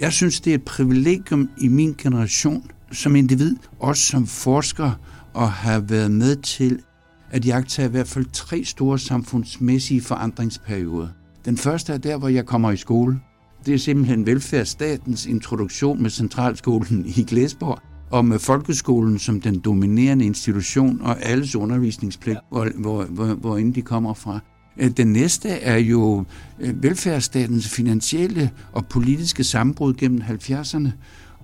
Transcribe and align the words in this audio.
Jeg 0.00 0.12
synes, 0.12 0.40
det 0.40 0.50
er 0.50 0.54
et 0.54 0.64
privilegium 0.64 1.48
i 1.60 1.68
min 1.68 1.94
generation 1.98 2.70
som 2.92 3.16
individ, 3.16 3.56
også 3.80 4.02
som 4.02 4.26
forsker, 4.26 4.90
at 5.36 5.48
have 5.48 5.90
været 5.90 6.10
med 6.10 6.36
til 6.36 6.78
at 7.30 7.46
jagtage 7.46 7.88
i 7.88 7.90
hvert 7.90 8.08
fald 8.08 8.24
tre 8.32 8.64
store 8.64 8.98
samfundsmæssige 8.98 10.00
forandringsperioder. 10.00 11.08
Den 11.44 11.56
første 11.56 11.92
er 11.92 11.98
der, 11.98 12.16
hvor 12.16 12.28
jeg 12.28 12.46
kommer 12.46 12.70
i 12.70 12.76
skole. 12.76 13.20
Det 13.66 13.74
er 13.74 13.78
simpelthen 13.78 14.26
velfærdsstatens 14.26 15.26
introduktion 15.26 16.02
med 16.02 16.10
Centralskolen 16.10 17.06
i 17.06 17.22
Glæsborg, 17.22 17.78
og 18.10 18.24
med 18.24 18.38
folkeskolen 18.38 19.18
som 19.18 19.40
den 19.40 19.58
dominerende 19.58 20.24
institution 20.24 21.00
og 21.02 21.22
alles 21.22 21.56
undervisningspligt, 21.56 22.34
ja. 22.34 22.40
hvor, 22.50 22.68
hvor, 22.74 23.04
hvor, 23.04 23.26
hvor 23.26 23.56
inden 23.56 23.74
de 23.74 23.82
kommer 23.82 24.14
fra. 24.14 24.40
Øh, 24.78 24.90
den 24.90 25.12
næste 25.12 25.48
er 25.48 25.76
jo 25.76 26.24
øh, 26.60 26.82
velfærdsstatens 26.82 27.68
finansielle 27.68 28.50
og 28.72 28.86
politiske 28.86 29.44
sammenbrud 29.44 29.94
gennem 29.94 30.20
70'erne, 30.20 30.88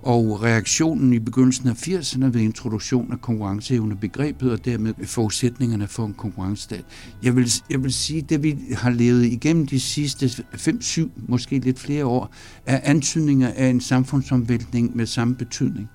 og 0.02 0.42
reaktionen 0.42 1.12
i 1.12 1.18
begyndelsen 1.18 1.68
af 1.68 1.88
80'erne 1.88 2.24
ved 2.24 2.40
introduktion 2.40 3.12
af 3.12 3.20
konkurrenceevne 3.20 3.96
begrebet, 3.96 4.52
og 4.52 4.64
dermed 4.64 4.94
forudsætningerne 5.04 5.88
for 5.88 6.06
en 6.06 6.14
konkurrencestat. 6.14 6.84
Jeg 7.22 7.36
vil, 7.36 7.52
jeg 7.70 7.82
vil 7.82 7.92
sige, 7.92 8.18
at 8.22 8.30
det 8.30 8.42
vi 8.42 8.58
har 8.72 8.90
levet 8.90 9.24
igennem 9.24 9.66
de 9.66 9.80
sidste 9.80 10.26
5-7, 10.26 11.08
måske 11.28 11.58
lidt 11.58 11.78
flere 11.78 12.06
år, 12.06 12.32
er 12.66 12.80
antydninger 12.82 13.52
af 13.56 13.66
en 13.66 13.80
samfundsomvæltning 13.80 14.96
med 14.96 15.06
samme 15.06 15.34
betydning. 15.34 15.88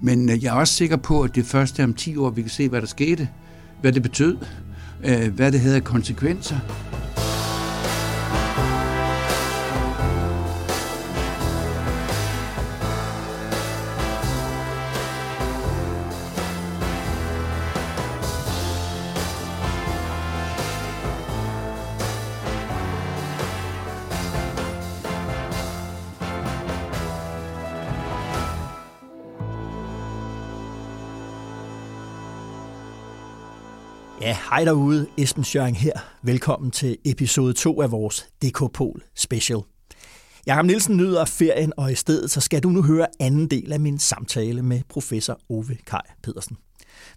Men 0.00 0.30
øh, 0.30 0.44
jeg 0.44 0.50
er 0.54 0.58
også 0.58 0.74
sikker 0.74 0.96
på, 0.96 1.22
at 1.22 1.34
det 1.34 1.46
første 1.46 1.84
om 1.84 1.94
10 1.94 2.16
år, 2.16 2.30
vi 2.30 2.42
kan 2.42 2.50
se, 2.50 2.68
hvad 2.68 2.80
der 2.80 2.86
skete, 2.86 3.28
hvad 3.84 3.92
det 3.92 4.02
betød, 4.02 4.36
øh, 5.04 5.34
hvad 5.34 5.52
det 5.52 5.60
havde 5.60 5.80
konsekvenser. 5.80 6.56
Hej 34.54 34.64
derude. 34.64 35.06
Esben 35.18 35.44
Schøring 35.44 35.78
her. 35.78 35.92
Velkommen 36.22 36.70
til 36.70 36.98
episode 37.04 37.52
2 37.52 37.80
af 37.80 37.90
vores 37.90 38.28
DK 38.42 38.72
Pol 38.72 39.02
Special. 39.14 39.58
Jakob 40.46 40.66
Nielsen 40.66 40.96
nyder 40.96 41.24
ferien, 41.24 41.72
og 41.76 41.92
i 41.92 41.94
stedet 41.94 42.30
så 42.30 42.40
skal 42.40 42.62
du 42.62 42.68
nu 42.68 42.82
høre 42.82 43.06
anden 43.20 43.46
del 43.46 43.72
af 43.72 43.80
min 43.80 43.98
samtale 43.98 44.62
med 44.62 44.80
professor 44.88 45.40
Ove 45.48 45.76
Kaj 45.86 46.00
Pedersen. 46.22 46.56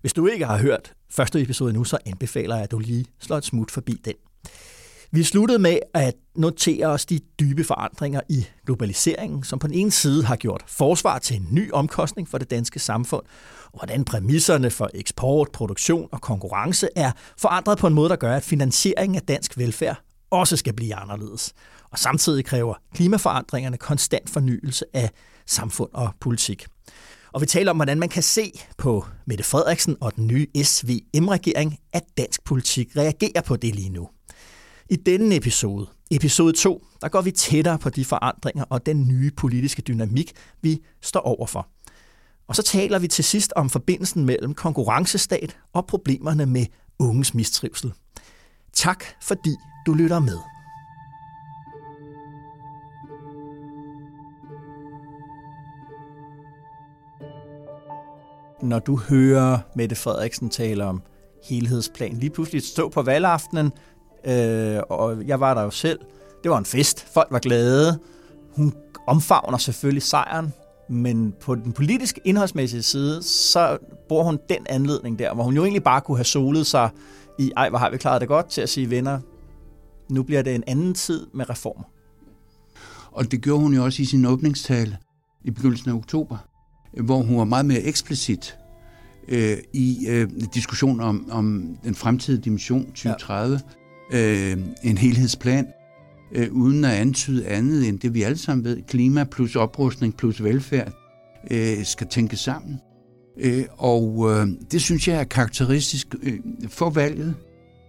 Hvis 0.01 0.13
du 0.13 0.27
ikke 0.27 0.45
har 0.45 0.57
hørt 0.57 0.93
første 1.09 1.41
episode 1.41 1.73
nu, 1.73 1.83
så 1.83 1.97
anbefaler 2.05 2.55
jeg, 2.55 2.63
at 2.63 2.71
du 2.71 2.79
lige 2.79 3.05
slår 3.19 3.37
et 3.37 3.45
smut 3.45 3.71
forbi 3.71 4.01
den. 4.05 4.13
Vi 5.11 5.23
sluttede 5.23 5.59
med 5.59 5.79
at 5.93 6.13
notere 6.35 6.85
os 6.85 7.05
de 7.05 7.19
dybe 7.39 7.63
forandringer 7.63 8.21
i 8.29 8.45
globaliseringen, 8.65 9.43
som 9.43 9.59
på 9.59 9.67
den 9.67 9.75
ene 9.75 9.91
side 9.91 10.23
har 10.23 10.35
gjort 10.35 10.63
forsvar 10.67 11.19
til 11.19 11.35
en 11.35 11.47
ny 11.51 11.71
omkostning 11.71 12.29
for 12.29 12.37
det 12.37 12.49
danske 12.49 12.79
samfund, 12.79 13.23
og 13.65 13.79
hvordan 13.79 14.05
præmisserne 14.05 14.69
for 14.69 14.89
eksport, 14.93 15.51
produktion 15.53 16.09
og 16.11 16.21
konkurrence 16.21 16.87
er 16.95 17.11
forandret 17.37 17.77
på 17.77 17.87
en 17.87 17.93
måde, 17.93 18.09
der 18.09 18.15
gør, 18.15 18.35
at 18.35 18.43
finansieringen 18.43 19.15
af 19.15 19.21
dansk 19.21 19.57
velfærd 19.57 20.01
også 20.29 20.57
skal 20.57 20.73
blive 20.73 20.95
anderledes. 20.95 21.53
Og 21.91 21.99
samtidig 21.99 22.45
kræver 22.45 22.73
klimaforandringerne 22.93 23.77
konstant 23.77 24.29
fornyelse 24.29 24.85
af 24.93 25.09
samfund 25.45 25.89
og 25.93 26.09
politik. 26.21 26.65
Og 27.33 27.41
vi 27.41 27.45
taler 27.45 27.71
om, 27.71 27.77
hvordan 27.77 27.99
man 27.99 28.09
kan 28.09 28.23
se 28.23 28.51
på 28.77 29.05
Mette 29.25 29.43
Frederiksen 29.43 29.97
og 30.01 30.15
den 30.15 30.27
nye 30.27 30.47
SVM-regering, 30.63 31.77
at 31.93 32.03
dansk 32.17 32.43
politik 32.43 32.97
reagerer 32.97 33.41
på 33.41 33.55
det 33.55 33.75
lige 33.75 33.89
nu. 33.89 34.07
I 34.89 34.95
denne 34.95 35.35
episode, 35.35 35.87
episode 36.11 36.53
2, 36.53 36.83
der 37.01 37.09
går 37.09 37.21
vi 37.21 37.31
tættere 37.31 37.79
på 37.79 37.89
de 37.89 38.05
forandringer 38.05 38.63
og 38.63 38.85
den 38.85 39.07
nye 39.07 39.31
politiske 39.31 39.81
dynamik, 39.81 40.33
vi 40.61 40.81
står 41.01 41.19
overfor. 41.19 41.67
Og 42.47 42.55
så 42.55 42.63
taler 42.63 42.99
vi 42.99 43.07
til 43.07 43.23
sidst 43.23 43.53
om 43.55 43.69
forbindelsen 43.69 44.25
mellem 44.25 44.53
konkurrencestat 44.53 45.57
og 45.73 45.85
problemerne 45.85 46.45
med 46.45 46.65
unges 46.99 47.33
mistrivsel. 47.33 47.93
Tak 48.73 49.03
fordi 49.21 49.55
du 49.85 49.93
lytter 49.93 50.19
med. 50.19 50.37
Når 58.61 58.79
du 58.79 58.97
hører 58.97 59.59
Mette 59.75 59.95
Frederiksen 59.95 60.49
tale 60.49 60.85
om 60.85 61.01
helhedsplan, 61.49 62.17
lige 62.17 62.29
pludselig 62.29 62.63
stå 62.63 62.89
på 62.89 63.01
valgaftenen, 63.01 63.71
øh, 64.25 64.79
og 64.89 65.27
jeg 65.27 65.39
var 65.39 65.53
der 65.53 65.61
jo 65.61 65.71
selv. 65.71 65.99
Det 66.43 66.51
var 66.51 66.57
en 66.57 66.65
fest. 66.65 67.07
Folk 67.13 67.27
var 67.31 67.39
glade. 67.39 67.99
Hun 68.55 68.73
omfavner 69.07 69.57
selvfølgelig 69.57 70.03
sejren, 70.03 70.53
men 70.89 71.33
på 71.41 71.55
den 71.55 71.71
politiske 71.71 72.21
indholdsmæssige 72.25 72.83
side, 72.83 73.23
så 73.23 73.77
bruger 74.07 74.23
hun 74.23 74.39
den 74.49 74.65
anledning 74.69 75.19
der, 75.19 75.33
hvor 75.33 75.43
hun 75.43 75.55
jo 75.55 75.63
egentlig 75.63 75.83
bare 75.83 76.01
kunne 76.01 76.17
have 76.17 76.25
solet 76.25 76.67
sig 76.67 76.89
i, 77.39 77.51
ej, 77.57 77.69
hvor 77.69 77.77
har 77.77 77.89
vi 77.89 77.97
klaret 77.97 78.21
det 78.21 78.27
godt, 78.27 78.49
til 78.49 78.61
at 78.61 78.69
sige, 78.69 78.89
venner, 78.89 79.19
nu 80.09 80.23
bliver 80.23 80.41
det 80.41 80.55
en 80.55 80.63
anden 80.67 80.93
tid 80.93 81.27
med 81.33 81.49
reformer. 81.49 81.83
Og 83.11 83.31
det 83.31 83.41
gjorde 83.41 83.61
hun 83.61 83.73
jo 83.73 83.83
også 83.83 84.01
i 84.01 84.05
sin 84.05 84.25
åbningstale 84.25 84.97
i 85.43 85.51
begyndelsen 85.51 85.89
af 85.89 85.95
oktober, 85.95 86.37
hvor 87.03 87.17
hun 87.17 87.37
var 87.37 87.43
meget 87.43 87.65
mere 87.65 87.81
eksplicit 87.81 88.57
øh, 89.27 89.57
i 89.73 90.07
øh, 90.09 90.29
diskussionen 90.53 90.99
om, 90.99 91.27
om 91.31 91.77
den 91.83 91.95
fremtidige 91.95 92.41
dimension 92.41 92.85
2030. 92.85 93.53
Ja. 93.53 93.59
Øh, 94.13 94.57
en 94.83 94.97
helhedsplan, 94.97 95.67
øh, 96.31 96.51
uden 96.51 96.85
at 96.85 96.91
antyde 96.91 97.47
andet 97.47 97.87
end 97.87 97.99
det, 97.99 98.13
vi 98.13 98.23
alle 98.23 98.37
sammen 98.37 98.65
ved. 98.65 98.81
Klima 98.87 99.23
plus 99.23 99.55
oprustning 99.55 100.17
plus 100.17 100.43
velfærd 100.43 100.91
øh, 101.51 101.85
skal 101.85 102.07
tænke 102.07 102.37
sammen. 102.37 102.79
Øh, 103.39 103.65
og 103.77 104.31
øh, 104.31 104.47
det 104.71 104.81
synes 104.81 105.07
jeg 105.07 105.19
er 105.19 105.23
karakteristisk 105.23 106.15
øh, 106.23 106.39
for 106.67 106.89
valget, 106.89 107.35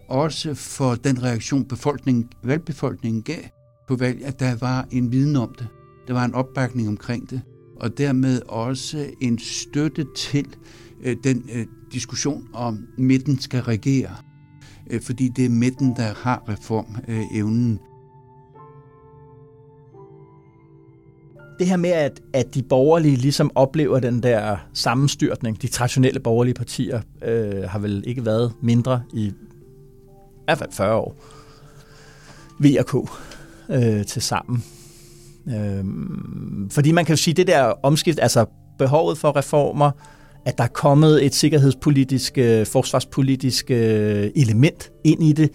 også 0.09 0.55
for 0.55 0.95
den 0.95 1.23
reaktion, 1.23 1.65
befolkningen, 1.65 2.29
valgbefolkningen 2.45 3.23
gav 3.23 3.43
på 3.89 3.97
valget, 3.97 4.25
at 4.25 4.41
der 4.41 4.57
var 4.57 4.89
en 4.91 5.13
viden 5.13 5.37
om 5.37 5.55
det. 5.59 5.67
Der 6.09 6.15
var 6.15 6.25
en 6.25 6.35
opbakning 6.35 6.89
omkring 6.89 7.31
det, 7.31 7.41
og 7.81 7.99
dermed 7.99 8.43
også 8.49 9.07
en 9.21 9.39
støtte 9.39 10.07
til 10.17 10.47
øh, 11.05 11.17
den 11.25 11.51
øh, 11.55 11.67
diskussion 11.93 12.49
om 12.53 12.87
midten 12.99 13.41
skal 13.41 13.63
regere. 13.63 14.17
Øh, 14.91 15.03
fordi 15.03 15.29
det 15.29 15.45
er 15.45 15.49
midten, 15.49 15.97
der 15.97 16.15
har 16.15 16.43
reformevnen. 16.49 17.73
Øh, 17.73 17.79
det 21.59 21.67
her 21.67 21.77
med, 21.77 21.91
at, 21.91 22.21
at 22.33 22.55
de 22.55 22.63
borgerlige 22.63 23.17
ligesom 23.17 23.51
oplever 23.55 24.01
den 24.01 24.23
der 24.23 24.57
sammenstyrtning, 24.73 25.63
de 25.63 25.67
traditionelle 25.67 26.21
borgerlige 26.21 26.55
partier, 26.55 27.01
øh, 27.25 27.63
har 27.63 27.79
vel 27.79 28.05
ikke 28.07 28.27
været 28.27 28.53
mindre 28.63 29.03
i, 29.13 29.27
i 29.27 29.33
hvert 30.45 30.59
fald 30.59 30.73
40 30.73 30.95
år. 30.95 31.17
VRK 32.61 33.11
øh, 33.69 34.05
til 34.05 34.23
sammen. 34.23 34.65
Øh, 35.49 35.85
fordi 36.71 36.93
man 36.93 37.05
kan 37.05 37.13
jo 37.13 37.17
sige, 37.17 37.35
det 37.35 37.47
der 37.47 37.63
omskift, 37.83 38.19
altså 38.23 38.47
behovet 38.79 39.19
for 39.19 39.37
reformer, 39.37 39.91
at 40.49 40.59
der 40.59 40.65
er 40.65 40.69
kommet 40.69 41.27
et 41.27 41.35
sikkerhedspolitisk, 41.35 42.39
øh, 42.39 42.67
forsvarspolitisk 42.67 43.71
øh, 43.71 44.31
element 44.37 44.93
ind 45.05 45.23
i 45.23 45.33
det, 45.33 45.51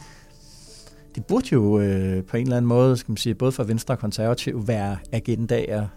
det 1.15 1.25
burde 1.25 1.47
jo 1.51 1.79
øh, 1.79 2.23
på 2.23 2.37
en 2.37 2.43
eller 2.43 2.57
anden 2.57 2.69
måde, 2.69 2.97
skal 2.97 3.11
man 3.11 3.17
sige, 3.17 3.35
både 3.35 3.51
for 3.51 3.63
Venstre 3.63 3.93
og 3.93 3.99
Konservativ, 3.99 4.67
være 4.67 4.97
agendaer 5.11 5.87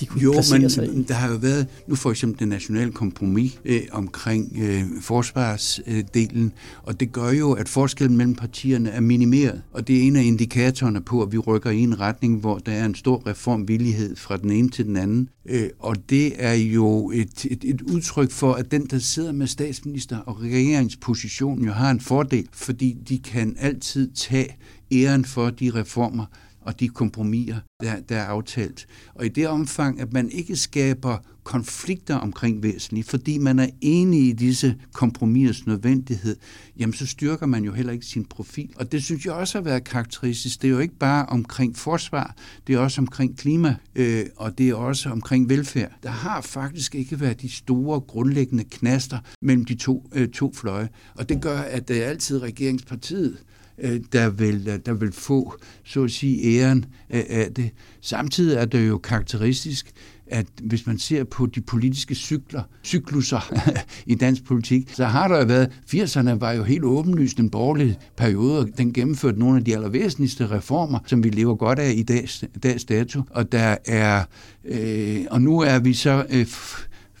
de 0.00 0.06
kunne 0.06 0.22
jo, 0.22 0.32
men 0.32 0.70
sig 0.70 0.88
i? 0.88 1.02
der 1.02 1.14
har 1.14 1.30
jo 1.30 1.36
været, 1.36 1.66
nu 1.86 1.94
for 1.94 2.10
eksempel 2.10 2.38
det 2.38 2.48
nationale 2.48 2.92
kompromis 2.92 3.58
øh, 3.64 3.80
omkring 3.92 4.58
øh, 4.62 4.82
forsvarsdelen, 5.00 6.44
øh, 6.44 6.50
og 6.82 7.00
det 7.00 7.12
gør 7.12 7.30
jo, 7.30 7.52
at 7.52 7.68
forskellen 7.68 8.16
mellem 8.16 8.34
partierne 8.34 8.90
er 8.90 9.00
minimeret, 9.00 9.62
og 9.72 9.88
det 9.88 9.96
er 9.96 10.02
en 10.02 10.16
af 10.16 10.22
indikatorerne 10.22 11.00
på, 11.00 11.22
at 11.22 11.32
vi 11.32 11.38
rykker 11.38 11.70
i 11.70 11.78
en 11.78 12.00
retning, 12.00 12.40
hvor 12.40 12.58
der 12.58 12.72
er 12.72 12.84
en 12.84 12.94
stor 12.94 13.26
reformvillighed 13.26 14.16
fra 14.16 14.36
den 14.36 14.50
ene 14.50 14.70
til 14.70 14.84
den 14.84 14.96
anden, 14.96 15.28
øh, 15.48 15.70
og 15.78 15.96
det 16.10 16.32
er 16.38 16.54
jo 16.54 17.10
et, 17.10 17.44
et, 17.50 17.64
et 17.64 17.82
udtryk 17.82 18.30
for, 18.30 18.52
at 18.52 18.70
den, 18.70 18.86
der 18.86 18.98
sidder 18.98 19.32
med 19.32 19.46
statsminister 19.46 20.18
og 20.18 20.42
regeringsposition, 20.42 21.64
jo 21.64 21.72
har 21.72 21.90
en 21.90 22.00
fordel, 22.00 22.48
fordi 22.52 22.96
de 23.08 23.18
kan 23.18 23.56
altid 23.58 24.10
tage 24.14 24.56
æren 24.92 25.24
for 25.24 25.50
de 25.50 25.70
reformer, 25.70 26.24
og 26.62 26.80
de 26.80 26.88
kompromiser, 26.88 27.60
der, 27.80 28.00
der 28.00 28.16
er 28.16 28.24
aftalt. 28.24 28.86
Og 29.14 29.26
i 29.26 29.28
det 29.28 29.48
omfang, 29.48 30.00
at 30.00 30.12
man 30.12 30.30
ikke 30.30 30.56
skaber 30.56 31.18
konflikter 31.44 32.16
omkring 32.16 32.62
væsentligt, 32.62 33.08
fordi 33.08 33.38
man 33.38 33.58
er 33.58 33.68
enig 33.80 34.28
i 34.28 34.32
disse 34.32 34.76
kompromisers 34.92 35.66
nødvendighed, 35.66 36.36
jamen 36.78 36.94
så 36.94 37.06
styrker 37.06 37.46
man 37.46 37.64
jo 37.64 37.72
heller 37.72 37.92
ikke 37.92 38.06
sin 38.06 38.24
profil. 38.24 38.70
Og 38.76 38.92
det 38.92 39.02
synes 39.02 39.26
jeg 39.26 39.34
også 39.34 39.58
har 39.58 39.62
været 39.62 39.84
karakteristisk. 39.84 40.62
Det 40.62 40.68
er 40.68 40.72
jo 40.72 40.78
ikke 40.78 40.98
bare 40.98 41.26
omkring 41.26 41.76
forsvar, 41.76 42.36
det 42.66 42.74
er 42.74 42.78
også 42.78 43.00
omkring 43.00 43.38
klima, 43.38 43.76
øh, 43.94 44.26
og 44.36 44.58
det 44.58 44.68
er 44.68 44.74
også 44.74 45.10
omkring 45.10 45.48
velfærd. 45.48 45.92
Der 46.02 46.10
har 46.10 46.40
faktisk 46.40 46.94
ikke 46.94 47.20
været 47.20 47.40
de 47.40 47.48
store 47.48 48.00
grundlæggende 48.00 48.64
knaster 48.64 49.18
mellem 49.42 49.64
de 49.64 49.74
to, 49.74 50.10
øh, 50.14 50.28
to 50.28 50.52
fløje, 50.54 50.88
og 51.14 51.28
det 51.28 51.42
gør, 51.42 51.58
at 51.58 51.88
det 51.88 52.04
er 52.04 52.08
altid 52.08 52.42
regeringspartiet, 52.42 53.38
Øh, 53.78 54.00
der 54.12 54.30
vil, 54.30 54.68
øh, 54.68 54.78
der 54.86 54.92
vil 54.92 55.12
få, 55.12 55.54
så 55.84 56.04
at 56.04 56.10
sige, 56.10 56.60
æren 56.60 56.84
af 57.10 57.48
det. 57.56 57.70
Samtidig 58.00 58.56
er 58.56 58.64
det 58.64 58.88
jo 58.88 58.98
karakteristisk, 58.98 59.92
at 60.32 60.46
hvis 60.62 60.86
man 60.86 60.98
ser 60.98 61.24
på 61.24 61.46
de 61.46 61.60
politiske 61.60 62.14
cykler, 62.14 62.62
cykluser 62.84 63.52
i 64.12 64.14
dansk 64.14 64.44
politik, 64.44 64.90
så 64.94 65.04
har 65.04 65.28
der 65.28 65.38
jo 65.38 65.44
været, 65.44 65.70
80'erne 65.94 66.30
var 66.30 66.52
jo 66.52 66.62
helt 66.62 66.84
åbenlyst 66.84 67.38
en 67.38 67.50
borgerlig 67.50 67.98
periode, 68.16 68.58
og 68.58 68.68
den 68.78 68.92
gennemførte 68.92 69.38
nogle 69.38 69.58
af 69.58 69.64
de 69.64 69.74
allervæsentligste 69.74 70.50
reformer, 70.50 70.98
som 71.06 71.24
vi 71.24 71.30
lever 71.30 71.54
godt 71.54 71.78
af 71.78 71.92
i 71.96 72.02
dags, 72.02 72.44
dags 72.62 72.84
dato, 72.84 73.22
og 73.30 73.52
der 73.52 73.76
er, 73.84 74.24
øh, 74.64 75.20
og 75.30 75.42
nu 75.42 75.60
er 75.60 75.78
vi 75.78 75.92
så 75.94 76.26
øh, 76.30 76.46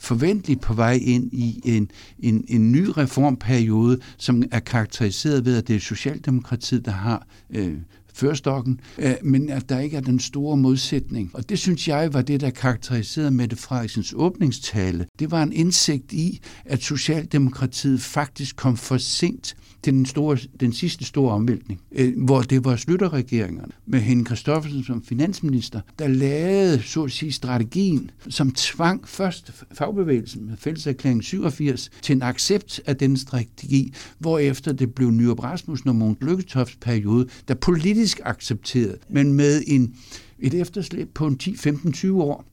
forventeligt 0.02 0.60
på 0.60 0.74
vej 0.74 0.98
ind 1.02 1.32
i 1.32 1.60
en, 1.64 1.90
en, 2.18 2.44
en 2.48 2.72
ny 2.72 2.86
reformperiode, 2.96 3.98
som 4.16 4.42
er 4.50 4.60
karakteriseret 4.60 5.44
ved, 5.44 5.56
at 5.56 5.68
det 5.68 5.76
er 5.76 5.80
Socialdemokratiet, 5.80 6.84
der 6.84 6.90
har 6.90 7.26
øh, 7.50 7.76
førstokken, 8.14 8.80
øh, 8.98 9.14
men 9.22 9.50
at 9.50 9.68
der 9.68 9.78
ikke 9.78 9.96
er 9.96 10.00
den 10.00 10.20
store 10.20 10.56
modsætning. 10.56 11.30
Og 11.34 11.48
det 11.48 11.58
synes 11.58 11.88
jeg 11.88 12.14
var 12.14 12.22
det, 12.22 12.40
der 12.40 12.50
karakteriserede 12.50 13.30
Mette 13.30 13.56
Frederiksens 13.56 14.14
åbningstale. 14.16 15.06
Det 15.18 15.30
var 15.30 15.42
en 15.42 15.52
indsigt 15.52 16.12
i, 16.12 16.40
at 16.64 16.82
Socialdemokratiet 16.82 18.00
faktisk 18.00 18.56
kom 18.56 18.76
for 18.76 18.98
sent 18.98 19.56
til 19.82 19.92
den, 19.92 20.06
store, 20.06 20.38
den 20.60 20.72
sidste 20.72 21.04
store 21.04 21.32
omvæltning, 21.32 21.80
øh, 21.92 22.24
hvor 22.24 22.42
det 22.42 22.64
var 22.64 22.76
slutterregeringerne 22.76 23.72
med 23.86 24.00
Henning 24.00 24.26
Kristoffersen 24.26 24.84
som 24.84 25.02
finansminister, 25.02 25.80
der 25.98 26.08
lavede, 26.08 26.82
så 26.82 27.02
at 27.02 27.12
sige, 27.12 27.32
strategien, 27.32 28.10
som 28.28 28.50
tvang 28.50 29.08
først 29.08 29.52
fagbevægelsen 29.72 30.46
med 30.46 30.56
fælleserklæring 30.56 31.24
87 31.24 31.90
til 32.02 32.16
en 32.16 32.22
accept 32.22 32.80
af 32.86 32.96
den 32.96 33.16
strategi, 33.16 33.94
hvorefter 34.18 34.72
det 34.72 34.94
blev 34.94 35.10
Nyrup 35.10 35.44
Rasmussen 35.44 35.88
og 35.88 35.96
Mogens 35.96 36.18
Lykketofts 36.20 36.76
periode, 36.80 37.28
der 37.48 37.54
politisk 37.54 38.01
accepterede, 38.24 38.98
men 39.08 39.32
med 39.32 39.62
en, 39.66 39.96
et 40.38 40.54
efterslæb 40.54 41.14
på 41.14 41.26
en 41.26 41.38
10, 41.38 41.56
15, 41.56 41.92
20 41.92 42.22
år. 42.22 42.44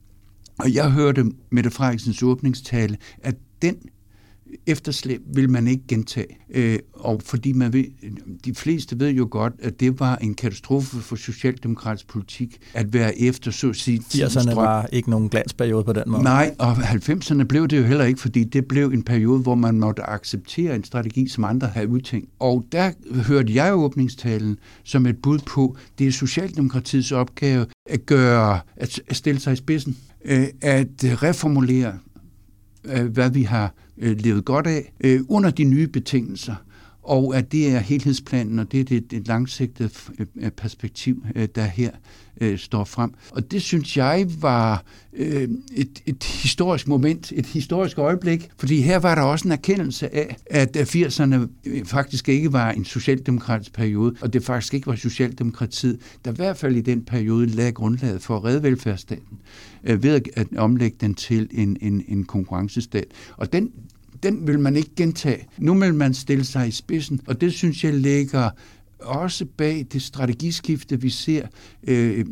Og 0.58 0.74
jeg 0.74 0.90
hørte 0.90 1.24
Mette 1.50 1.70
Frederiksens 1.70 2.22
åbningstale, 2.22 2.96
at 3.22 3.34
den 3.62 3.76
efterslæb 4.66 5.20
vil 5.34 5.50
man 5.50 5.66
ikke 5.66 5.82
gentage. 5.88 6.36
Øh, 6.50 6.78
og 6.92 7.20
fordi 7.24 7.52
man 7.52 7.72
ved, 7.72 7.84
de 8.44 8.54
fleste 8.54 9.00
ved 9.00 9.10
jo 9.10 9.28
godt, 9.30 9.52
at 9.62 9.80
det 9.80 10.00
var 10.00 10.16
en 10.16 10.34
katastrofe 10.34 10.96
for 10.96 11.16
socialdemokratisk 11.16 12.08
politik 12.08 12.58
at 12.74 12.92
være 12.92 13.20
efter, 13.20 13.50
så 13.50 13.68
at 13.68 13.76
sige... 13.76 13.98
80'erne 13.98 14.54
var 14.54 14.86
ikke 14.92 15.10
nogen 15.10 15.28
glansperiode 15.28 15.84
på 15.84 15.92
den 15.92 16.02
måde. 16.06 16.22
Nej, 16.22 16.54
og 16.58 16.72
90'erne 16.72 17.42
blev 17.42 17.68
det 17.68 17.78
jo 17.78 17.82
heller 17.82 18.04
ikke, 18.04 18.20
fordi 18.20 18.44
det 18.44 18.66
blev 18.66 18.86
en 18.86 19.02
periode, 19.02 19.40
hvor 19.40 19.54
man 19.54 19.80
måtte 19.80 20.02
acceptere 20.02 20.74
en 20.74 20.84
strategi, 20.84 21.28
som 21.28 21.44
andre 21.44 21.66
havde 21.66 21.88
udtænkt. 21.88 22.28
Og 22.38 22.64
der 22.72 22.90
hørte 23.26 23.54
jeg 23.54 23.74
åbningstalen 23.74 24.58
som 24.84 25.06
et 25.06 25.16
bud 25.22 25.38
på, 25.38 25.76
det 25.98 26.06
er 26.06 26.12
Socialdemokratiets 26.12 27.12
opgave 27.12 27.66
at 27.86 28.06
gøre, 28.06 28.60
at 28.76 29.00
stille 29.12 29.40
sig 29.40 29.52
i 29.52 29.56
spidsen, 29.56 29.96
øh, 30.24 30.46
at 30.60 30.88
reformulere 31.02 31.98
Øh, 32.84 33.06
hvad 33.06 33.30
vi 33.30 33.42
har 33.42 33.74
øh, 33.98 34.16
levet 34.18 34.44
godt 34.44 34.66
af 34.66 34.92
øh, 35.00 35.20
under 35.28 35.50
de 35.50 35.64
nye 35.64 35.86
betingelser, 35.86 36.54
og 37.02 37.36
at 37.36 37.52
det 37.52 37.74
er 37.74 37.78
helhedsplanen, 37.78 38.58
og 38.58 38.72
det 38.72 38.80
er 38.80 38.84
det, 38.84 39.10
det 39.10 39.28
langsigtede 39.28 39.90
øh, 40.18 40.26
øh, 40.36 40.50
perspektiv, 40.50 41.24
øh, 41.34 41.48
der 41.54 41.64
her 41.64 41.90
står 42.56 42.84
frem. 42.84 43.14
Og 43.30 43.50
det 43.50 43.62
synes 43.62 43.96
jeg 43.96 44.26
var 44.40 44.84
et, 45.12 46.02
et 46.06 46.24
historisk 46.24 46.88
moment, 46.88 47.32
et 47.36 47.46
historisk 47.46 47.98
øjeblik, 47.98 48.50
fordi 48.58 48.80
her 48.80 48.98
var 48.98 49.14
der 49.14 49.22
også 49.22 49.48
en 49.48 49.52
erkendelse 49.52 50.14
af, 50.14 50.36
at 50.46 50.76
80'erne 50.76 51.36
faktisk 51.84 52.28
ikke 52.28 52.52
var 52.52 52.70
en 52.70 52.84
socialdemokratisk 52.84 53.72
periode, 53.72 54.14
og 54.20 54.32
det 54.32 54.44
faktisk 54.44 54.74
ikke 54.74 54.86
var 54.86 54.94
Socialdemokratiet, 54.94 55.98
der 56.24 56.32
i 56.32 56.34
hvert 56.34 56.56
fald 56.56 56.76
i 56.76 56.80
den 56.80 57.04
periode 57.04 57.46
lagde 57.46 57.72
grundlaget 57.72 58.22
for 58.22 58.36
at 58.36 58.44
redde 58.44 58.62
velfærdsstaten 58.62 59.38
øh, 59.84 60.02
ved 60.02 60.20
at 60.36 60.46
omlægge 60.56 60.96
den 61.00 61.14
til 61.14 61.48
en, 61.50 61.76
en, 61.80 62.04
en 62.08 62.24
konkurrencestat. 62.24 63.06
Og 63.36 63.52
den, 63.52 63.70
den 64.22 64.46
vil 64.46 64.58
man 64.58 64.76
ikke 64.76 64.94
gentage. 64.96 65.46
Nu 65.58 65.74
vil 65.74 65.94
man 65.94 66.14
stille 66.14 66.44
sig 66.44 66.68
i 66.68 66.70
spidsen, 66.70 67.20
og 67.26 67.40
det 67.40 67.52
synes 67.52 67.84
jeg 67.84 67.94
ligger 67.94 68.50
også 69.02 69.44
bag 69.56 69.86
det 69.92 70.02
strategiskifte, 70.02 71.00
vi 71.00 71.10
ser 71.10 71.46
øh, 71.88 72.24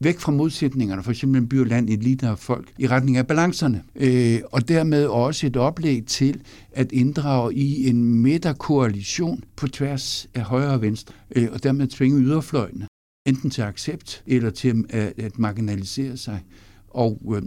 væk 0.00 0.18
fra 0.18 0.32
modsætningerne, 0.32 1.02
for 1.02 1.10
eksempel 1.10 1.46
by 1.46 1.60
og 1.60 1.66
land, 1.66 1.90
elite 1.90 2.30
og 2.30 2.38
folk, 2.38 2.72
i 2.78 2.86
retning 2.86 3.16
af 3.16 3.26
balancerne. 3.26 3.82
Øh, 3.96 4.40
og 4.52 4.68
dermed 4.68 5.06
også 5.06 5.46
et 5.46 5.56
oplæg 5.56 6.06
til 6.06 6.40
at 6.72 6.92
inddrage 6.92 7.54
i 7.54 7.88
en 7.88 8.04
midterkoalition 8.04 9.44
på 9.56 9.68
tværs 9.68 10.28
af 10.34 10.42
højre 10.42 10.72
og 10.72 10.82
venstre, 10.82 11.14
øh, 11.36 11.48
og 11.52 11.62
dermed 11.62 11.86
tvinge 11.86 12.20
yderfløjene 12.20 12.86
enten 13.26 13.50
til 13.50 13.62
accept 13.62 14.22
eller 14.26 14.50
til 14.50 14.84
at, 14.88 15.12
at 15.18 15.38
marginalisere 15.38 16.16
sig. 16.16 16.42
Og 16.88 17.22
øh, 17.36 17.42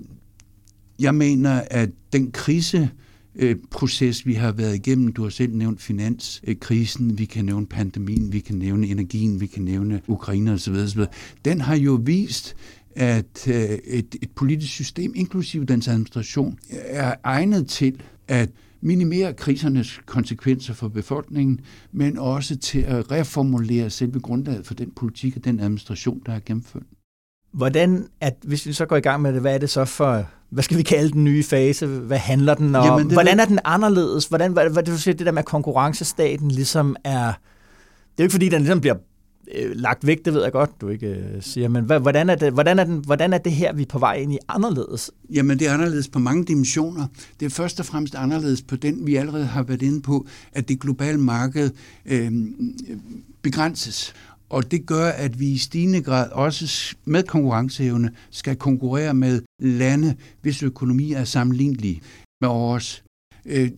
jeg 0.99 1.15
mener, 1.15 1.61
at 1.71 1.89
den 2.13 2.31
krise, 2.31 2.89
Øh, 3.39 3.55
proces, 3.71 4.25
vi 4.25 4.33
har 4.33 4.51
været 4.51 4.75
igennem. 4.75 5.13
Du 5.13 5.23
har 5.23 5.29
selv 5.29 5.55
nævnt 5.55 5.81
finanskrisen, 5.81 7.17
vi 7.17 7.25
kan 7.25 7.45
nævne 7.45 7.67
pandemien, 7.67 8.33
vi 8.33 8.39
kan 8.39 8.55
nævne 8.55 8.87
energien, 8.87 9.41
vi 9.41 9.47
kan 9.47 9.63
nævne 9.63 10.01
Ukraine 10.07 10.53
osv. 10.53 10.73
osv. 10.73 11.01
Den 11.45 11.61
har 11.61 11.75
jo 11.75 11.99
vist, 12.03 12.55
at 12.95 13.47
øh, 13.47 13.55
et, 13.85 14.15
et 14.21 14.31
politisk 14.35 14.73
system, 14.73 15.13
inklusive 15.15 15.65
dens 15.65 15.87
administration, 15.87 16.59
er 16.71 17.15
egnet 17.23 17.67
til 17.67 18.01
at 18.27 18.49
minimere 18.81 19.33
krisernes 19.33 19.99
konsekvenser 20.05 20.73
for 20.73 20.87
befolkningen, 20.87 21.59
men 21.91 22.17
også 22.17 22.57
til 22.57 22.79
at 22.79 23.11
reformulere 23.11 23.89
selve 23.89 24.19
grundlaget 24.19 24.65
for 24.65 24.73
den 24.73 24.91
politik 24.91 25.37
og 25.37 25.45
den 25.45 25.59
administration, 25.59 26.21
der 26.25 26.33
er 26.33 26.39
gennemført. 26.45 26.83
Hvordan, 27.53 28.07
at, 28.21 28.35
hvis 28.43 28.65
vi 28.65 28.73
så 28.73 28.85
går 28.85 28.95
i 28.95 28.99
gang 28.99 29.21
med 29.21 29.33
det, 29.33 29.41
hvad 29.41 29.53
er 29.53 29.57
det 29.57 29.69
så 29.69 29.85
for, 29.85 30.25
hvad 30.49 30.63
skal 30.63 30.77
vi 30.77 30.83
kalde 30.83 31.11
den 31.11 31.23
nye 31.23 31.43
fase? 31.43 31.87
Hvad 31.87 32.17
handler 32.17 32.53
den 32.53 32.75
om? 32.75 32.85
Jamen, 32.85 33.11
hvordan 33.11 33.39
er 33.39 33.45
den 33.45 33.59
anderledes? 33.65 34.25
Hvordan, 34.25 34.51
hvad, 34.51 34.69
hvad 34.69 34.83
du 34.83 34.97
siger, 34.97 35.15
det 35.15 35.25
der 35.25 35.31
med 35.31 35.43
konkurrencestaten 35.43 36.51
ligesom 36.51 36.95
er, 37.03 37.25
det 37.25 37.27
er 37.27 37.33
jo 38.19 38.23
ikke 38.23 38.31
fordi, 38.31 38.49
den 38.49 38.61
ligesom 38.61 38.81
bliver 38.81 38.95
øh, 39.55 39.71
lagt 39.75 40.07
væk, 40.07 40.25
det 40.25 40.33
ved 40.33 40.43
jeg 40.43 40.51
godt, 40.51 40.81
du 40.81 40.89
ikke 40.89 41.07
øh, 41.07 41.41
siger, 41.41 41.69
men 41.69 41.83
hvad, 41.83 41.99
hvordan, 41.99 42.29
er 42.29 42.35
det, 42.35 42.53
hvordan, 42.53 42.79
er 42.79 42.83
den, 42.83 42.97
hvordan 43.05 43.33
er 43.33 43.37
det 43.37 43.51
her, 43.51 43.73
vi 43.73 43.81
er 43.81 43.85
på 43.85 43.99
vej 43.99 44.13
ind 44.13 44.33
i 44.33 44.37
anderledes? 44.47 45.11
Jamen, 45.33 45.59
det 45.59 45.67
er 45.67 45.73
anderledes 45.73 46.07
på 46.07 46.19
mange 46.19 46.45
dimensioner. 46.45 47.07
Det 47.39 47.45
er 47.45 47.49
først 47.49 47.79
og 47.79 47.85
fremmest 47.85 48.15
anderledes 48.15 48.61
på 48.61 48.75
den, 48.75 49.07
vi 49.07 49.15
allerede 49.15 49.45
har 49.45 49.63
været 49.63 49.81
inde 49.81 50.01
på, 50.01 50.27
at 50.53 50.69
det 50.69 50.79
globale 50.79 51.17
marked 51.17 51.69
øh, 52.05 52.31
begrænses. 53.41 54.13
Og 54.49 54.71
det 54.71 54.85
gør, 54.85 55.09
at 55.09 55.39
vi 55.39 55.47
i 55.47 55.57
stigende 55.57 56.01
grad 56.01 56.29
også 56.29 56.95
med 57.05 57.23
konkurrenceevne 57.23 58.11
skal 58.29 58.55
konkurrere 58.55 59.13
med 59.13 59.41
lande, 59.59 60.15
hvis 60.41 60.63
økonomi 60.63 61.13
er 61.13 61.23
sammenlignelige 61.23 62.01
med 62.41 62.49
vores. 62.49 63.03
Øh, 63.45 63.71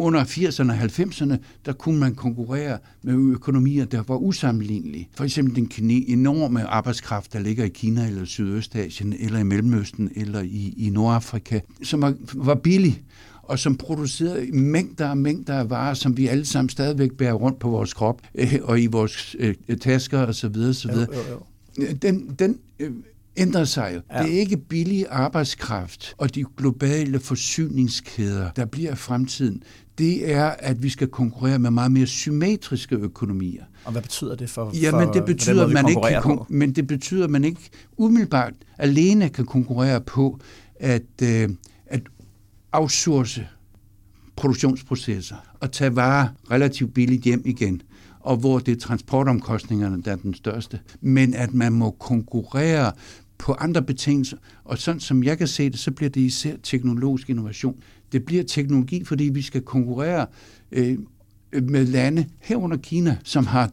under 0.00 0.24
80'erne 0.24 0.70
og 0.70 0.78
90'erne, 0.78 1.36
der 1.66 1.72
kunne 1.72 2.00
man 2.00 2.14
konkurrere 2.14 2.78
med 3.02 3.14
økonomier, 3.14 3.84
der 3.84 4.02
var 4.08 4.16
usammenlignelige. 4.16 5.08
For 5.16 5.24
eksempel 5.24 5.56
den 5.56 5.90
enorme 5.90 6.66
arbejdskraft, 6.66 7.32
der 7.32 7.38
ligger 7.38 7.64
i 7.64 7.68
Kina 7.68 8.06
eller 8.06 8.24
Sydøstasien, 8.24 9.14
eller 9.18 9.38
i 9.38 9.42
Mellemøsten, 9.42 10.10
eller 10.16 10.40
i, 10.40 10.74
i 10.76 10.90
Nordafrika, 10.90 11.60
som 11.82 12.02
var, 12.02 12.14
var 12.34 12.54
billig 12.54 13.02
og 13.48 13.58
som 13.58 13.76
producerede 13.76 14.52
mængder 14.52 15.08
og 15.08 15.18
mængder 15.18 15.54
af 15.54 15.70
varer, 15.70 15.94
som 15.94 16.16
vi 16.16 16.26
alle 16.26 16.44
sammen 16.44 16.68
stadigvæk 16.68 17.12
bærer 17.12 17.32
rundt 17.32 17.58
på 17.58 17.68
vores 17.68 17.94
krop 17.94 18.22
øh, 18.34 18.58
og 18.62 18.80
i 18.80 18.86
vores 18.86 19.36
øh, 19.38 19.54
tasker 19.80 20.26
osv. 20.26 20.46
osv. 20.46 20.90
Jo, 20.90 20.98
jo, 21.00 21.06
jo. 21.30 21.86
Den, 22.02 22.34
den 22.38 22.58
øh, 22.78 22.92
ændrer 23.36 23.64
sig 23.64 23.92
jo. 23.94 24.00
Ja. 24.12 24.22
Det 24.22 24.34
er 24.34 24.40
ikke 24.40 24.56
billig 24.56 25.06
arbejdskraft 25.10 26.14
og 26.18 26.34
de 26.34 26.44
globale 26.56 27.20
forsyningskæder, 27.20 28.50
der 28.50 28.64
bliver 28.64 28.94
fremtiden. 28.94 29.62
Det 29.98 30.32
er, 30.32 30.44
at 30.44 30.82
vi 30.82 30.88
skal 30.88 31.08
konkurrere 31.08 31.58
med 31.58 31.70
meget 31.70 31.92
mere 31.92 32.06
symmetriske 32.06 32.96
økonomier. 32.96 33.62
Og 33.84 33.92
hvad 33.92 34.02
betyder 34.02 34.34
det 34.34 34.50
for, 34.50 34.70
ja, 34.82 34.92
men 34.92 35.08
det 35.14 35.24
betyder, 35.24 35.62
måde, 35.62 35.74
man 35.74 35.88
ikke 35.88 36.00
kan, 36.22 36.38
men 36.48 36.72
det 36.72 36.86
betyder, 36.86 37.24
at 37.24 37.30
man 37.30 37.44
ikke 37.44 37.60
umiddelbart 37.96 38.52
alene 38.78 39.28
kan 39.28 39.46
konkurrere 39.46 40.00
på 40.00 40.40
at, 40.80 41.02
øh, 41.22 41.28
at 41.28 41.48
outsource 42.72 43.48
produktionsprocesser 44.36 45.36
og 45.60 45.72
tage 45.72 45.96
varer 45.96 46.28
relativt 46.50 46.94
billigt 46.94 47.22
hjem 47.22 47.42
igen 47.44 47.82
og 48.20 48.36
hvor 48.36 48.58
det 48.58 48.72
er 48.72 48.76
transportomkostningerne, 48.80 50.02
der 50.02 50.12
er 50.12 50.16
den 50.16 50.34
største. 50.34 50.80
Men 51.00 51.34
at 51.34 51.54
man 51.54 51.72
må 51.72 51.90
konkurrere 51.90 52.92
på 53.38 53.52
andre 53.52 53.82
betingelser, 53.82 54.36
og 54.64 54.78
sådan 54.78 55.00
som 55.00 55.22
jeg 55.22 55.38
kan 55.38 55.46
se 55.46 55.70
det, 55.70 55.78
så 55.78 55.90
bliver 55.90 56.10
det 56.10 56.20
især 56.20 56.56
teknologisk 56.62 57.30
innovation. 57.30 57.82
Det 58.12 58.24
bliver 58.24 58.42
teknologi, 58.42 59.04
fordi 59.04 59.24
vi 59.24 59.42
skal 59.42 59.62
konkurrere 59.62 60.26
øh, 60.72 60.98
med 61.52 61.86
lande 61.86 62.26
herunder 62.40 62.76
Kina, 62.76 63.16
som 63.24 63.46
har 63.46 63.70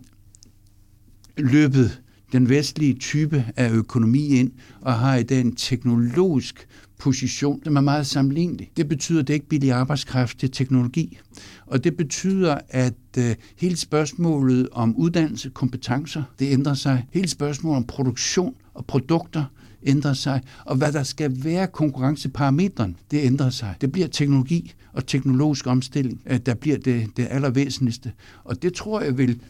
løbet 1.38 2.02
den 2.32 2.50
vestlige 2.50 2.94
type 2.94 3.46
af 3.56 3.72
økonomi 3.72 4.28
ind 4.28 4.52
og 4.82 4.94
har 4.94 5.16
i 5.16 5.24
dag 5.24 5.42
en 5.42 5.56
teknologisk 5.56 6.68
position, 6.98 7.62
som 7.64 7.76
er 7.76 7.82
meget 7.82 8.08
sammenlignelig. 8.08 8.72
Det 8.78 8.90
betyder, 8.90 9.20
at 9.20 9.28
det 9.28 9.34
ikke 9.34 9.44
er 9.44 9.50
billig 9.50 9.72
arbejdskraft, 9.72 10.42
det 10.42 10.48
er 10.50 10.52
teknologi. 10.52 11.18
Og 11.66 11.84
det 11.84 11.98
betyder, 11.98 12.58
at 12.70 12.94
øh, 13.18 13.36
hele 13.58 13.76
spørgsmålet 13.76 14.70
om 14.72 14.96
uddannelse, 14.96 15.50
kompetencer, 15.50 16.24
det 16.40 16.52
ændrer 16.52 16.74
sig. 16.74 17.06
Hele 17.12 17.28
spørgsmålet 17.28 17.78
om 17.78 17.84
produktion 17.84 18.56
og 18.74 18.86
produkter 18.86 19.44
ændrer 19.86 20.14
sig, 20.14 20.42
og 20.66 20.76
hvad 20.76 20.92
der 20.92 21.04
skal 21.04 21.44
være 21.44 21.68
konkurrenceparametren, 21.68 22.96
det 23.12 23.24
ændrer 23.24 23.50
sig. 23.50 23.76
Det 23.82 23.92
bliver 23.92 24.08
teknologi 24.08 24.74
og 24.96 25.08
teknologisk 25.08 25.68
omstilling, 25.68 26.22
øh, 26.26 26.40
der 26.46 26.54
bliver 26.54 26.78
det, 26.78 27.08
det 27.18 27.28
allervæsentligste. 27.30 28.12
Og 28.44 28.62
det 28.62 28.74
tror 28.74 29.02
jeg 29.02 29.18
vil 29.18 29.42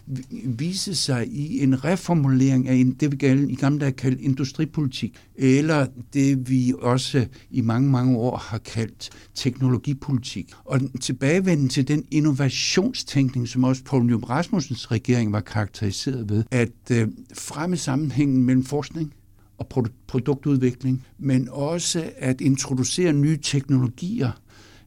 vise 0.46 0.96
sig 0.96 1.28
i 1.28 1.64
en 1.64 1.84
reformulering 1.84 2.68
af 2.68 2.86
det, 3.00 3.12
vi 3.12 3.52
i 3.52 3.56
gamle 3.56 3.80
dage 3.80 3.92
kaldte 3.92 4.22
industripolitik, 4.22 5.18
eller 5.36 5.88
det, 6.14 6.50
vi 6.50 6.74
også 6.82 7.26
i 7.52 7.62
mange, 7.62 7.90
mange 7.90 8.18
år 8.18 8.38
har 8.38 8.58
kaldt 8.58 9.10
teknologipolitik. 9.36 10.52
Og 10.66 10.80
tilbagevenden 11.02 11.70
til 11.70 11.88
den 11.88 12.06
innovationstænkning, 12.12 13.48
som 13.48 13.64
også 13.64 13.84
Poul 13.84 14.06
Nyrup 14.06 14.30
Rasmussens 14.30 14.92
regering 14.92 15.32
var 15.32 15.40
karakteriseret 15.42 16.30
ved, 16.30 16.44
at 16.52 16.92
øh, 16.92 17.08
fremme 17.34 17.78
sammenhængen 17.78 18.44
mellem 18.44 18.64
forskning, 18.64 19.14
og 19.58 19.86
produktudvikling, 20.08 21.06
men 21.18 21.50
også 21.52 22.12
at 22.18 22.42
introducere 22.42 23.14
nye 23.14 23.38
teknologier, 23.38 24.32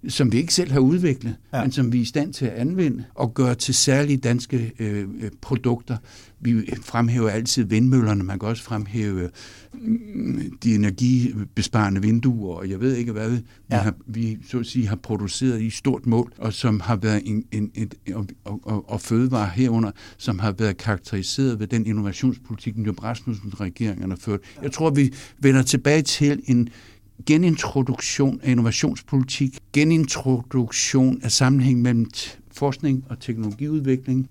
som 0.09 0.33
vi 0.33 0.37
ikke 0.37 0.55
selv 0.55 0.73
har 0.73 0.81
udviklet, 0.81 1.37
ja. 1.53 1.63
men 1.63 1.73
som 1.73 1.93
vi 1.93 1.99
er 1.99 2.03
i 2.03 2.05
stand 2.05 2.33
til 2.33 2.47
at 2.47 2.53
anvende 2.53 3.05
og 3.15 3.35
gøre 3.35 3.55
til 3.55 3.75
særlige 3.75 4.17
danske 4.17 4.73
øh, 4.79 5.09
øh 5.21 5.31
produkter. 5.41 5.97
Vi 6.41 6.75
fremhæver 6.83 7.31
altid 7.31 7.65
vindmøllerne, 7.65 8.25
man 8.25 8.39
kan 8.39 8.49
også 8.49 8.63
fremhæve 8.63 9.31
mm, 9.73 10.59
de 10.63 10.75
energibesparende 10.75 12.03
vinduer, 12.03 12.57
og 12.57 12.71
jeg 12.71 12.81
ved 12.81 12.97
ikke 12.97 13.13
hvad, 13.13 13.31
vi, 13.31 13.37
ja. 13.71 13.77
har, 13.77 13.95
vi 14.07 14.39
så 14.49 14.59
at 14.59 14.67
sige 14.67 14.87
har 14.87 14.97
produceret 14.97 15.63
i 15.63 15.71
stort 15.71 16.07
mål, 16.07 16.33
og 16.39 16.53
som 16.53 16.81
har 16.81 16.97
været 16.97 17.23
en, 17.25 17.45
en, 17.53 17.71
et, 17.75 17.95
og, 18.15 18.27
og, 18.45 18.61
og, 18.63 18.91
og 18.91 19.01
fødevare 19.01 19.51
herunder, 19.55 19.91
som 20.17 20.39
har 20.39 20.53
været 20.53 20.77
karakteriseret 20.77 21.61
ved 21.61 21.67
den 21.67 21.87
innovationspolitik, 21.87 22.75
den 22.75 23.03
Rasmussen 23.05 23.61
regeringerne 23.61 24.13
har 24.13 24.19
ført. 24.21 24.41
Jeg 24.63 24.73
tror, 24.73 24.91
vi 24.91 25.13
vender 25.39 25.63
tilbage 25.63 26.03
til 26.03 26.41
en 26.45 26.69
genintroduktion 27.27 28.41
af 28.43 28.51
innovationspolitik, 28.51 29.59
genintroduktion 29.73 31.21
af 31.23 31.33
sammenhæng 31.33 31.83
mellem 31.83 32.11
forskning 32.53 33.05
og 33.09 33.21
teknologiudvikling, 33.21 34.29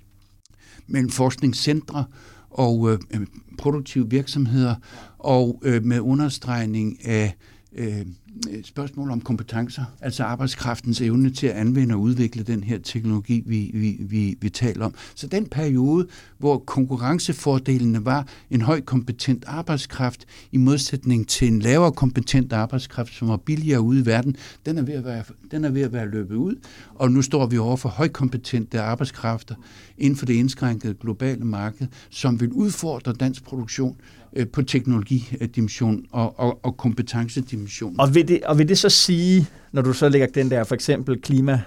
mellem 0.88 1.10
forskningscentre 1.10 2.06
og 2.50 2.92
øh, 2.92 3.28
produktive 3.58 4.10
virksomheder, 4.10 4.76
og 5.18 5.62
øh, 5.66 5.84
med 5.84 6.00
understregning 6.00 7.06
af 7.06 7.36
øh, 7.76 8.06
et 8.50 8.68
spørgsmål 8.68 9.12
om 9.12 9.22
kompetencer, 9.22 9.84
altså 10.02 10.24
arbejdskraftens 10.24 11.02
evne 11.02 11.30
til 11.30 11.48
at 11.48 11.56
anvende 11.56 11.96
og 11.96 12.02
udvikle 12.02 12.44
den 12.44 12.64
her 12.64 12.80
teknologi, 12.80 13.44
vi, 13.46 13.72
vi, 13.74 13.98
vi, 14.00 14.38
vi 14.42 14.50
taler 14.50 14.86
om. 14.86 14.94
Så 15.16 15.28
den 15.28 15.46
periode, 15.46 16.08
hvor 16.38 16.58
konkurrencefordelene 16.58 18.06
var 18.06 18.28
en 18.52 18.62
høj 18.62 18.82
kompetent 18.82 19.44
arbejdskraft 19.48 20.26
i 20.52 20.58
modsætning 20.58 21.28
til 21.28 21.48
en 21.48 21.60
lavere 21.60 21.92
kompetent 21.92 22.54
arbejdskraft, 22.54 23.14
som 23.14 23.28
var 23.28 23.38
billigere 23.38 23.82
ude 23.82 24.00
i 24.00 24.06
verden, 24.06 24.36
den 24.66 24.78
er 24.78 24.82
ved 24.82 24.94
at 24.94 25.06
være, 25.06 25.24
den 25.52 25.66
er 25.66 25.70
ved 25.70 25.82
at 25.82 25.94
være 25.94 26.10
løbet 26.10 26.36
ud, 26.36 26.56
og 26.96 27.12
nu 27.12 27.22
står 27.22 27.46
vi 27.46 27.58
over 27.58 27.78
for 27.78 27.90
højkompetente 27.90 28.82
arbejdskræfter 28.82 29.56
inden 29.98 30.18
for 30.18 30.26
det 30.26 30.34
indskrænkede 30.34 30.94
globale 30.94 31.46
marked, 31.46 31.88
som 32.10 32.40
vil 32.42 32.52
udfordre 32.52 33.14
dansk 33.14 33.44
produktion 33.44 33.96
øh, 34.34 34.48
på 34.48 34.62
teknologidimension 34.62 36.06
og, 36.12 36.40
og, 36.40 36.66
og 36.66 36.78
kompetencedimension. 36.78 37.96
Og 38.00 38.16
vil, 38.16 38.27
det, 38.28 38.44
og 38.44 38.58
vil 38.58 38.70
det 38.70 38.78
så 38.78 38.90
sige, 38.90 39.48
når 39.72 39.82
du 39.82 39.94
så 39.94 40.10
lægger 40.10 40.28
den 40.28 40.52
der 40.52 40.64
for 40.64 40.76
eksempel 40.76 41.22
klima 41.22 41.62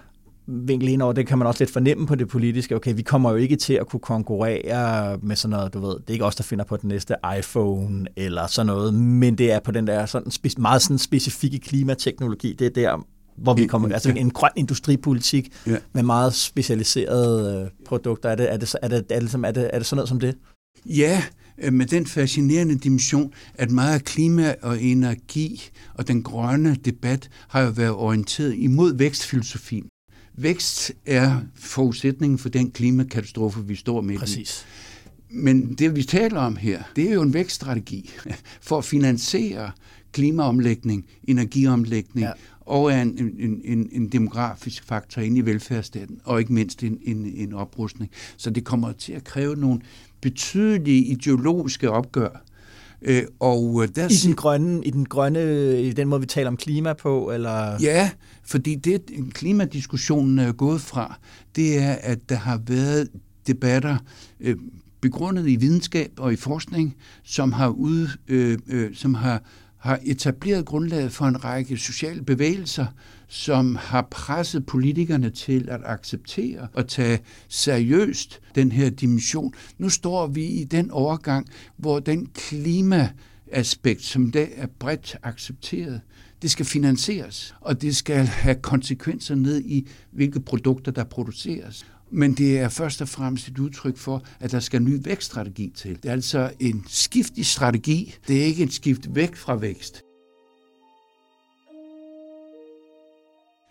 vinkel 0.47 0.89
ind 0.89 1.03
over, 1.03 1.13
det 1.13 1.27
kan 1.27 1.39
man 1.39 1.47
også 1.47 1.65
lidt 1.65 1.73
fornemme 1.73 2.07
på 2.07 2.15
det 2.15 2.29
politiske. 2.29 2.77
Okay, 2.77 2.95
vi 2.95 3.03
kommer 3.03 3.31
jo 3.31 3.37
ikke 3.37 3.57
til 3.57 3.75
at 3.75 3.87
kunne 3.87 4.01
konkurrere 4.01 5.19
med 5.23 5.37
sådan 5.37 5.51
noget, 5.51 5.75
du 5.75 5.81
ved, 5.81 5.95
det 5.95 6.09
er 6.09 6.13
ikke 6.13 6.25
os, 6.25 6.37
der 6.37 6.43
finder 6.43 6.65
på 6.65 6.77
den 6.77 6.89
næste 6.89 7.15
iPhone 7.39 8.07
eller 8.17 8.47
sådan 8.47 8.67
noget, 8.67 8.95
men 8.95 9.39
det 9.39 9.53
er 9.53 9.61
på 9.61 9.71
den 9.71 9.87
der 9.87 10.07
sådan, 10.07 10.33
meget 10.59 10.83
sådan 10.83 10.99
specifikke 10.99 11.59
klimateknologi. 11.59 12.53
Det 12.53 12.67
er 12.67 12.71
der, 12.71 13.07
hvor 13.37 13.55
vi 13.55 13.67
kommer, 13.67 13.93
altså 13.93 14.13
en 14.17 14.31
grøn 14.31 14.51
industripolitik 14.57 15.49
ja. 15.67 15.77
med 15.93 16.03
meget 16.03 16.35
specialiserede 16.35 17.63
øh, 17.65 17.71
produkter. 17.87 18.29
Er 18.29 18.35
det, 18.35 18.53
er, 18.53 18.57
det, 18.57 18.75
er, 18.83 18.89
det, 18.89 18.95
er, 18.95 19.21
det, 19.21 19.35
er, 19.45 19.51
det, 19.53 19.71
er 19.73 19.79
det 19.79 19.87
sådan 19.87 19.97
noget 19.97 20.09
som 20.09 20.21
det? 20.21 20.37
Ja, 20.87 21.23
med 21.73 21.87
den 21.87 22.07
fascinerende 22.07 22.79
dimension, 22.79 23.33
at 23.55 23.71
meget 23.71 23.95
af 23.95 24.05
klima 24.05 24.55
og 24.63 24.83
energi 24.83 25.63
og 25.95 26.09
den 26.09 26.23
grønne 26.23 26.77
debat 26.85 27.31
har 27.49 27.63
jo 27.63 27.71
været 27.71 27.93
orienteret 27.93 28.55
imod 28.55 28.95
vækstfilosofien. 28.95 29.87
Vækst 30.35 30.93
er 31.07 31.41
forudsætningen 31.55 32.39
for 32.39 32.49
den 32.49 32.71
klimakatastrofe, 32.71 33.67
vi 33.67 33.75
står 33.75 34.01
med 34.01 34.19
Præcis. 34.19 34.67
Men 35.31 35.75
det, 35.75 35.97
vi 35.97 36.03
taler 36.03 36.41
om 36.41 36.57
her, 36.57 36.83
det 36.97 37.11
er 37.11 37.15
jo 37.15 37.23
en 37.23 37.35
vækststrategi 37.35 38.11
for 38.69 38.79
at 38.79 38.85
finansiere 38.85 39.71
klimaomlægning, 40.13 41.07
energiomlægning 41.25 42.27
ja. 42.27 42.33
og 42.61 42.95
en, 42.95 43.35
en, 43.39 43.61
en, 43.65 43.89
en 43.93 44.09
demografisk 44.09 44.85
faktor 44.85 45.23
ind 45.23 45.39
i 45.39 45.41
velfærdsstaten, 45.41 46.21
og 46.25 46.41
ikke 46.41 46.53
mindst 46.53 46.83
en, 46.83 46.99
en, 47.03 47.27
en 47.27 47.53
oprustning. 47.53 48.11
Så 48.37 48.51
det 48.51 48.65
kommer 48.65 48.93
til 48.93 49.13
at 49.13 49.25
kræve 49.25 49.57
nogle 49.57 49.81
betydelige 50.21 51.05
ideologiske 51.05 51.91
opgør. 51.91 52.45
Øh, 53.03 53.23
og 53.41 53.85
der, 53.95 54.09
I 54.09 54.27
den 54.27 54.35
grønne, 54.35 54.85
i 54.85 54.91
den 54.91 55.07
grønne, 55.07 55.83
i 55.83 55.93
den 55.93 56.09
måde 56.09 56.21
vi 56.21 56.27
taler 56.27 56.49
om 56.49 56.57
klima 56.57 56.93
på, 56.93 57.31
eller? 57.31 57.77
Ja, 57.83 58.11
fordi 58.45 58.75
det 58.75 59.03
klimadiskussionen 59.33 60.39
er 60.39 60.53
gået 60.53 60.81
fra, 60.81 61.19
det 61.57 61.79
er, 61.79 61.93
at 61.93 62.19
der 62.29 62.37
har 62.37 62.61
været 62.67 63.09
debatter 63.47 63.97
øh, 64.41 64.57
begrundet 65.01 65.49
i 65.49 65.57
videnskab 65.57 66.11
og 66.17 66.33
i 66.33 66.37
forskning, 66.37 66.97
som 67.25 67.53
har 67.53 67.69
ud, 67.69 68.09
øh, 68.29 68.59
øh, 68.69 68.95
som 68.95 69.15
har 69.15 69.43
har 69.81 69.99
etableret 70.03 70.67
grundlaget 70.67 71.13
for 71.13 71.25
en 71.25 71.45
række 71.45 71.77
sociale 71.77 72.23
bevægelser, 72.23 72.87
som 73.31 73.77
har 73.77 74.09
presset 74.11 74.67
politikerne 74.67 75.31
til 75.31 75.69
at 75.69 75.81
acceptere 75.85 76.69
og 76.73 76.89
tage 76.89 77.19
seriøst 77.49 78.41
den 78.55 78.73
her 78.73 78.91
dimension. 78.91 79.55
Nu 79.79 79.89
står 79.89 80.27
vi 80.27 80.45
i 80.45 80.65
den 80.65 80.91
overgang, 80.91 81.47
hvor 81.77 81.99
den 81.99 82.27
klimaaspekt, 82.35 84.03
som 84.03 84.31
det 84.31 84.49
er 84.57 84.67
bredt 84.79 85.17
accepteret, 85.23 86.01
det 86.43 86.51
skal 86.51 86.67
finansieres, 86.67 87.55
og 87.61 87.83
det 87.83 87.97
skal 87.97 88.27
have 88.27 88.55
konsekvenser 88.55 89.35
ned 89.35 89.61
i, 89.61 89.89
hvilke 90.11 90.41
produkter, 90.41 90.93
der 90.93 91.05
produceres. 91.05 91.87
Men 92.11 92.35
det 92.35 92.59
er 92.59 92.69
først 92.69 93.03
og 93.03 93.09
fremmest 93.09 93.49
et 93.49 93.59
udtryk 93.59 93.97
for, 93.97 94.23
at 94.41 94.53
der 94.53 94.61
skal 94.61 94.81
en 94.81 94.87
ny 94.87 95.01
vækststrategi 95.03 95.73
til. 95.75 95.99
Det 96.03 96.09
er 96.09 96.13
altså 96.13 96.51
en 96.61 96.85
skift 96.89 97.33
i 97.37 97.43
strategi. 97.43 98.15
Det 98.29 98.41
er 98.41 98.45
ikke 98.45 98.63
et 98.63 98.73
skift 98.73 99.15
væk 99.15 99.37
fra 99.37 99.57
vækst. 99.57 100.03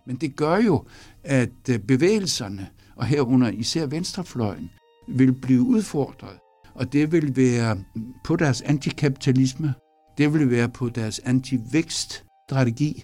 Men 0.10 0.18
det 0.18 0.36
gør 0.36 0.58
jo, 0.58 0.86
at 1.24 1.70
øh, 1.70 1.80
bevægelserne, 1.80 2.68
og 2.96 3.06
herunder 3.06 3.50
især 3.50 3.86
venstrefløjen, 3.86 4.70
vil 5.08 5.34
blive 5.34 5.62
udfordret. 5.62 6.38
Og 6.74 6.94
det 6.94 7.12
vil 7.12 7.36
være 7.36 7.84
på 8.24 8.36
deres 8.36 8.62
antikapitalisme, 8.62 9.74
det 10.18 10.34
vil 10.34 10.51
være 10.51 10.70
på 10.70 10.89
deres 10.89 11.20
antivækststrategi, 11.20 13.04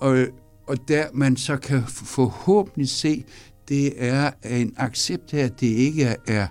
og, 0.00 0.26
og 0.66 0.88
der 0.88 1.06
man 1.14 1.36
så 1.36 1.56
kan 1.56 1.82
forhåbentlig 1.86 2.88
se 2.88 3.24
det 3.68 4.04
er 4.04 4.30
en 4.44 4.74
accept 4.76 5.34
af, 5.34 5.44
at 5.44 5.60
det 5.60 5.66
ikke 5.66 6.16
er 6.26 6.46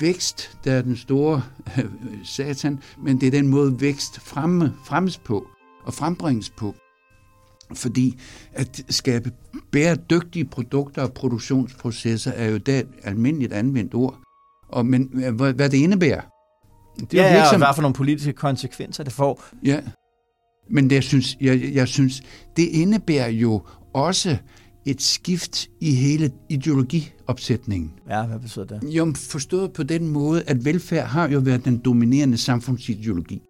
vækst, 0.00 0.58
der 0.64 0.72
er 0.72 0.82
den 0.82 0.96
store 0.96 1.42
øh, 1.78 1.84
satan, 2.24 2.80
men 2.98 3.20
det 3.20 3.26
er 3.26 3.30
den 3.30 3.48
måde, 3.48 3.80
vækst 3.80 4.20
fremme, 4.20 4.74
fremmes 4.84 5.18
på 5.18 5.46
og 5.84 5.94
frembringes 5.94 6.50
på. 6.50 6.74
Fordi 7.74 8.18
at 8.52 8.84
skabe 8.88 9.32
bæredygtige 9.72 10.44
produkter 10.44 11.02
og 11.02 11.12
produktionsprocesser 11.12 12.30
er 12.30 12.48
jo 12.48 12.56
det 12.56 12.86
almindeligt 13.02 13.52
anvendt 13.52 13.94
ord. 13.94 14.20
Og, 14.68 14.86
men 14.86 15.10
hvad, 15.32 15.52
hvad 15.52 15.70
det 15.70 15.78
indebærer. 15.78 16.20
Det 17.10 17.20
er 17.20 17.24
ja, 17.24 17.34
ja, 17.34 17.52
og 17.52 17.58
hvad 17.58 17.68
for 17.74 17.82
nogle 17.82 17.94
politiske 17.94 18.32
konsekvenser 18.32 19.04
det 19.04 19.12
får. 19.12 19.44
Ja, 19.64 19.80
men 20.70 20.90
det, 20.90 20.94
jeg, 20.94 21.02
synes, 21.02 21.36
jeg, 21.40 21.70
jeg 21.74 21.88
synes, 21.88 22.22
det 22.56 22.62
indebærer 22.62 23.28
jo 23.28 23.62
også 23.94 24.36
et 24.86 25.02
skift 25.02 25.68
i 25.80 25.94
hele 25.94 26.30
ideologiopsætningen. 26.48 27.92
Ja, 28.10 28.26
hvad 28.26 28.38
betyder 28.38 28.64
det? 28.64 28.80
Jo, 28.84 29.12
forstået 29.16 29.72
på 29.72 29.82
den 29.82 30.08
måde, 30.08 30.42
at 30.46 30.64
velfærd 30.64 31.06
har 31.06 31.28
jo 31.28 31.38
været 31.38 31.64
den 31.64 31.78
dominerende 31.78 32.38
samfundsideologi. 32.38 33.42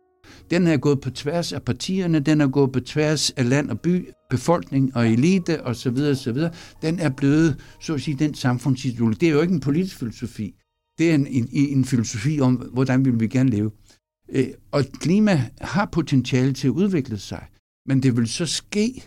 Den 0.51 0.67
er 0.67 0.77
gået 0.77 1.01
på 1.01 1.11
tværs 1.11 1.53
af 1.53 1.63
partierne, 1.63 2.21
den 2.21 2.41
er 2.41 2.49
gået 2.49 2.73
på 2.73 2.81
tværs 2.81 3.31
af 3.31 3.49
land 3.49 3.71
og 3.71 3.81
by, 3.81 4.09
befolkning 4.31 4.97
og 4.97 5.09
elite 5.09 5.65
osv. 5.67 5.97
osv. 6.11 6.39
Den 6.83 6.99
er 6.99 7.11
blevet, 7.11 7.57
så 7.81 7.95
at 7.95 8.01
sige, 8.01 8.17
den 8.19 8.35
samfundsideologi. 8.35 9.17
Det 9.21 9.29
er 9.29 9.33
jo 9.33 9.41
ikke 9.41 9.55
en 9.55 9.61
politisk 9.61 9.99
filosofi. 9.99 10.55
Det 10.99 11.11
er 11.11 11.15
en, 11.15 11.27
en, 11.27 11.49
en 11.53 11.85
filosofi 11.85 12.41
om, 12.41 12.55
hvordan 12.55 13.05
vil 13.05 13.21
vi 13.21 13.29
gerne 13.29 13.51
leve. 13.51 13.71
Øh, 14.33 14.47
og 14.71 14.85
klima 15.01 15.51
har 15.61 15.89
potentiale 15.93 16.53
til 16.53 16.69
at 16.69 16.73
udvikle 16.73 17.19
sig, 17.19 17.45
men 17.87 18.03
det 18.03 18.17
vil 18.17 18.29
så 18.29 18.47
ske 18.47 19.05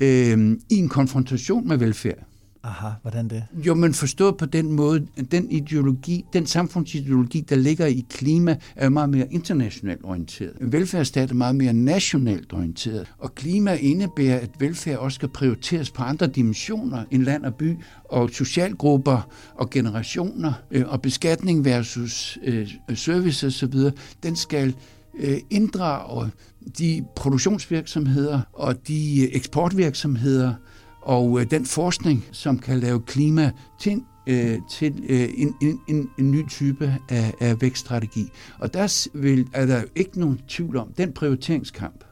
øh, 0.00 0.56
i 0.70 0.74
en 0.74 0.88
konfrontation 0.88 1.68
med 1.68 1.76
velfærd. 1.76 2.27
Aha, 2.62 2.88
hvordan 3.02 3.28
det? 3.28 3.44
Jo, 3.66 3.74
men 3.74 3.94
forstået 3.94 4.36
på 4.36 4.46
den 4.46 4.72
måde, 4.72 5.06
den 5.30 5.50
ideologi, 5.50 6.24
den 6.32 6.46
samfundsideologi, 6.46 7.40
der 7.40 7.56
ligger 7.56 7.86
i 7.86 8.06
klima, 8.10 8.56
er 8.76 8.88
meget 8.88 9.10
mere 9.10 9.32
internationalt 9.32 10.00
orienteret. 10.04 10.52
Velfærdsstat 10.60 11.30
er 11.30 11.34
meget 11.34 11.56
mere 11.56 11.72
nationalt 11.72 12.52
orienteret. 12.52 13.12
Og 13.18 13.34
klima 13.34 13.74
indebærer, 13.74 14.40
at 14.40 14.50
velfærd 14.58 14.98
også 14.98 15.14
skal 15.14 15.28
prioriteres 15.28 15.90
på 15.90 16.02
andre 16.02 16.26
dimensioner 16.26 17.04
end 17.10 17.22
land 17.22 17.44
og 17.44 17.54
by, 17.54 17.76
og 18.04 18.30
socialgrupper 18.30 19.30
og 19.54 19.70
generationer, 19.70 20.52
øh, 20.70 20.88
og 20.88 21.02
beskatning 21.02 21.64
versus 21.64 22.38
øh, 22.44 22.70
service 22.94 23.46
osv., 23.46 23.74
den 24.22 24.36
skal 24.36 24.74
øh, 25.18 25.38
inddrage 25.50 26.30
de 26.78 27.04
produktionsvirksomheder 27.16 28.40
og 28.52 28.88
de 28.88 29.34
eksportvirksomheder, 29.34 30.54
og 31.02 31.40
øh, 31.40 31.50
den 31.50 31.66
forskning, 31.66 32.24
som 32.32 32.58
kan 32.58 32.80
lave 32.80 33.00
klima 33.00 33.50
til, 33.80 34.02
øh, 34.26 34.58
til 34.70 35.04
øh, 35.08 35.28
en, 35.36 35.54
en, 35.62 35.80
en, 35.88 36.10
en 36.18 36.30
ny 36.30 36.48
type 36.48 36.96
af, 37.08 37.34
af 37.40 37.62
vækststrategi. 37.62 38.28
Og 38.58 38.74
der 38.74 39.08
vil, 39.14 39.48
er 39.52 39.66
der 39.66 39.82
ikke 39.96 40.20
nogen 40.20 40.40
tvivl 40.48 40.76
om, 40.76 40.92
den 40.98 41.12
prioriteringskamp, 41.12 42.04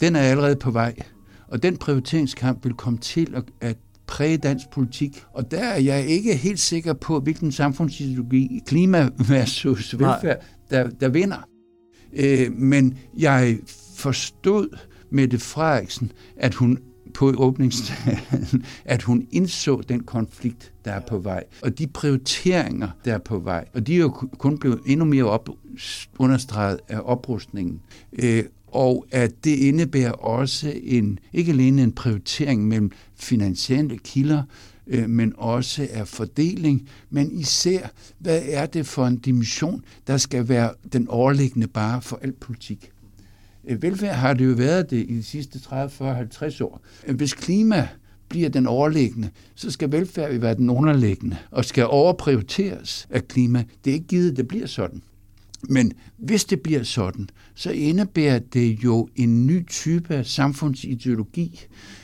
den 0.00 0.16
er 0.16 0.20
allerede 0.20 0.56
på 0.56 0.70
vej. 0.70 0.94
Og 1.48 1.62
den 1.62 1.76
prioriteringskamp 1.76 2.64
vil 2.64 2.74
komme 2.74 2.98
til 2.98 3.34
at, 3.34 3.44
at 3.60 3.76
præge 4.06 4.36
dansk 4.36 4.70
politik. 4.70 5.22
Og 5.32 5.50
der 5.50 5.64
er 5.64 5.80
jeg 5.80 6.06
ikke 6.06 6.36
helt 6.36 6.60
sikker 6.60 6.92
på, 6.92 7.20
hvilken 7.20 7.52
samfundsideologi, 7.52 8.60
klima 8.66 9.08
versus 9.28 9.98
velfærd, 9.98 10.44
der, 10.70 10.90
der 10.90 11.08
vinder. 11.08 11.48
Øh, 12.12 12.52
men 12.52 12.98
jeg 13.18 13.58
forstod 13.96 14.78
Mette 15.10 15.38
Frederiksen, 15.38 16.12
at 16.36 16.54
hun 16.54 16.78
på 17.14 17.32
åbningstalen, 17.36 18.64
at 18.84 19.02
hun 19.02 19.26
indså 19.30 19.80
den 19.88 20.02
konflikt, 20.02 20.72
der 20.84 20.92
er 20.92 21.00
på 21.00 21.18
vej, 21.18 21.44
og 21.62 21.78
de 21.78 21.86
prioriteringer, 21.86 22.88
der 23.04 23.14
er 23.14 23.18
på 23.18 23.38
vej. 23.38 23.64
Og 23.74 23.86
de 23.86 23.94
er 23.94 23.98
jo 23.98 24.08
kun 24.38 24.58
blevet 24.58 24.80
endnu 24.86 25.04
mere 25.04 25.24
op, 25.24 25.48
understreget 26.18 26.80
af 26.88 27.00
oprustningen. 27.04 27.80
Øh, 28.12 28.44
og 28.66 29.06
at 29.10 29.44
det 29.44 29.56
indebærer 29.56 30.12
også 30.12 30.72
en, 30.82 31.18
ikke 31.32 31.52
alene 31.52 31.82
en 31.82 31.92
prioritering 31.92 32.68
mellem 32.68 32.90
finansielle 33.16 33.98
kilder, 33.98 34.42
øh, 34.86 35.10
men 35.10 35.32
også 35.36 35.88
af 35.92 36.08
fordeling, 36.08 36.88
men 37.10 37.32
især, 37.32 37.88
hvad 38.18 38.42
er 38.44 38.66
det 38.66 38.86
for 38.86 39.06
en 39.06 39.16
dimension, 39.16 39.84
der 40.06 40.16
skal 40.16 40.48
være 40.48 40.72
den 40.92 41.08
overliggende 41.08 41.66
bare 41.66 42.02
for 42.02 42.18
al 42.22 42.32
politik. 42.32 42.90
Øh, 43.68 43.82
velfærd 43.82 44.14
har 44.14 44.34
det 44.34 44.46
jo 44.46 44.52
været 44.52 44.90
det 44.90 45.06
i 45.08 45.14
de 45.14 45.22
sidste 45.22 45.58
30, 45.58 45.90
40, 45.90 46.14
50 46.14 46.60
år. 46.60 46.80
Øh, 47.06 47.16
hvis 47.16 47.34
klima 47.34 47.88
bliver 48.28 48.48
den 48.48 48.66
overliggende, 48.66 49.30
så 49.54 49.70
skal 49.70 49.92
velfærd 49.92 50.38
være 50.38 50.54
den 50.54 50.70
underliggende 50.70 51.36
og 51.50 51.64
skal 51.64 51.86
overprioriteres 51.86 53.06
af 53.10 53.28
klima. 53.28 53.64
Det 53.84 53.90
er 53.90 53.94
ikke 53.94 54.06
givet, 54.06 54.36
det 54.36 54.48
bliver 54.48 54.66
sådan. 54.66 55.02
Men 55.62 55.92
hvis 56.16 56.44
det 56.44 56.60
bliver 56.60 56.82
sådan, 56.82 57.28
så 57.54 57.70
indebærer 57.70 58.38
det 58.38 58.84
jo 58.84 59.08
en 59.16 59.46
ny 59.46 59.66
type 59.68 60.14
af 60.14 60.26
samfundsideologi, 60.26 61.60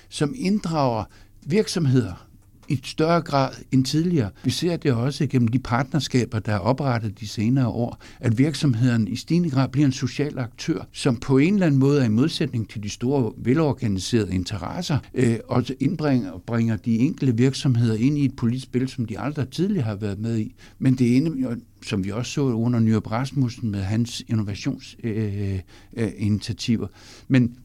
som 0.08 0.34
inddrager 0.36 1.04
virksomheder, 1.46 2.23
i 2.68 2.80
større 2.84 3.20
grad 3.20 3.50
end 3.72 3.84
tidligere. 3.84 4.30
Vi 4.44 4.50
ser 4.50 4.76
det 4.76 4.92
også 4.92 5.26
gennem 5.26 5.48
de 5.48 5.58
partnerskaber, 5.58 6.38
der 6.38 6.52
er 6.52 6.58
oprettet 6.58 7.20
de 7.20 7.28
senere 7.28 7.68
år, 7.68 8.02
at 8.20 8.38
virksomheden 8.38 9.08
i 9.08 9.16
stigende 9.16 9.50
grad 9.50 9.68
bliver 9.68 9.86
en 9.86 9.92
social 9.92 10.38
aktør, 10.38 10.78
som 10.92 11.16
på 11.16 11.38
en 11.38 11.54
eller 11.54 11.66
anden 11.66 11.80
måde 11.80 12.00
er 12.00 12.04
i 12.04 12.08
modsætning 12.08 12.70
til 12.70 12.82
de 12.82 12.88
store, 12.88 13.32
velorganiserede 13.36 14.34
interesser, 14.34 14.98
øh, 15.14 15.36
og 15.48 15.64
indbringer 15.80 16.42
bringer 16.46 16.76
de 16.76 16.98
enkelte 16.98 17.36
virksomheder 17.36 17.94
ind 17.94 18.18
i 18.18 18.24
et 18.24 18.36
politisk 18.36 18.64
spil, 18.64 18.88
som 18.88 19.06
de 19.06 19.18
aldrig 19.18 19.48
tidligere 19.48 19.84
har 19.84 19.94
været 19.94 20.18
med 20.18 20.38
i. 20.38 20.54
Men 20.78 20.94
det 20.94 21.16
ene, 21.16 21.56
som 21.86 22.04
vi 22.04 22.10
også 22.10 22.32
så 22.32 22.40
under 22.40 22.80
Nyrup 22.80 23.10
Rasmussen 23.10 23.70
med 23.70 23.80
hans 23.80 24.22
innovationsinitiativer. 24.28 26.82
Øh, 26.82 26.82
øh, 26.82 26.88
Men 27.28 27.56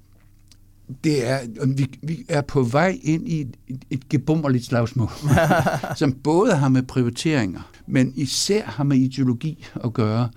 det 1.04 1.28
er, 1.28 1.39
vi, 1.75 1.88
vi 2.04 2.25
er 2.30 2.41
på 2.41 2.63
vej 2.63 2.99
ind 3.04 3.28
i 3.28 3.41
et, 3.41 3.58
et, 3.67 3.86
et 3.89 4.10
gebummerligt 4.10 4.65
slagsmål, 4.65 5.10
som 5.95 6.13
både 6.13 6.56
har 6.56 6.69
med 6.69 6.84
prioriteringer, 6.84 7.62
men 7.88 8.13
især 8.15 8.65
har 8.65 8.84
med 8.84 8.97
ideologi 8.97 9.65
at 9.84 9.93
gøre, 9.93 10.30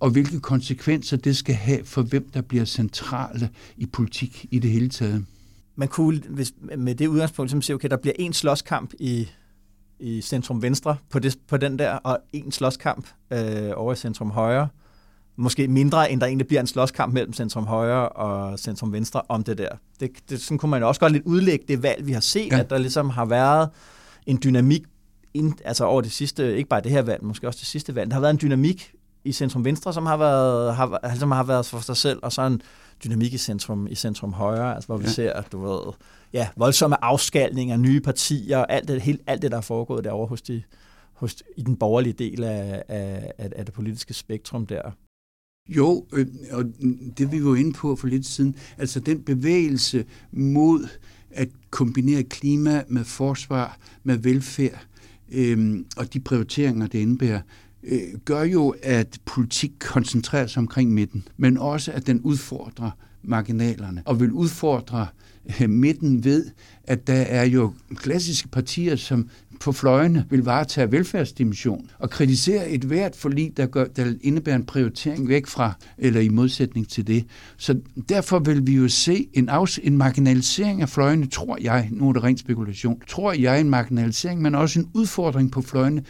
og 0.00 0.10
hvilke 0.10 0.40
konsekvenser 0.40 1.16
det 1.16 1.36
skal 1.36 1.54
have 1.54 1.84
for 1.84 2.02
hvem, 2.02 2.30
der 2.34 2.40
bliver 2.40 2.64
centrale 2.64 3.50
i 3.76 3.86
politik 3.86 4.46
i 4.50 4.58
det 4.58 4.70
hele 4.70 4.88
taget. 4.88 5.24
Man 5.76 5.88
kunne 5.88 6.22
hvis, 6.28 6.54
med 6.78 6.94
det 6.94 7.06
udgangspunkt, 7.06 7.50
som 7.50 7.62
siger, 7.62 7.74
okay, 7.74 7.88
der 7.88 7.96
bliver 7.96 8.14
en 8.18 8.32
slåskamp 8.32 8.92
i, 8.98 9.28
i 10.00 10.20
centrum 10.20 10.62
venstre 10.62 10.96
på, 11.10 11.18
det, 11.18 11.36
på 11.48 11.56
den 11.56 11.78
der, 11.78 11.90
og 11.90 12.18
en 12.32 12.52
slåskamp 12.52 13.06
øh, 13.32 13.70
over 13.74 13.92
i 13.92 13.96
centrum 13.96 14.30
højre, 14.30 14.68
måske 15.36 15.68
mindre, 15.68 16.10
end 16.10 16.20
der 16.20 16.26
egentlig 16.26 16.46
bliver 16.46 16.60
en 16.60 16.66
slåskamp 16.66 17.14
mellem 17.14 17.32
centrum 17.32 17.66
højre 17.66 18.08
og 18.08 18.58
centrum 18.58 18.92
venstre 18.92 19.22
om 19.28 19.44
det 19.44 19.58
der. 19.58 19.68
Det, 20.00 20.10
det, 20.30 20.40
sådan 20.40 20.58
kunne 20.58 20.70
man 20.70 20.82
også 20.82 21.00
godt 21.00 21.12
lidt 21.12 21.24
udlægge 21.24 21.64
det 21.68 21.82
valg, 21.82 22.06
vi 22.06 22.12
har 22.12 22.20
set, 22.20 22.52
ja. 22.52 22.58
at 22.58 22.70
der 22.70 22.78
ligesom 22.78 23.10
har 23.10 23.24
været 23.24 23.68
en 24.26 24.40
dynamik, 24.44 24.82
ind, 25.34 25.54
altså 25.64 25.84
over 25.84 26.00
det 26.00 26.12
sidste, 26.12 26.56
ikke 26.56 26.68
bare 26.68 26.80
det 26.80 26.90
her 26.90 27.02
valg, 27.02 27.24
måske 27.24 27.46
også 27.46 27.58
det 27.58 27.66
sidste 27.66 27.94
valg, 27.94 28.10
der 28.10 28.14
har 28.14 28.20
været 28.20 28.32
en 28.32 28.38
dynamik 28.42 28.92
i 29.24 29.32
centrum 29.32 29.64
venstre, 29.64 29.92
som 29.92 30.06
har 30.06 30.16
været, 30.16 30.74
har, 30.74 31.00
altså, 31.02 31.26
har 31.26 31.42
været 31.42 31.66
for 31.66 31.78
sig 31.78 31.96
selv, 31.96 32.18
og 32.22 32.32
så 32.32 32.42
en 32.42 32.62
dynamik 33.04 33.32
i 33.32 33.38
centrum, 33.38 33.86
i 33.86 33.94
centrum 33.94 34.32
højre, 34.32 34.74
altså 34.74 34.86
hvor 34.86 34.96
vi 34.96 35.04
ja. 35.04 35.10
ser, 35.10 35.32
at 35.32 35.52
du 35.52 35.60
ved, 35.66 35.92
ja, 36.32 36.48
voldsomme 36.56 37.04
afskalninger, 37.04 37.76
nye 37.76 38.00
partier, 38.00 38.58
alt 38.58 38.88
det, 38.88 39.02
helt, 39.02 39.20
alt 39.26 39.42
det, 39.42 39.50
der 39.50 39.56
er 39.56 39.60
foregået 39.60 40.04
derovre 40.04 40.26
hos 40.26 40.42
de, 40.42 40.62
hos, 41.12 41.42
i 41.56 41.62
den 41.62 41.76
borgerlige 41.76 42.12
del 42.12 42.44
af, 42.44 42.82
af, 42.88 43.34
af 43.38 43.64
det 43.64 43.74
politiske 43.74 44.14
spektrum 44.14 44.66
der. 44.66 44.90
Jo, 45.68 46.06
øh, 46.12 46.26
og 46.50 46.64
det 47.18 47.32
vi 47.32 47.44
var 47.44 47.54
inde 47.54 47.72
på 47.72 47.96
for 47.96 48.06
lidt 48.06 48.26
siden, 48.26 48.54
altså 48.78 49.00
den 49.00 49.22
bevægelse 49.22 50.04
mod 50.32 50.88
at 51.30 51.48
kombinere 51.70 52.22
klima 52.22 52.82
med 52.88 53.04
forsvar, 53.04 53.78
med 54.02 54.18
velfærd 54.18 54.86
øh, 55.32 55.84
og 55.96 56.14
de 56.14 56.20
prioriteringer, 56.20 56.86
det 56.86 56.98
indebærer, 56.98 57.40
øh, 57.82 58.00
gør 58.24 58.42
jo, 58.42 58.74
at 58.82 59.18
politik 59.24 59.72
koncentrerer 59.78 60.46
sig 60.46 60.60
omkring 60.60 60.92
midten, 60.92 61.28
men 61.36 61.58
også 61.58 61.92
at 61.92 62.06
den 62.06 62.20
udfordrer 62.20 62.90
marginalerne 63.22 64.02
og 64.04 64.20
vil 64.20 64.32
udfordre 64.32 65.06
øh, 65.60 65.70
midten 65.70 66.24
ved, 66.24 66.50
at 66.84 67.06
der 67.06 67.14
er 67.14 67.44
jo 67.44 67.72
klassiske 67.94 68.48
partier, 68.48 68.96
som 68.96 69.28
på 69.60 69.72
fløjene 69.72 70.24
vil 70.30 70.44
varetage 70.44 70.92
velfærdsdimension 70.92 71.90
og 71.98 72.10
kritisere 72.10 72.70
et 72.70 72.84
hvert 72.84 73.16
forlig, 73.16 73.56
der, 73.56 73.66
gør, 73.66 73.84
der 73.84 74.12
indebærer 74.20 74.56
en 74.56 74.66
prioritering 74.66 75.28
væk 75.28 75.46
fra, 75.46 75.72
eller 75.98 76.20
i 76.20 76.28
modsætning 76.28 76.88
til 76.88 77.06
det. 77.06 77.24
Så 77.56 77.80
derfor 78.08 78.38
vil 78.38 78.66
vi 78.66 78.72
jo 78.72 78.88
se 78.88 79.28
en, 79.32 79.50
afs- 79.50 79.78
en 79.82 79.96
marginalisering 79.96 80.82
af 80.82 80.88
fløjene, 80.88 81.26
tror 81.26 81.58
jeg, 81.60 81.88
nu 81.92 82.08
er 82.08 82.12
det 82.12 82.22
ren 82.22 82.38
spekulation, 82.38 83.00
tror 83.08 83.32
jeg 83.32 83.60
en 83.60 83.70
marginalisering, 83.70 84.42
men 84.42 84.54
også 84.54 84.80
en 84.80 84.90
udfordring 84.94 85.52
på 85.52 85.62
fløjene, 85.62 86.02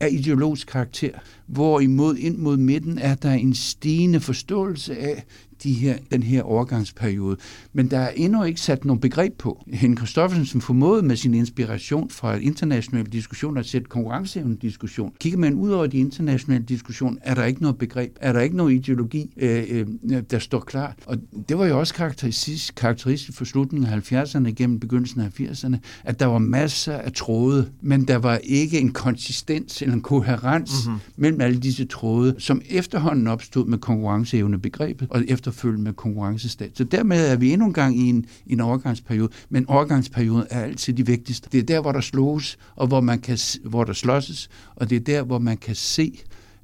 af 0.00 0.08
ideologisk 0.12 0.66
karakter, 0.66 1.10
hvorimod 1.46 2.16
ind 2.16 2.36
mod 2.36 2.56
midten 2.56 2.98
er 2.98 3.14
der 3.14 3.32
en 3.32 3.54
stigende 3.54 4.20
forståelse 4.20 4.98
af 4.98 5.24
de 5.62 5.72
her, 5.72 5.98
den 6.12 6.22
her 6.22 6.42
overgangsperiode. 6.42 7.36
Men 7.72 7.90
der 7.90 7.98
er 7.98 8.10
endnu 8.16 8.44
ikke 8.44 8.60
sat 8.60 8.84
nogen 8.84 9.00
begreb 9.00 9.38
på. 9.38 9.64
Henrik 9.72 9.98
Christoffersen, 9.98 10.46
som 10.46 10.60
formåede 10.60 11.02
med 11.02 11.16
sin 11.16 11.34
inspiration 11.34 12.10
fra 12.10 12.34
internationale 12.34 13.10
diskussioner 13.10 13.60
at 13.60 13.66
sætte 13.66 13.88
konkurrenceevne 13.88 14.56
diskussion. 14.56 15.12
Kigger 15.20 15.38
man 15.38 15.54
ud 15.54 15.70
over 15.70 15.86
de 15.86 15.98
internationale 15.98 16.64
diskussioner, 16.64 17.18
er 17.22 17.34
der 17.34 17.44
ikke 17.44 17.62
noget 17.62 17.78
begreb, 17.78 18.16
er 18.20 18.32
der 18.32 18.40
ikke 18.40 18.56
noget 18.56 18.74
ideologi, 18.74 19.30
øh, 19.36 19.64
øh, 19.70 20.22
der 20.30 20.38
står 20.38 20.60
klart. 20.60 20.94
Og 21.06 21.16
det 21.48 21.58
var 21.58 21.66
jo 21.66 21.78
også 21.78 21.94
karakteristisk, 21.94 22.74
karakteristisk 22.74 23.38
for 23.38 23.44
slutningen 23.44 23.92
af 23.92 24.12
70'erne 24.12 24.50
gennem 24.50 24.80
begyndelsen 24.80 25.20
af 25.20 25.40
80'erne, 25.40 25.76
at 26.04 26.20
der 26.20 26.26
var 26.26 26.38
masser 26.38 26.94
af 26.94 27.12
tråde, 27.12 27.68
men 27.80 28.08
der 28.08 28.16
var 28.16 28.40
ikke 28.44 28.80
en 28.80 28.92
konsistens 28.92 29.82
eller 29.82 29.94
en 29.94 30.00
koherens 30.00 30.86
mm-hmm. 30.86 31.00
mellem 31.16 31.40
alle 31.40 31.58
disse 31.60 31.84
tråde, 31.84 32.34
som 32.38 32.62
efterhånden 32.70 33.26
opstod 33.26 33.66
med 33.66 33.78
konkurrenceevnebegrebet 33.78 35.08
og 35.10 35.24
efterfølgende 35.50 35.84
med 35.84 35.92
konkurrencestat. 35.92 36.70
Så 36.74 36.84
dermed 36.84 37.28
er 37.28 37.36
vi 37.36 37.52
endnu 37.52 37.66
en 37.66 37.72
gang 37.72 37.96
i 37.96 38.08
en, 38.08 38.26
en 38.46 38.60
overgangsperiode, 38.60 39.32
men 39.48 39.66
overgangsperioden 39.68 40.46
er 40.50 40.60
altid 40.60 40.92
de 40.92 41.06
vigtigste. 41.06 41.48
Det 41.52 41.58
er 41.58 41.62
der, 41.62 41.80
hvor 41.80 41.92
der 41.92 42.00
slås, 42.00 42.58
og 42.76 42.86
hvor, 42.86 43.00
man 43.00 43.18
kan, 43.18 43.38
hvor 43.64 43.84
der 43.84 43.92
slåsses, 43.92 44.48
og 44.76 44.90
det 44.90 44.96
er 44.96 45.00
der, 45.00 45.22
hvor 45.22 45.38
man 45.38 45.56
kan 45.56 45.74
se, 45.74 46.20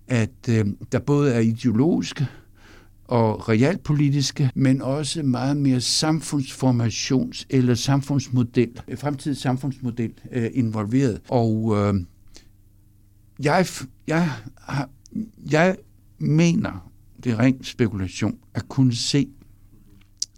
at 0.09 0.49
øh, 0.49 0.67
der 0.93 0.99
både 0.99 1.33
er 1.33 1.41
ideologiske 1.41 2.27
og 3.05 3.49
realpolitiske, 3.49 4.51
men 4.55 4.83
også 4.83 5.23
meget 5.23 5.57
mere 5.57 5.79
samfundsformations- 5.79 7.45
eller 7.51 7.75
samfundsmodel, 7.75 8.81
øh, 8.89 8.99
fremtidig 8.99 9.37
samfundsmodel 9.37 10.13
øh, 10.33 10.51
involveret. 10.55 11.21
Og 11.29 11.77
øh, 11.77 11.95
jeg, 13.43 13.67
jeg, 14.07 14.31
jeg 15.51 15.77
mener, 16.19 16.91
det 17.27 17.35
er 17.35 17.39
ren 17.39 17.65
spekulation, 17.65 18.39
at 18.55 18.69
kunne 18.69 18.95
se, 18.95 19.29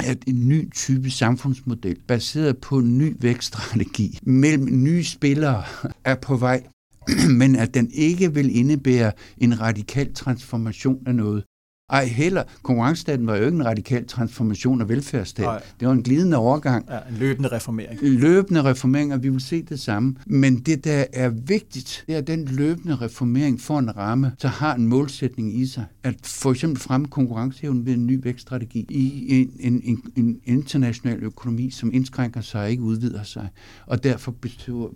at 0.01 0.19
en 0.27 0.49
ny 0.49 0.71
type 0.73 1.11
samfundsmodel, 1.11 1.97
baseret 2.07 2.59
på 2.59 2.79
en 2.79 2.99
ny 2.99 3.17
vækststrategi 3.21 4.19
mellem 4.23 4.83
nye 4.83 5.05
spillere, 5.05 5.63
er 6.05 6.15
på 6.15 6.37
vej, 6.37 6.67
men 7.41 7.57
at 7.57 7.75
den 7.75 7.91
ikke 7.93 8.35
vil 8.35 8.57
indebære 8.57 9.13
en 9.39 9.61
radikal 9.61 10.15
transformation 10.15 11.07
af 11.07 11.15
noget. 11.15 11.45
Ej, 11.91 12.05
heller. 12.05 12.43
Konkurrencestaten 12.63 13.27
var 13.27 13.37
jo 13.37 13.45
ikke 13.45 13.57
en 13.57 13.67
radikal 13.67 14.07
transformation 14.07 14.81
af 14.81 14.89
velfærdsstaten. 14.89 15.61
Det 15.81 15.89
var 15.89 15.95
en 15.95 16.03
glidende 16.03 16.37
overgang. 16.37 16.87
Ja, 16.91 16.99
en 17.11 17.17
løbende 17.17 17.49
reformering. 17.49 18.01
Løbende 18.03 18.65
reformering, 18.65 19.15
og 19.15 19.23
vi 19.23 19.29
vil 19.29 19.41
se 19.41 19.63
det 19.63 19.81
samme. 19.81 20.17
Men 20.27 20.61
det, 20.61 20.85
der 20.85 21.05
er 21.13 21.29
vigtigt, 21.29 22.05
det 22.07 22.15
er, 22.15 22.19
at 22.19 22.27
den 22.27 22.45
løbende 22.45 22.97
reformering 22.97 23.61
får 23.61 23.79
en 23.79 23.97
ramme, 23.97 24.33
så 24.39 24.49
har 24.49 24.75
en 24.75 24.87
målsætning 24.87 25.61
i 25.61 25.67
sig. 25.67 25.85
At 26.03 26.15
for 26.25 26.51
eksempel 26.51 26.81
fremme 26.81 27.07
konkurrenceevnen 27.07 27.87
ved 27.87 27.95
en 27.95 28.07
ny 28.07 28.21
vækststrategi 28.23 28.87
i 28.89 29.41
en, 29.41 29.53
en, 29.61 29.83
en, 29.85 30.03
en 30.17 30.41
international 30.45 31.23
økonomi, 31.23 31.71
som 31.71 31.91
indskrænker 31.95 32.41
sig 32.41 32.63
og 32.63 32.71
ikke 32.71 32.83
udvider 32.83 33.23
sig. 33.23 33.49
Og 33.87 34.05
derfor 34.05 34.31
betyder, 34.31 34.95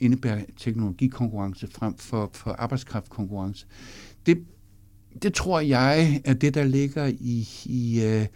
indebærer 0.00 0.40
teknologikonkurrence 0.56 1.68
frem 1.74 1.96
for, 1.98 2.30
for 2.32 2.50
arbejdskraftkonkurrence. 2.50 3.66
Det 4.26 4.38
det 5.22 5.34
tror 5.34 5.60
jeg 5.60 6.20
er 6.24 6.34
det, 6.34 6.54
der 6.54 6.64
ligger 6.64 7.06
i, 7.06 7.48
i, 7.64 8.02
øh, 8.04 8.26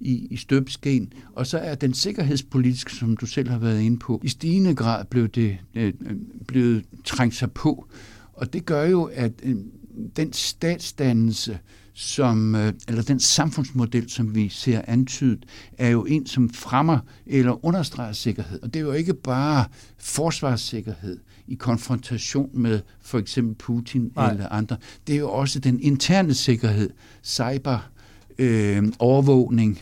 i, 0.00 0.26
i 0.30 0.36
støbsken. 0.36 1.12
Og 1.34 1.46
så 1.46 1.58
er 1.58 1.74
den 1.74 1.94
sikkerhedspolitiske, 1.94 2.92
som 2.92 3.16
du 3.16 3.26
selv 3.26 3.48
har 3.48 3.58
været 3.58 3.80
inde 3.80 3.98
på, 3.98 4.20
i 4.24 4.28
stigende 4.28 4.74
grad 4.74 5.04
blevet, 5.04 5.34
det, 5.34 5.58
øh, 5.74 5.92
blevet 6.46 6.84
trængt 7.04 7.34
sig 7.34 7.52
på. 7.52 7.86
Og 8.32 8.52
det 8.52 8.66
gør 8.66 8.84
jo, 8.84 9.02
at 9.04 9.32
øh, 9.42 9.56
den 10.16 10.32
statsdannelse, 10.32 11.58
som, 12.00 12.54
eller 12.88 13.02
den 13.02 13.20
samfundsmodel, 13.20 14.10
som 14.10 14.34
vi 14.34 14.48
ser 14.48 14.82
antydet, 14.86 15.46
er 15.78 15.88
jo 15.88 16.04
en, 16.04 16.26
som 16.26 16.50
fremmer 16.50 16.98
eller 17.26 17.64
understreger 17.64 18.12
sikkerhed. 18.12 18.62
Og 18.62 18.74
det 18.74 18.80
er 18.80 18.84
jo 18.84 18.92
ikke 18.92 19.14
bare 19.14 19.64
forsvarssikkerhed 19.98 21.18
i 21.46 21.54
konfrontation 21.54 22.50
med 22.52 22.80
for 23.00 23.18
eksempel 23.18 23.54
Putin 23.54 24.12
Nej. 24.16 24.30
eller 24.30 24.48
andre. 24.48 24.76
Det 25.06 25.14
er 25.14 25.18
jo 25.18 25.30
også 25.30 25.58
den 25.58 25.80
interne 25.80 26.34
sikkerhed, 26.34 26.90
cyber, 27.24 27.90
øh, 28.38 28.84
overvågning, 28.98 29.78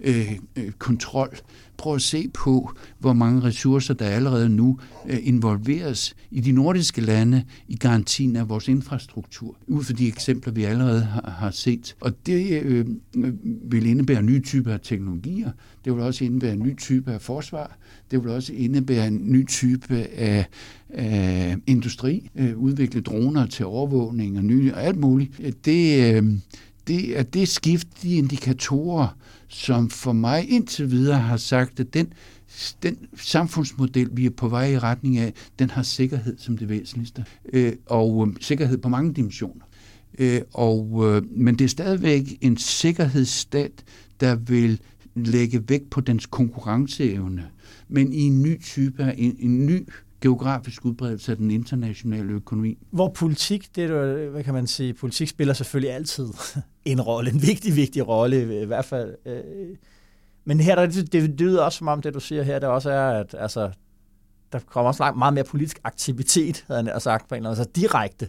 Øh, 0.00 0.38
øh, 0.56 0.70
kontrol. 0.78 1.38
Prøv 1.76 1.94
at 1.94 2.02
se 2.02 2.28
på, 2.34 2.72
hvor 2.98 3.12
mange 3.12 3.42
ressourcer, 3.42 3.94
der 3.94 4.06
allerede 4.06 4.48
nu 4.48 4.78
øh, 5.08 5.18
involveres 5.22 6.16
i 6.30 6.40
de 6.40 6.52
nordiske 6.52 7.00
lande 7.00 7.44
i 7.68 7.76
garantien 7.76 8.36
af 8.36 8.48
vores 8.48 8.68
infrastruktur, 8.68 9.56
ud 9.66 9.84
fra 9.84 9.92
de 9.92 10.08
eksempler, 10.08 10.52
vi 10.52 10.64
allerede 10.64 11.00
har, 11.00 11.30
har 11.38 11.50
set. 11.50 11.96
Og 12.00 12.26
det 12.26 12.62
øh, 12.62 12.86
øh, 13.16 13.32
vil 13.70 13.86
indebære 13.86 14.22
nye 14.22 14.40
typer 14.40 14.72
af 14.72 14.80
teknologier, 14.82 15.50
det 15.84 15.94
vil 15.94 16.02
også 16.02 16.24
indebære 16.24 16.52
en 16.52 16.62
ny 16.62 16.76
type 16.76 17.12
af 17.12 17.20
forsvar, 17.20 17.78
det 18.10 18.24
vil 18.24 18.30
også 18.30 18.52
indebære 18.52 19.08
en 19.08 19.32
ny 19.32 19.46
type 19.46 19.94
af, 20.16 20.46
af 20.88 21.56
industri, 21.66 22.30
øh, 22.36 22.58
udvikle 22.58 23.00
droner 23.00 23.46
til 23.46 23.66
overvågning 23.66 24.38
og 24.38 24.44
nye 24.44 24.74
og 24.74 24.84
alt 24.84 24.98
muligt. 24.98 25.30
Øh, 25.40 25.52
det, 25.64 26.14
øh, 26.14 26.24
det 26.86 27.18
er 27.18 27.22
det 27.22 27.48
skift, 27.48 27.88
de 28.02 28.16
indikatorer, 28.16 29.16
som 29.50 29.90
for 29.90 30.12
mig 30.12 30.50
indtil 30.50 30.90
videre 30.90 31.18
har 31.18 31.36
sagt, 31.36 31.80
at 31.80 31.94
den, 31.94 32.12
den 32.82 32.96
samfundsmodel, 33.16 34.08
vi 34.12 34.26
er 34.26 34.30
på 34.30 34.48
vej 34.48 34.66
i 34.66 34.78
retning 34.78 35.18
af, 35.18 35.34
den 35.58 35.70
har 35.70 35.82
sikkerhed 35.82 36.38
som 36.38 36.58
det 36.58 36.68
væsentligste, 36.68 37.24
øh, 37.52 37.72
og 37.86 38.26
øh, 38.28 38.34
sikkerhed 38.40 38.78
på 38.78 38.88
mange 38.88 39.14
dimensioner. 39.14 39.64
Øh, 40.18 40.40
og, 40.54 41.02
øh, 41.06 41.22
men 41.30 41.58
det 41.58 41.64
er 41.64 41.68
stadigvæk 41.68 42.38
en 42.40 42.56
sikkerhedsstat, 42.56 43.84
der 44.20 44.34
vil 44.34 44.80
lægge 45.14 45.68
vægt 45.68 45.90
på 45.90 46.00
dens 46.00 46.26
konkurrenceevne, 46.26 47.46
men 47.88 48.12
i 48.12 48.20
en 48.20 48.42
ny 48.42 48.62
type, 48.62 49.14
en, 49.16 49.36
en 49.38 49.66
ny 49.66 49.88
geografisk 50.20 50.84
udbredelse 50.84 51.32
af 51.32 51.38
den 51.38 51.50
internationale 51.50 52.32
økonomi. 52.32 52.78
Hvor 52.90 53.08
politik, 53.08 53.76
det 53.76 53.84
er, 53.84 54.30
hvad 54.30 54.44
kan 54.44 54.54
man 54.54 54.66
sige, 54.66 54.94
politik 54.94 55.28
spiller 55.28 55.54
selvfølgelig 55.54 55.94
altid 55.94 56.28
en 56.84 57.00
rolle, 57.00 57.32
en 57.32 57.42
vigtig, 57.42 57.76
vigtig 57.76 58.08
rolle 58.08 58.62
i 58.62 58.66
hvert 58.66 58.84
fald. 58.84 59.14
Øh. 59.26 59.42
Men 60.44 60.60
her, 60.60 60.74
der, 60.74 60.86
det, 60.86 61.12
det 61.12 61.40
lyder 61.40 61.62
også 61.62 61.78
som 61.78 61.88
om, 61.88 62.02
det 62.02 62.14
du 62.14 62.20
siger 62.20 62.42
her, 62.42 62.58
det 62.58 62.68
også 62.68 62.90
er, 62.90 63.20
at 63.20 63.34
altså, 63.38 63.70
der 64.52 64.58
kommer 64.58 64.88
også 64.88 65.02
langt 65.02 65.18
meget 65.18 65.34
mere 65.34 65.44
politisk 65.44 65.80
aktivitet, 65.84 66.64
havde 66.66 66.92
jeg 66.92 67.02
sagt 67.02 67.28
på 67.28 67.34
en 67.34 67.38
eller 67.38 67.50
anden, 67.50 67.60
altså 67.60 67.80
direkte 67.80 68.28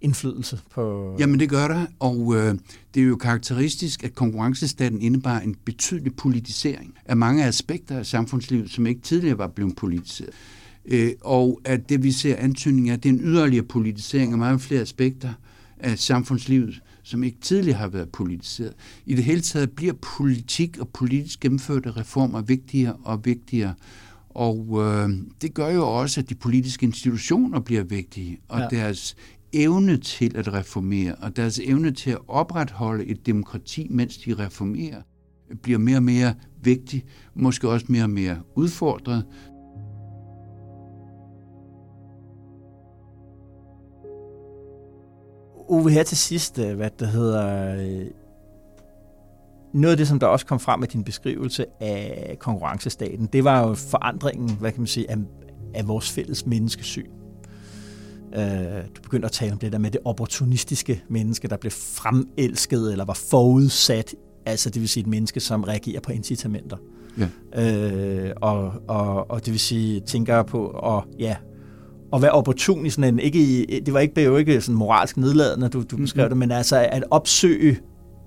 indflydelse 0.00 0.60
på... 0.70 1.16
Jamen 1.18 1.40
det 1.40 1.48
gør 1.50 1.68
der, 1.68 1.86
og 2.00 2.34
øh, 2.36 2.54
det 2.94 3.02
er 3.02 3.06
jo 3.06 3.16
karakteristisk, 3.16 4.04
at 4.04 4.14
konkurrencestaten 4.14 5.00
indebar 5.00 5.38
en 5.38 5.54
betydelig 5.64 6.16
politisering 6.16 6.94
af 7.04 7.16
mange 7.16 7.44
aspekter 7.44 7.98
af 7.98 8.06
samfundslivet, 8.06 8.70
som 8.70 8.86
ikke 8.86 9.00
tidligere 9.00 9.38
var 9.38 9.46
blevet 9.46 9.76
politiseret. 9.76 10.34
Øh, 10.84 11.12
og 11.20 11.60
at 11.64 11.88
det, 11.88 12.02
vi 12.02 12.12
ser 12.12 12.36
antydning 12.36 12.90
af, 12.90 13.00
det 13.00 13.08
er 13.08 13.12
en 13.12 13.20
yderligere 13.20 13.64
politisering 13.64 14.32
af 14.32 14.38
mange 14.38 14.58
flere 14.58 14.80
aspekter 14.80 15.32
af 15.78 15.98
samfundslivet, 15.98 16.82
som 17.02 17.24
ikke 17.24 17.38
tidligere 17.40 17.78
har 17.78 17.88
været 17.88 18.08
politiseret. 18.08 18.72
I 19.06 19.14
det 19.14 19.24
hele 19.24 19.40
taget 19.40 19.70
bliver 19.70 19.92
politik 19.92 20.78
og 20.78 20.88
politisk 20.88 21.40
gennemførte 21.40 21.90
reformer 21.90 22.42
vigtigere 22.42 22.96
og 23.04 23.24
vigtigere. 23.24 23.74
Og 24.28 24.66
øh, 24.82 25.10
det 25.42 25.54
gør 25.54 25.70
jo 25.70 25.88
også, 25.88 26.20
at 26.20 26.28
de 26.28 26.34
politiske 26.34 26.86
institutioner 26.86 27.60
bliver 27.60 27.82
vigtige, 27.82 28.38
og 28.48 28.60
ja. 28.60 28.66
deres 28.70 29.16
evne 29.52 29.96
til 29.96 30.36
at 30.36 30.52
reformere, 30.52 31.14
og 31.14 31.36
deres 31.36 31.58
evne 31.58 31.90
til 31.90 32.10
at 32.10 32.18
opretholde 32.28 33.04
et 33.04 33.26
demokrati, 33.26 33.86
mens 33.90 34.16
de 34.16 34.34
reformerer, 34.34 35.02
bliver 35.62 35.78
mere 35.78 35.96
og 35.96 36.02
mere 36.02 36.34
vigtig, 36.62 37.04
måske 37.34 37.68
også 37.68 37.86
mere 37.88 38.02
og 38.02 38.10
mere 38.10 38.38
udfordret, 38.56 39.24
Uwe, 45.68 45.90
her 45.90 46.02
til 46.02 46.16
sidst, 46.16 46.58
øh, 46.58 46.76
hvad 46.76 46.90
det 46.98 47.08
hedder, 47.08 47.76
øh, 47.76 48.06
noget 49.72 49.92
af 49.92 49.96
det, 49.96 50.08
som 50.08 50.18
der 50.18 50.26
også 50.26 50.46
kom 50.46 50.60
frem 50.60 50.80
med 50.80 50.88
din 50.88 51.04
beskrivelse 51.04 51.66
af 51.80 52.36
konkurrencestaten, 52.40 53.26
det 53.26 53.44
var 53.44 53.68
jo 53.68 53.74
forandringen, 53.74 54.56
hvad 54.60 54.72
kan 54.72 54.80
man 54.80 54.86
sige, 54.86 55.10
af, 55.10 55.16
af 55.74 55.88
vores 55.88 56.10
fælles 56.10 56.46
menneskesyn. 56.46 57.10
Uh, 58.36 58.42
du 58.96 59.02
begyndte 59.02 59.26
at 59.26 59.32
tale 59.32 59.52
om 59.52 59.58
det 59.58 59.72
der 59.72 59.78
med 59.78 59.90
det 59.90 60.00
opportunistiske 60.04 61.04
menneske, 61.08 61.48
der 61.48 61.56
blev 61.56 61.70
fremelsket 61.70 62.92
eller 62.92 63.04
var 63.04 63.20
forudsat, 63.30 64.14
altså 64.46 64.70
det 64.70 64.80
vil 64.80 64.88
sige 64.88 65.00
et 65.00 65.06
menneske, 65.06 65.40
som 65.40 65.64
reagerer 65.64 66.00
på 66.00 66.12
incitamenter. 66.12 66.76
Ja. 67.18 68.26
Uh, 68.26 68.30
og, 68.36 68.72
og, 68.88 69.30
og 69.30 69.44
det 69.44 69.52
vil 69.52 69.60
sige, 69.60 70.00
tænker 70.00 70.42
på 70.42 70.68
at 70.68 71.04
ja, 71.18 71.36
at 72.14 72.22
være 72.22 72.30
opportun 72.30 72.86
i 72.86 72.90
sådan 72.90 73.14
en, 73.14 73.20
ikke 73.20 73.38
i, 73.38 73.80
det 73.80 73.94
var 73.94 74.00
ikke, 74.00 74.14
det 74.14 74.24
var 74.24 74.30
jo 74.30 74.36
ikke 74.36 74.60
sådan 74.60 74.74
moralsk 74.74 75.16
nedladende, 75.16 75.68
du, 75.68 75.82
du 75.90 75.96
beskrev 75.96 76.24
mm. 76.24 76.30
det, 76.30 76.38
men 76.38 76.50
altså 76.50 76.88
at 76.92 77.04
opsøge 77.10 77.78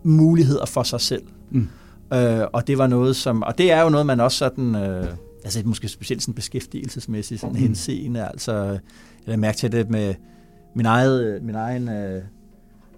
muligheder 0.03 0.65
for 0.65 0.83
sig 0.83 1.01
selv. 1.01 1.23
Mm. 1.51 1.67
Øh, 2.13 2.47
og 2.53 2.67
det 2.67 2.77
var 2.77 2.87
noget, 2.87 3.15
som, 3.15 3.43
og 3.43 3.57
det 3.57 3.71
er 3.71 3.81
jo 3.81 3.89
noget, 3.89 4.05
man 4.05 4.19
også 4.19 4.37
sådan, 4.37 4.75
øh, 4.75 5.07
altså 5.43 5.61
måske 5.65 5.87
specielt 5.87 6.21
sådan 6.21 6.33
beskæftigelsesmæssigt 6.33 7.41
sådan 7.41 7.55
mm. 7.55 7.61
henseende, 7.61 8.27
altså, 8.27 8.53
jeg 9.25 9.33
har 9.33 9.37
mærket 9.37 9.59
til 9.59 9.71
det 9.71 9.89
med 9.89 10.13
min, 10.75 10.85
eget, 10.85 11.43
min 11.43 11.55
egen 11.55 11.89
øh, 11.89 12.21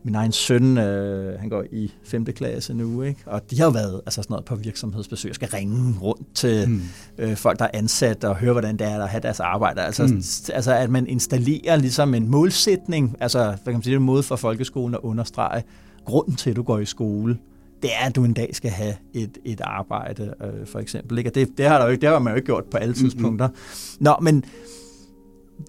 min 0.03 0.15
egen 0.15 0.31
søn, 0.31 0.77
øh, 0.77 1.39
han 1.39 1.49
går 1.49 1.63
i 1.71 1.93
5. 2.03 2.25
klasse 2.25 2.73
nu, 2.73 3.01
ikke? 3.01 3.19
og 3.25 3.51
de 3.51 3.57
har 3.57 3.65
jo 3.65 3.71
været 3.71 4.01
altså 4.05 4.21
sådan 4.21 4.33
noget 4.33 4.45
på 4.45 4.55
virksomhedsbesøg, 4.55 5.35
skal 5.35 5.49
ringe 5.53 5.99
rundt 6.01 6.35
til 6.35 6.69
mm. 6.69 6.81
øh, 7.17 7.35
folk, 7.35 7.59
der 7.59 7.65
er 7.65 7.69
ansat, 7.73 8.23
og 8.23 8.35
høre, 8.35 8.51
hvordan 8.51 8.77
det 8.77 8.87
er 8.87 9.03
at 9.03 9.09
have 9.09 9.21
deres 9.21 9.39
arbejde. 9.39 9.81
Altså, 9.81 10.03
mm. 10.03 10.53
altså 10.53 10.73
at 10.73 10.89
man 10.89 11.07
installerer 11.07 11.75
ligesom 11.75 12.13
en 12.13 12.27
målsætning, 12.27 13.15
altså 13.19 13.43
hvad 13.43 13.57
kan 13.65 13.73
man 13.73 13.83
sige, 13.83 13.91
det 13.91 13.97
er 13.97 13.99
en 13.99 14.05
måde 14.05 14.23
for 14.23 14.35
folkeskolen 14.35 14.95
at 14.95 15.01
understrege 15.03 15.63
grunden 16.05 16.35
til, 16.35 16.49
at 16.49 16.55
du 16.55 16.63
går 16.63 16.79
i 16.79 16.85
skole 16.85 17.37
det 17.81 17.89
er, 18.01 18.05
at 18.05 18.15
du 18.15 18.23
en 18.23 18.33
dag 18.33 18.55
skal 18.55 18.71
have 18.71 18.93
et, 19.13 19.37
et 19.45 19.61
arbejde, 19.61 20.33
øh, 20.41 20.67
for 20.67 20.79
eksempel. 20.79 21.17
Ikke? 21.17 21.29
Og 21.29 21.35
det, 21.35 21.57
det, 21.57 21.65
har 21.65 21.77
der 21.77 21.85
jo 21.85 21.91
ikke, 21.91 22.01
det 22.01 22.09
har 22.09 22.19
man 22.19 22.31
jo 22.31 22.35
ikke 22.35 22.45
gjort 22.45 22.65
på 22.65 22.77
alle 22.77 22.93
tidspunkter. 22.93 23.47
Mm-hmm. 23.47 24.03
Nå, 24.03 24.15
men 24.21 24.43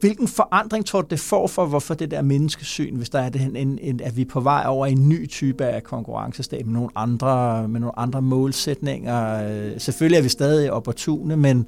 hvilken 0.00 0.28
forandring 0.28 0.86
tror 0.86 1.00
du, 1.00 1.06
det 1.10 1.20
får 1.20 1.46
for, 1.46 1.66
hvorfor 1.66 1.94
det 1.94 2.10
der 2.10 2.22
menneskesyn, 2.22 2.96
hvis 2.96 3.10
der 3.10 3.18
er 3.18 3.28
det, 3.28 3.40
en, 3.56 3.78
en, 3.78 4.00
at 4.00 4.16
vi 4.16 4.22
er 4.22 4.26
på 4.26 4.40
vej 4.40 4.64
over 4.66 4.86
i 4.86 4.92
en 4.92 5.08
ny 5.08 5.28
type 5.28 5.64
af 5.64 5.82
konkurrencestat 5.82 6.66
med 6.66 6.74
nogle 6.74 6.88
andre, 6.94 7.68
med 7.68 7.80
nogle 7.80 7.98
andre 7.98 8.22
målsætninger? 8.22 9.48
Øh, 9.48 9.80
selvfølgelig 9.80 10.18
er 10.18 10.22
vi 10.22 10.28
stadig 10.28 10.72
opportune, 10.72 11.36
men, 11.36 11.66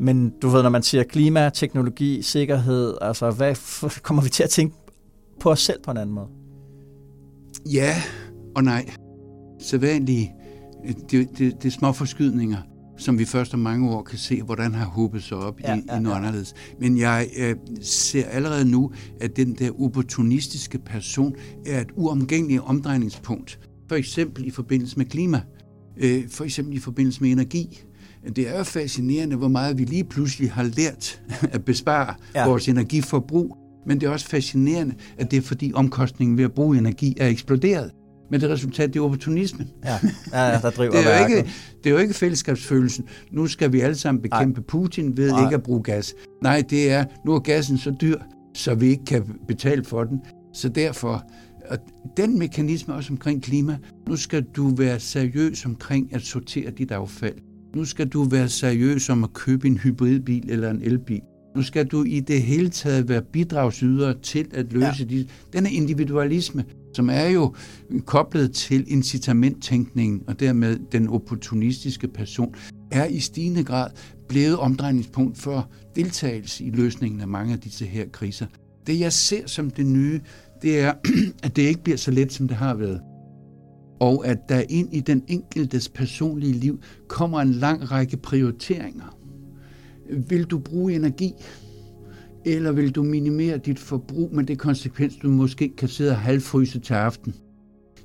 men 0.00 0.32
du 0.42 0.48
ved, 0.48 0.62
når 0.62 0.70
man 0.70 0.82
siger 0.82 1.04
klima, 1.04 1.50
teknologi, 1.54 2.22
sikkerhed, 2.22 2.94
altså 3.00 3.30
hvad 3.30 3.56
kommer 4.02 4.22
vi 4.22 4.28
til 4.28 4.42
at 4.42 4.50
tænke 4.50 4.76
på 5.40 5.50
os 5.50 5.60
selv 5.60 5.82
på 5.82 5.90
en 5.90 5.96
anden 5.96 6.14
måde? 6.14 6.28
Ja 7.72 7.94
og 8.56 8.64
nej 8.64 8.90
sædvanlige, 9.60 10.34
det, 11.10 11.28
det, 11.38 11.62
det 11.62 11.64
er 11.64 11.70
små 11.70 11.92
forskydninger, 11.92 12.58
som 12.96 13.18
vi 13.18 13.24
først 13.24 13.54
om 13.54 13.60
mange 13.60 13.90
år 13.90 14.02
kan 14.02 14.18
se, 14.18 14.42
hvordan 14.42 14.74
har 14.74 14.84
håbet 14.84 15.22
sig 15.22 15.36
op 15.36 15.60
ja, 15.60 15.76
i, 15.76 15.82
ja, 15.88 15.96
i 15.96 16.00
noget 16.00 16.14
ja. 16.14 16.18
anderledes. 16.18 16.54
Men 16.80 16.98
jeg 16.98 17.28
øh, 17.36 17.56
ser 17.82 18.26
allerede 18.26 18.70
nu, 18.70 18.92
at 19.20 19.36
den 19.36 19.54
der 19.54 19.80
opportunistiske 19.80 20.78
person 20.78 21.34
er 21.66 21.80
et 21.80 21.90
uomgængeligt 21.96 22.62
omdrejningspunkt. 22.64 23.58
For 23.88 23.96
eksempel 23.96 24.46
i 24.46 24.50
forbindelse 24.50 24.96
med 24.96 25.06
klima. 25.06 25.40
Øh, 25.96 26.28
for 26.28 26.44
eksempel 26.44 26.76
i 26.76 26.78
forbindelse 26.78 27.20
med 27.20 27.30
energi. 27.30 27.82
Det 28.36 28.48
er 28.48 28.58
jo 28.58 28.64
fascinerende, 28.64 29.36
hvor 29.36 29.48
meget 29.48 29.78
vi 29.78 29.84
lige 29.84 30.04
pludselig 30.04 30.52
har 30.52 30.62
lært 30.62 31.22
at 31.42 31.64
bespare 31.64 32.14
ja. 32.34 32.48
vores 32.48 32.68
energiforbrug. 32.68 33.56
Men 33.86 34.00
det 34.00 34.06
er 34.06 34.10
også 34.10 34.26
fascinerende, 34.26 34.94
at 35.18 35.30
det 35.30 35.36
er 35.36 35.42
fordi 35.42 35.72
omkostningen 35.74 36.36
ved 36.36 36.44
at 36.44 36.52
bruge 36.52 36.78
energi 36.78 37.14
er 37.20 37.28
eksploderet. 37.28 37.90
Men 38.34 38.40
det 38.40 38.50
resultat, 38.50 38.94
det 38.94 39.00
er 39.00 39.04
opportunismen. 39.04 39.68
Ja, 39.84 39.98
ja 40.32 40.58
der 40.62 40.70
driver 40.70 40.92
det, 40.96 41.06
er 41.06 41.20
jo 41.20 41.26
ikke, 41.26 41.50
det 41.84 41.86
er 41.86 41.90
jo 41.90 41.98
ikke 41.98 42.14
fællesskabsfølelsen. 42.14 43.04
Nu 43.32 43.46
skal 43.46 43.72
vi 43.72 43.80
alle 43.80 43.94
sammen 43.94 44.22
bekæmpe 44.22 44.60
Ej. 44.60 44.64
Putin 44.68 45.16
ved 45.16 45.30
Ej. 45.30 45.44
ikke 45.44 45.54
at 45.54 45.62
bruge 45.62 45.82
gas. 45.82 46.14
Nej, 46.42 46.62
det 46.70 46.90
er, 46.90 47.04
nu 47.26 47.34
er 47.34 47.38
gassen 47.38 47.78
så 47.78 47.94
dyr, 48.00 48.18
så 48.54 48.74
vi 48.74 48.86
ikke 48.86 49.04
kan 49.04 49.24
betale 49.48 49.84
for 49.84 50.04
den. 50.04 50.20
Så 50.54 50.68
derfor, 50.68 51.24
og 51.70 51.78
den 52.16 52.38
mekanisme 52.38 52.94
også 52.94 53.12
omkring 53.12 53.42
klima, 53.42 53.78
nu 54.08 54.16
skal 54.16 54.42
du 54.42 54.68
være 54.68 55.00
seriøs 55.00 55.66
omkring 55.66 56.14
at 56.14 56.22
sortere 56.22 56.70
dit 56.70 56.90
affald. 56.90 57.34
Nu 57.76 57.84
skal 57.84 58.08
du 58.08 58.22
være 58.22 58.48
seriøs 58.48 59.10
om 59.10 59.24
at 59.24 59.32
købe 59.32 59.66
en 59.66 59.78
hybridbil 59.78 60.50
eller 60.50 60.70
en 60.70 60.82
elbil. 60.82 61.20
Nu 61.56 61.62
skal 61.62 61.86
du 61.86 62.04
i 62.04 62.20
det 62.20 62.42
hele 62.42 62.68
taget 62.68 63.08
være 63.08 63.22
bidragsyder 63.22 64.12
til 64.22 64.46
at 64.54 64.72
løse 64.72 64.86
ja. 64.98 65.04
de, 65.04 65.26
denne 65.52 65.72
individualisme 65.72 66.64
som 66.94 67.10
er 67.10 67.26
jo 67.26 67.54
koblet 68.06 68.52
til 68.52 68.84
incitamenttænkningen 68.86 70.22
og 70.26 70.40
dermed 70.40 70.78
den 70.92 71.08
opportunistiske 71.08 72.08
person, 72.08 72.54
er 72.90 73.06
i 73.06 73.20
stigende 73.20 73.64
grad 73.64 73.90
blevet 74.28 74.58
omdrejningspunkt 74.58 75.38
for 75.38 75.70
deltagelse 75.96 76.64
i 76.64 76.70
løsningen 76.70 77.20
af 77.20 77.28
mange 77.28 77.52
af 77.52 77.60
disse 77.60 77.86
her 77.86 78.06
kriser. 78.12 78.46
Det 78.86 79.00
jeg 79.00 79.12
ser 79.12 79.46
som 79.46 79.70
det 79.70 79.86
nye, 79.86 80.20
det 80.62 80.80
er, 80.80 80.92
at 81.44 81.56
det 81.56 81.62
ikke 81.62 81.82
bliver 81.82 81.96
så 81.96 82.10
let, 82.10 82.32
som 82.32 82.48
det 82.48 82.56
har 82.56 82.74
været. 82.74 83.00
Og 84.00 84.26
at 84.26 84.38
der 84.48 84.62
ind 84.68 84.94
i 84.94 85.00
den 85.00 85.22
enkeltes 85.28 85.88
personlige 85.88 86.52
liv 86.52 86.80
kommer 87.08 87.40
en 87.40 87.52
lang 87.52 87.90
række 87.90 88.16
prioriteringer. 88.16 89.18
Vil 90.28 90.44
du 90.44 90.58
bruge 90.58 90.94
energi? 90.94 91.32
Eller 92.44 92.72
vil 92.72 92.90
du 92.90 93.02
minimere 93.02 93.58
dit 93.58 93.78
forbrug 93.78 94.34
med 94.34 94.44
det 94.44 94.58
konsekvens, 94.58 95.16
du 95.16 95.28
måske 95.28 95.72
kan 95.76 95.88
sidde 95.88 96.10
og 96.10 96.18
halvfryse 96.18 96.78
til 96.78 96.94
aften? 96.94 97.34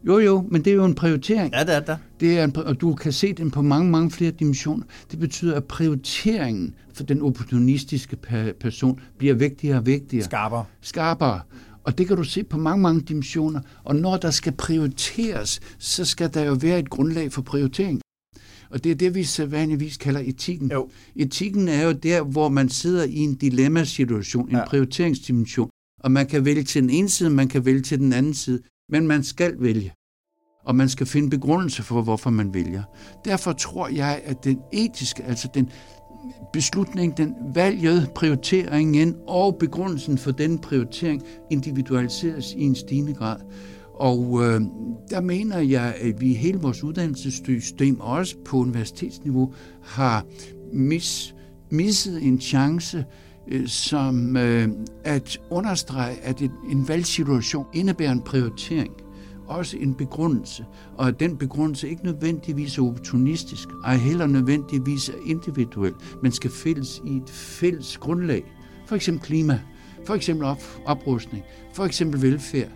Jo, 0.08 0.20
jo, 0.20 0.46
men 0.52 0.66
det 0.66 0.72
er 0.72 0.76
jo 0.76 0.86
en 0.86 0.96
prioritering. 0.96 1.54
Ja, 1.54 1.64
det 1.64 1.76
er 1.76 1.80
der. 1.80 1.98
Det 2.20 2.40
er 2.40 2.44
en, 2.44 2.58
og 2.58 2.82
du 2.82 2.96
kan 2.96 3.12
se 3.12 3.34
den 3.34 3.52
på 3.52 3.62
mange, 3.62 3.92
mange 3.92 4.12
flere 4.12 4.32
dimensioner. 4.32 4.84
Det 5.12 5.20
betyder, 5.20 5.56
at 5.56 5.64
prioriteringen 5.64 6.76
for 6.94 7.04
den 7.04 7.22
opportunistiske 7.22 8.18
person 8.60 9.00
bliver 9.18 9.34
vigtigere 9.34 9.78
og 9.78 9.86
vigtigere. 9.86 10.24
Skarpere. 10.24 10.66
Skarpere. 10.82 11.42
Og 11.84 11.98
det 11.98 12.08
kan 12.08 12.18
du 12.18 12.24
se 12.24 12.44
på 12.44 12.58
mange, 12.58 12.82
mange 12.82 13.02
dimensioner. 13.02 13.60
Og 13.84 13.96
når 13.96 14.18
der 14.18 14.32
skal 14.32 14.54
prioriteres, 14.54 15.60
så 15.78 16.06
skal 16.06 16.34
der 16.34 16.44
jo 16.44 16.58
være 16.62 16.80
et 16.80 16.90
grundlag 16.90 17.32
for 17.32 17.42
prioritering. 17.42 18.02
Og 18.72 18.84
det 18.84 18.92
er 18.92 18.96
det, 18.96 19.16
vi 19.16 19.24
sædvanligvis 19.24 19.98
kalder 19.98 20.22
etikken. 20.26 20.72
Jo. 20.72 20.90
Etikken 21.16 21.68
er 21.68 21.84
jo 21.84 21.92
der, 21.92 22.22
hvor 22.22 22.50
man 22.50 22.70
sidder 22.70 23.04
i 23.04 23.18
en 23.18 23.36
dilemmasituation, 23.36 24.50
en 24.50 24.56
ja. 24.56 24.66
prioriteringsdimension, 24.66 25.70
og 26.04 26.12
man 26.12 26.28
kan 26.28 26.46
vælge 26.46 26.64
til 26.64 26.82
den 26.82 26.90
ene 26.90 27.10
side, 27.10 27.30
man 27.30 27.48
kan 27.48 27.66
vælge 27.66 27.82
til 27.82 28.00
den 28.00 28.14
anden 28.14 28.34
side, 28.34 28.62
men 28.90 29.08
man 29.08 29.24
skal 29.24 29.56
vælge. 29.60 29.94
Og 30.66 30.76
man 30.76 30.90
skal 30.90 31.08
finde 31.08 31.30
begrundelse 31.30 31.84
for, 31.84 32.02
hvorfor 32.02 32.30
man 32.30 32.54
vælger. 32.54 32.84
Derfor 33.26 33.54
tror 33.54 33.88
jeg, 33.88 34.22
at 34.26 34.44
den 34.44 34.60
etiske, 34.74 35.24
altså 35.24 35.50
den 35.54 35.70
beslutning, 36.54 37.18
den 37.18 37.36
valget, 37.54 38.12
prioriteringen 38.16 39.16
og 39.28 39.58
begrundelsen 39.60 40.18
for 40.18 40.32
den 40.32 40.60
prioritering 40.60 41.24
individualiseres 41.52 42.54
i 42.54 42.62
en 42.62 42.76
stigende 42.76 43.14
grad. 43.14 43.40
Og 44.00 44.40
øh, 44.44 44.62
der 45.10 45.22
mener 45.22 45.60
jeg, 45.60 45.96
at 46.02 46.22
vi 46.22 46.32
i 46.32 46.34
hele 46.34 46.60
vores 46.60 46.84
uddannelsessystem, 46.84 48.00
også 48.00 48.36
på 48.46 48.58
universitetsniveau, 48.58 49.54
har 49.84 50.26
mis, 50.74 51.36
misset 51.70 52.24
en 52.24 52.42
chance, 52.42 53.06
øh, 53.48 53.68
som 53.68 54.38
øh, 54.38 54.70
at 55.04 55.40
understrege, 55.50 56.18
at 56.22 56.42
et, 56.42 56.52
en 56.72 56.88
valgsituation 56.88 57.66
indebærer 57.74 58.12
en 58.12 58.22
prioritering, 58.22 58.92
også 59.48 59.78
en 59.78 59.94
begrundelse, 59.94 60.66
og 60.98 61.08
at 61.08 61.20
den 61.20 61.38
begrundelse 61.38 61.90
ikke 61.90 62.04
nødvendigvis 62.04 62.78
er 62.78 62.84
opportunistisk, 62.84 63.70
ej 63.86 63.96
heller 63.96 64.28
nødvendigvis 64.28 65.10
er 65.10 65.14
individuel, 65.26 65.94
men 66.24 66.32
skal 66.32 66.52
fælles 66.52 67.02
i 67.06 67.16
et 67.16 67.30
fælles 67.30 67.98
grundlag. 67.98 68.44
For 68.86 68.96
eksempel 68.96 69.26
klima, 69.26 69.60
for 70.06 70.16
eksempel 70.16 70.46
op, 70.46 70.62
oprustning, 70.86 71.44
for 71.74 71.86
eksempel 71.86 72.22
velfærd, 72.22 72.70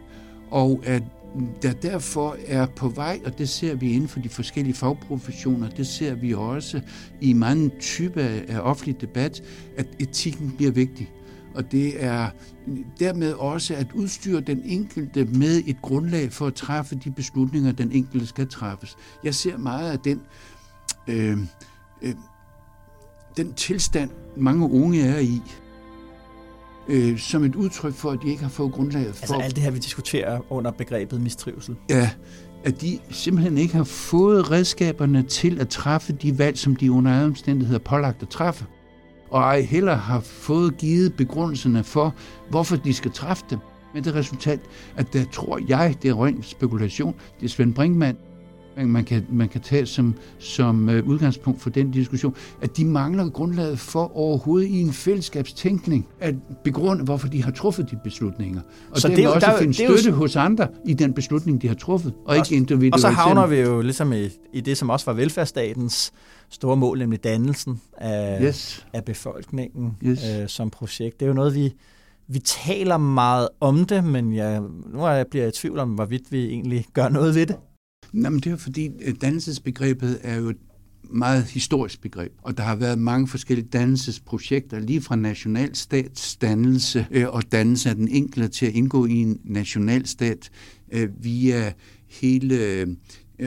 og 0.54 0.82
at 0.86 1.04
mm, 1.36 1.48
der 1.62 1.74
derfor 1.74 2.38
er 2.48 2.66
på 2.66 2.90
vej, 2.90 3.20
og 3.26 3.38
det 3.38 3.50
ser 3.50 3.76
vi 3.76 3.92
inden 3.92 4.10
for 4.10 4.20
de 4.20 4.30
forskellige 4.30 4.74
fagprofessioner, 4.74 5.70
det 5.70 5.88
ser 5.88 6.16
vi 6.16 6.34
også 6.34 6.82
i 7.22 7.34
mange 7.34 7.72
typer 7.80 8.22
af 8.48 8.60
offentlig 8.60 9.02
debat, 9.02 9.44
at 9.78 9.88
etikken 10.00 10.54
bliver 10.58 10.72
vigtig. 10.72 11.12
Og 11.56 11.72
det 11.72 12.04
er 12.04 12.30
mm, 12.68 12.86
dermed 13.00 13.34
også 13.34 13.76
at 13.76 13.88
udstyre 13.94 14.42
den 14.42 14.62
enkelte 14.66 15.26
med 15.26 15.64
et 15.66 15.82
grundlag 15.82 16.32
for 16.32 16.48
at 16.48 16.54
træffe 16.54 16.96
de 16.96 17.12
beslutninger, 17.12 17.72
den 17.72 17.92
enkelte 17.92 18.28
skal 18.28 18.48
træffes. 18.48 18.98
Jeg 19.24 19.36
ser 19.36 19.58
meget 19.58 19.92
af 19.92 20.00
den, 20.00 20.22
øh, 21.08 21.38
øh, 22.02 22.14
den 23.38 23.54
tilstand, 23.54 24.10
mange 24.38 24.70
unge 24.70 25.02
er 25.02 25.20
i, 25.20 25.42
øh, 26.88 27.20
som 27.20 27.44
et 27.44 27.56
udtryk 27.56 27.94
for, 27.94 28.12
at 28.12 28.20
de 28.24 28.30
ikke 28.30 28.44
har 28.44 28.50
fået 28.50 28.72
grundlaget 28.72 29.16
for... 29.16 29.22
Altså 29.22 29.36
alt 29.36 29.56
det 29.56 29.64
her, 29.64 29.72
vi 29.72 29.80
diskuterer 29.80 30.40
under 30.50 30.72
begrebet 30.72 31.22
mistrivsel. 31.22 31.76
Ja, 31.90 32.10
at 32.64 32.82
de 32.82 33.00
simpelthen 33.10 33.58
ikke 33.58 33.76
har 33.76 33.84
fået 33.84 34.52
redskaberne 34.52 35.24
til 35.24 35.60
at 35.60 35.70
træffe 35.70 36.14
de 36.14 36.38
valg, 36.40 36.58
som 36.58 36.76
de 36.76 36.92
under 36.92 37.12
alle 37.12 37.26
omstændigheder 37.26 37.80
er 37.80 37.84
pålagt 37.84 38.22
at 38.22 38.30
træffe. 38.30 38.66
Og 39.30 39.42
ej 39.42 39.62
heller 39.62 39.96
har 39.96 40.20
fået 40.20 40.78
givet 40.78 41.14
begrundelserne 41.14 41.84
for, 41.84 42.16
hvorfor 42.50 42.76
de 42.76 42.94
skal 42.94 43.12
træffe 43.12 43.44
dem. 43.50 43.60
Men 43.94 44.04
det 44.04 44.16
resultat, 44.16 44.60
at 44.96 45.14
der 45.14 45.26
tror 45.32 45.60
jeg, 45.68 45.96
det 46.02 46.10
er 46.10 46.26
ren 46.26 46.44
spekulation, 46.44 47.16
det 47.40 47.46
er 47.46 47.50
Svend 47.50 47.74
Brinkmann, 47.74 48.18
man 48.78 49.04
kan, 49.04 49.26
man 49.30 49.50
kan 49.50 49.62
tage 49.62 49.86
som, 49.86 50.16
som 50.40 50.90
uh, 50.90 50.96
udgangspunkt 50.96 51.62
for 51.62 51.70
den 51.70 51.92
diskussion, 51.92 52.36
at 52.62 52.78
de 52.78 52.86
mangler 52.86 53.30
grundlaget 53.30 53.80
for 53.80 54.18
overhovedet 54.18 54.68
i 54.68 54.82
en 54.82 54.94
fællesskabstænkning 54.94 56.08
at 56.20 56.36
begrunde, 56.64 57.04
hvorfor 57.04 57.28
de 57.28 57.44
har 57.44 57.52
truffet 57.52 57.92
de 57.92 58.00
beslutninger. 58.04 58.62
Og 58.92 59.02
så 59.02 59.08
det 59.08 59.20
er 59.24 59.30
også 59.30 59.48
der, 59.48 59.58
finde 59.58 59.74
støtte 59.74 60.10
jo... 60.10 60.16
hos 60.16 60.36
andre 60.36 60.68
i 60.86 60.94
den 60.94 61.14
beslutning, 61.14 61.62
de 61.62 61.68
har 61.68 61.76
truffet, 61.76 62.14
og, 62.14 62.22
og 62.26 62.38
ikke 62.38 62.56
individuelt. 62.56 62.94
Og 62.94 63.00
så 63.00 63.10
havner 63.10 63.48
vi 63.48 63.60
jo 63.60 63.82
ligesom 63.82 64.14
i, 64.14 64.30
i 64.54 64.62
det, 64.62 64.78
som 64.78 64.90
også 64.90 65.06
var 65.06 65.14
velfærdsstatens 65.14 66.14
store 66.50 66.78
mål, 66.78 67.00
nemlig 67.00 67.24
dannelsen 67.24 67.82
af, 67.98 68.42
yes. 68.42 68.86
af 68.94 69.06
befolkningen 69.06 69.98
yes. 70.04 70.20
øh, 70.42 70.48
som 70.48 70.70
projekt. 70.70 71.20
Det 71.20 71.26
er 71.26 71.28
jo 71.30 71.34
noget, 71.34 71.56
vi, 71.56 71.74
vi 72.28 72.40
taler 72.40 72.98
meget 72.98 73.50
om 73.60 73.86
det, 73.86 74.04
men 74.04 74.36
jeg, 74.36 74.62
nu 74.94 75.04
er 75.04 75.10
jeg 75.10 75.28
bliver 75.28 75.44
jeg 75.44 75.50
i 75.50 75.58
tvivl 75.58 75.80
om, 75.80 75.90
hvorvidt 75.90 76.32
vi 76.32 76.46
egentlig 76.46 76.86
gør 76.94 77.10
noget 77.10 77.36
ved 77.36 77.46
det. 77.46 77.56
Jamen, 78.14 78.40
det 78.40 78.52
er 78.52 78.56
fordi, 78.56 78.90
øh, 79.02 79.16
dannelsesbegrebet 79.22 80.20
er 80.22 80.36
jo 80.36 80.50
et 80.50 80.58
meget 81.04 81.44
historisk 81.44 82.02
begreb, 82.02 82.32
og 82.42 82.58
der 82.58 82.64
har 82.64 82.76
været 82.76 83.00
mange 83.00 83.28
forskellige 83.28 83.68
dannelsesprojekter, 83.68 84.80
lige 84.80 85.02
fra 85.02 85.16
nationalstatsdannelse 85.16 87.08
øh, 87.12 87.28
og 87.30 87.52
dannelse 87.52 87.90
af 87.90 87.96
den 87.96 88.08
enkelte 88.08 88.48
til 88.48 88.66
at 88.66 88.74
indgå 88.74 89.06
i 89.06 89.14
en 89.14 89.40
nationalstat 89.44 90.50
øh, 90.92 91.10
via 91.24 91.74
hele 92.08 92.56
øh, 92.56 92.88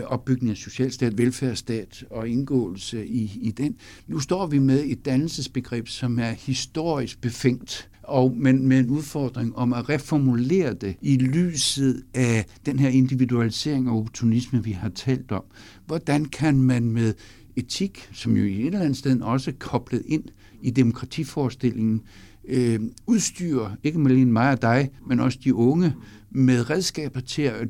opbygning 0.04 0.50
af 0.50 0.56
socialstat, 0.56 1.18
velfærdsstat 1.18 2.04
og 2.10 2.28
indgåelse 2.28 3.06
i, 3.06 3.38
i 3.42 3.50
den. 3.50 3.76
Nu 4.06 4.20
står 4.20 4.46
vi 4.46 4.58
med 4.58 4.84
et 4.86 5.04
dannelsesbegreb, 5.04 5.88
som 5.88 6.18
er 6.18 6.30
historisk 6.30 7.20
befængt, 7.20 7.90
og, 8.08 8.36
men 8.36 8.68
med 8.68 8.78
en 8.78 8.90
udfordring 8.90 9.56
om 9.56 9.72
at 9.72 9.88
reformulere 9.88 10.74
det 10.74 10.96
i 11.00 11.16
lyset 11.16 12.02
af 12.14 12.46
den 12.66 12.78
her 12.78 12.88
individualisering 12.88 13.90
og 13.90 13.98
opportunisme, 13.98 14.64
vi 14.64 14.72
har 14.72 14.88
talt 14.88 15.32
om. 15.32 15.44
Hvordan 15.86 16.24
kan 16.24 16.62
man 16.62 16.90
med 16.90 17.14
etik, 17.56 18.08
som 18.12 18.36
jo 18.36 18.44
i 18.44 18.60
et 18.60 18.66
eller 18.66 18.80
andet 18.80 18.96
sted 18.96 19.20
også 19.20 19.50
er 19.50 19.54
koblet 19.58 20.02
ind 20.06 20.24
i 20.62 20.70
demokratiforestillingen, 20.70 22.02
øh, 22.48 22.80
udstyre, 23.06 23.76
ikke 23.82 23.98
alene 23.98 24.32
mig 24.32 24.50
og 24.50 24.62
dig, 24.62 24.90
men 25.08 25.20
også 25.20 25.38
de 25.44 25.54
unge, 25.54 25.94
med 26.30 26.70
redskaber 26.70 27.20
til 27.20 27.42
at 27.42 27.68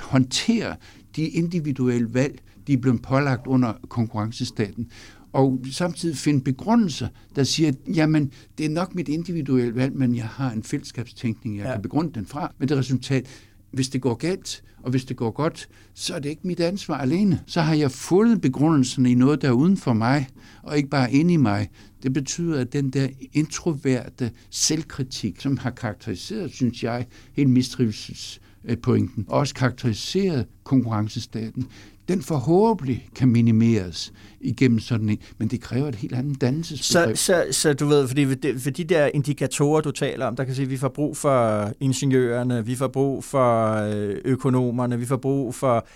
håndtere 0.00 0.76
de 1.16 1.28
individuelle 1.28 2.14
valg, 2.14 2.38
de 2.66 2.72
er 2.72 2.76
blevet 2.76 3.02
pålagt 3.02 3.46
under 3.46 3.72
konkurrencestaten, 3.88 4.90
og 5.32 5.60
samtidig 5.72 6.16
finde 6.16 6.40
begrundelser, 6.40 7.08
der 7.36 7.44
siger, 7.44 7.72
jamen, 7.94 8.32
det 8.58 8.66
er 8.66 8.70
nok 8.70 8.94
mit 8.94 9.08
individuelle 9.08 9.74
valg, 9.74 9.96
men 9.96 10.14
jeg 10.14 10.24
har 10.24 10.50
en 10.50 10.62
fællesskabstænkning, 10.62 11.56
jeg 11.56 11.64
ja. 11.64 11.72
kan 11.72 11.82
begrunde 11.82 12.12
den 12.14 12.26
fra. 12.26 12.52
Men 12.58 12.68
det 12.68 12.76
resultat, 12.76 13.26
hvis 13.70 13.88
det 13.88 14.00
går 14.00 14.14
galt, 14.14 14.62
og 14.82 14.90
hvis 14.90 15.04
det 15.04 15.16
går 15.16 15.30
godt, 15.30 15.68
så 15.94 16.14
er 16.14 16.18
det 16.18 16.28
ikke 16.28 16.46
mit 16.46 16.60
ansvar 16.60 16.98
alene. 16.98 17.40
Så 17.46 17.60
har 17.60 17.74
jeg 17.74 17.90
fundet 17.90 18.40
begrundelsen 18.40 19.06
i 19.06 19.14
noget, 19.14 19.42
der 19.42 19.48
er 19.48 19.52
uden 19.52 19.76
for 19.76 19.92
mig, 19.92 20.28
og 20.62 20.76
ikke 20.76 20.88
bare 20.88 21.12
inde 21.12 21.34
i 21.34 21.36
mig. 21.36 21.68
Det 22.02 22.12
betyder, 22.12 22.60
at 22.60 22.72
den 22.72 22.90
der 22.90 23.08
introverte 23.32 24.30
selvkritik, 24.50 25.40
som 25.40 25.56
har 25.56 25.70
karakteriseret, 25.70 26.52
synes 26.52 26.84
jeg, 26.84 27.06
helt 27.32 27.50
mistrivelsespointen, 27.50 29.24
også 29.28 29.54
karakteriseret 29.54 30.46
konkurrencestaten, 30.64 31.66
den 32.08 32.22
forhåbentlig 32.22 33.08
kan 33.14 33.28
minimeres 33.28 34.12
igennem 34.40 34.78
sådan 34.78 35.08
en, 35.08 35.18
men 35.38 35.48
det 35.48 35.60
kræver 35.60 35.88
et 35.88 35.94
helt 35.94 36.14
andet 36.14 36.40
dannelsesbegreb. 36.40 37.16
Så, 37.16 37.24
så, 37.24 37.60
så 37.60 37.72
du 37.72 37.86
ved, 37.86 38.08
fordi 38.08 38.26
for 38.58 38.70
de 38.70 38.84
der 38.84 39.10
indikatorer, 39.14 39.80
du 39.80 39.90
taler 39.90 40.26
om, 40.26 40.36
der 40.36 40.44
kan 40.44 40.54
sige, 40.54 40.64
at 40.64 40.70
vi 40.70 40.76
får 40.76 40.88
brug 40.88 41.16
for 41.16 41.70
ingeniørerne, 41.80 42.66
vi 42.66 42.76
får 42.76 42.88
brug 42.88 43.24
for 43.24 43.74
øh, 43.74 44.16
økonomerne, 44.24 44.98
vi 44.98 45.06
får 45.06 45.16
brug 45.16 45.54
for 45.54 45.86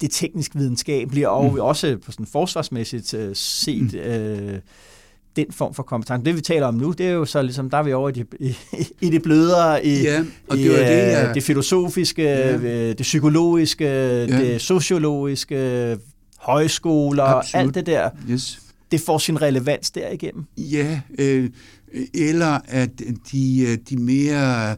det 0.00 0.10
teknisk 0.10 0.54
videnskabelige, 0.54 1.30
og 1.30 1.52
mm. 1.52 1.60
også 1.60 1.96
på 2.04 2.12
sådan 2.12 2.26
forsvarsmæssigt 2.26 3.14
uh, 3.14 3.20
set 3.34 3.92
mm. 3.92 3.98
øh, 3.98 4.58
den 5.36 5.46
form 5.50 5.74
for 5.74 5.82
kompetence. 5.82 6.24
Det 6.24 6.36
vi 6.36 6.40
taler 6.40 6.66
om 6.66 6.74
nu, 6.74 6.92
det 6.92 7.06
er 7.06 7.10
jo 7.10 7.24
så 7.24 7.42
ligesom, 7.42 7.70
der 7.70 7.78
er 7.78 7.82
vi 7.82 7.92
over 7.92 8.08
i 8.08 8.12
det, 8.12 8.26
i, 8.40 8.56
i 9.00 9.10
det 9.10 9.22
blødere, 9.22 9.86
i, 9.86 10.02
ja, 10.02 10.24
og 10.48 10.56
det, 10.56 10.70
var 10.70 10.76
det, 10.76 10.84
ja. 10.84 11.32
det 11.32 11.42
filosofiske, 11.42 12.22
ja. 12.22 12.88
det 12.88 13.00
psykologiske, 13.00 13.84
ja. 13.84 14.26
det 14.26 14.60
sociologiske, 14.60 15.98
højskoler, 16.38 17.24
Absolut. 17.24 17.66
alt 17.66 17.74
det 17.74 17.86
der. 17.86 18.10
Yes. 18.30 18.60
Det 18.90 19.00
får 19.00 19.18
sin 19.18 19.42
relevans 19.42 19.90
derigennem. 19.90 20.44
Ja, 20.56 21.00
øh, 21.18 21.50
eller 22.14 22.58
at 22.68 22.90
de, 23.32 23.66
øh, 23.68 23.78
de 23.90 23.96
mere 23.96 24.76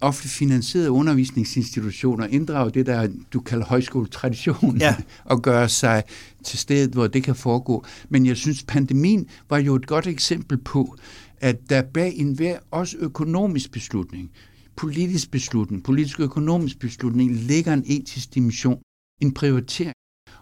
ofte 0.00 0.28
finansierede 0.28 0.90
undervisningsinstitutioner 0.90 2.26
inddrager 2.26 2.68
det, 2.68 2.86
der 2.86 3.08
du 3.32 3.40
kalder 3.40 3.66
højskoletradition, 3.66 4.76
ja. 4.78 4.96
og 5.24 5.42
gøre 5.42 5.68
sig 5.68 6.02
til 6.44 6.58
stedet, 6.58 6.90
hvor 6.90 7.06
det 7.06 7.24
kan 7.24 7.34
foregå. 7.34 7.84
Men 8.08 8.26
jeg 8.26 8.36
synes, 8.36 8.62
pandemien 8.62 9.26
var 9.50 9.58
jo 9.58 9.74
et 9.74 9.86
godt 9.86 10.06
eksempel 10.06 10.58
på, 10.58 10.96
at 11.40 11.70
der 11.70 11.82
bag 11.82 12.14
enhver 12.16 12.58
også 12.70 12.96
økonomisk 13.00 13.72
beslutning, 13.72 14.30
politisk 14.76 15.30
beslutning, 15.30 15.84
politisk 15.84 16.20
økonomisk 16.20 16.78
beslutning, 16.78 17.32
ligger 17.34 17.72
en 17.72 17.84
etisk 17.86 18.34
dimension, 18.34 18.80
en 19.22 19.34
prioritering. 19.34 19.94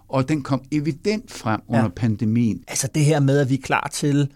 Og 0.09 0.29
den 0.29 0.43
kom 0.43 0.62
evident 0.71 1.33
frem 1.33 1.61
under 1.69 1.83
ja. 1.83 1.88
pandemien. 1.88 2.65
Altså 2.69 2.88
det 2.95 3.05
her 3.05 3.21
med, 3.21 3.38
at 3.38 3.51
vi 3.51 3.55
er 3.55 3.62
klar 3.62 3.88
til 3.93 4.29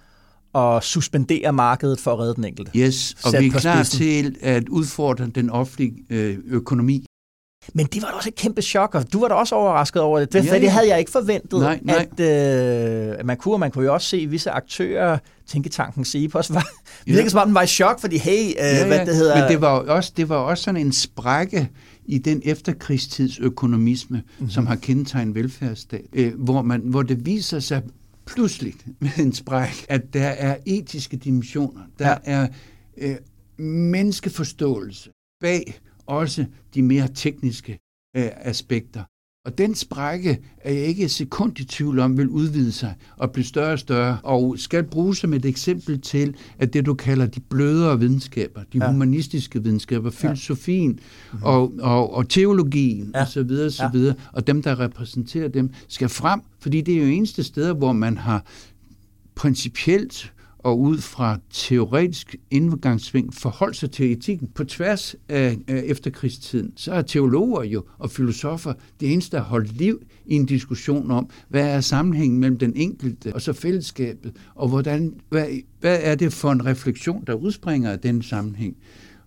at 0.56 0.84
suspendere 0.84 1.52
markedet 1.52 2.00
for 2.00 2.12
at 2.12 2.18
redde 2.18 2.34
den 2.34 2.44
enkelte. 2.44 2.70
Yes, 2.76 3.16
og 3.24 3.30
Sat 3.30 3.40
vi 3.40 3.46
er 3.46 3.50
klar 3.50 3.82
spidsen. 3.82 3.98
til 3.98 4.36
at 4.40 4.68
udfordre 4.68 5.26
den 5.26 5.50
offentlige 5.50 5.94
øh, 6.10 6.38
økonomi. 6.46 7.06
Men 7.74 7.86
det 7.86 8.02
var 8.02 8.08
da 8.08 8.14
også 8.14 8.28
et 8.28 8.34
kæmpe 8.34 8.62
chok, 8.62 8.94
og 8.94 9.12
du 9.12 9.20
var 9.20 9.28
da 9.28 9.34
også 9.34 9.54
overrasket 9.54 10.02
over 10.02 10.18
det. 10.18 10.32
Det, 10.32 10.44
ja, 10.46 10.54
ja. 10.54 10.60
det 10.60 10.70
havde 10.70 10.88
jeg 10.88 10.98
ikke 10.98 11.10
forventet, 11.10 11.60
nej, 11.60 11.80
nej. 11.82 12.06
At, 12.18 13.18
øh, 13.18 13.26
man 13.26 13.36
kunne. 13.36 13.58
Man 13.58 13.70
kunne 13.70 13.84
jo 13.84 13.94
også 13.94 14.08
se 14.08 14.26
visse 14.26 14.50
aktører, 14.50 15.18
Tænketanken 15.46 16.04
Cepos, 16.04 16.54
var, 16.54 16.66
ja. 17.06 17.12
virkede 17.12 17.30
som 17.30 17.40
om 17.40 17.48
den 17.48 17.54
var 17.54 17.62
i 17.62 17.66
chok, 17.66 18.00
fordi 18.00 18.18
hey, 18.18 18.48
øh, 18.48 18.54
ja, 18.56 18.76
ja. 18.76 18.86
hvad 18.86 19.06
det 19.06 19.16
hedder... 19.16 19.40
Men 19.40 19.50
det 19.50 19.60
var, 19.60 19.68
også, 19.68 20.12
det 20.16 20.28
var 20.28 20.36
også 20.36 20.64
sådan 20.64 20.80
en 20.80 20.92
sprække 20.92 21.68
i 22.06 22.18
den 22.18 22.42
efterkrigstidsøkonomisme, 22.44 24.16
mm-hmm. 24.16 24.50
som 24.50 24.66
har 24.66 24.76
kendetegnet 24.76 25.34
velfærdsstat, 25.34 26.04
øh, 26.12 26.32
hvor, 26.36 26.62
man, 26.62 26.80
hvor 26.84 27.02
det 27.02 27.26
viser 27.26 27.60
sig 27.60 27.82
pludselig 28.26 28.74
med 29.00 29.18
en 29.18 29.32
spræk, 29.32 29.86
at 29.88 30.12
der 30.12 30.28
er 30.28 30.56
etiske 30.66 31.16
dimensioner, 31.16 31.82
der 31.98 32.08
ja. 32.08 32.16
er 32.24 32.48
øh, 32.96 33.16
menneskeforståelse 33.64 35.10
bag 35.40 35.80
også 36.06 36.46
de 36.74 36.82
mere 36.82 37.08
tekniske 37.14 37.72
øh, 38.16 38.30
aspekter. 38.36 39.04
Og 39.46 39.58
den 39.58 39.74
sprække 39.74 40.38
er 40.60 40.72
jeg 40.72 40.82
ikke 40.82 41.04
et 41.04 41.10
sekund 41.10 41.60
i 41.60 41.64
tvivl 41.64 41.98
om, 41.98 42.18
vil 42.18 42.28
udvide 42.28 42.72
sig 42.72 42.94
og 43.16 43.30
blive 43.30 43.44
større 43.44 43.72
og 43.72 43.78
større, 43.78 44.18
og 44.22 44.54
skal 44.58 44.84
bruges 44.84 45.18
som 45.18 45.32
et 45.32 45.44
eksempel 45.44 46.00
til, 46.00 46.34
at 46.58 46.72
det 46.72 46.86
du 46.86 46.94
kalder 46.94 47.26
de 47.26 47.40
blødere 47.40 47.98
videnskaber, 47.98 48.60
de 48.72 48.78
ja. 48.78 48.90
humanistiske 48.90 49.62
videnskaber, 49.62 50.10
filosofien 50.10 51.00
ja. 51.32 51.46
og, 51.46 51.72
og, 51.80 52.14
og 52.14 52.28
teologien 52.28 53.10
ja. 53.14 53.22
osv., 53.22 53.50
osv., 53.66 53.98
ja. 53.98 54.12
og 54.32 54.46
dem, 54.46 54.62
der 54.62 54.80
repræsenterer 54.80 55.48
dem, 55.48 55.70
skal 55.88 56.08
frem, 56.08 56.40
fordi 56.60 56.80
det 56.80 56.94
er 56.94 56.98
jo 56.98 57.06
eneste 57.06 57.42
steder, 57.42 57.72
hvor 57.72 57.92
man 57.92 58.16
har 58.16 58.44
principielt 59.34 60.32
og 60.66 60.80
ud 60.80 60.98
fra 60.98 61.38
teoretisk 61.50 62.36
indgangsving 62.50 63.34
forholdt 63.34 63.76
sig 63.76 63.90
til 63.90 64.12
etikken 64.12 64.48
på 64.54 64.64
tværs 64.64 65.16
af, 65.28 65.56
efterkrigstiden, 65.68 66.72
så 66.76 66.92
er 66.92 67.02
teologer 67.02 67.62
jo 67.62 67.84
og 67.98 68.10
filosofer 68.10 68.72
det 69.00 69.12
eneste, 69.12 69.36
der 69.36 69.42
har 69.42 69.48
holdt 69.48 69.76
liv 69.76 70.02
i 70.26 70.34
en 70.34 70.46
diskussion 70.46 71.10
om, 71.10 71.30
hvad 71.48 71.68
er 71.68 71.80
sammenhængen 71.80 72.40
mellem 72.40 72.58
den 72.58 72.72
enkelte 72.76 73.34
og 73.34 73.42
så 73.42 73.52
fællesskabet, 73.52 74.32
og 74.54 74.68
hvordan, 74.68 75.14
hvad, 75.28 75.46
hvad 75.80 75.98
er 76.02 76.14
det 76.14 76.32
for 76.32 76.52
en 76.52 76.66
refleksion, 76.66 77.24
der 77.26 77.34
udspringer 77.34 77.90
af 77.90 77.98
den 77.98 78.22
sammenhæng. 78.22 78.76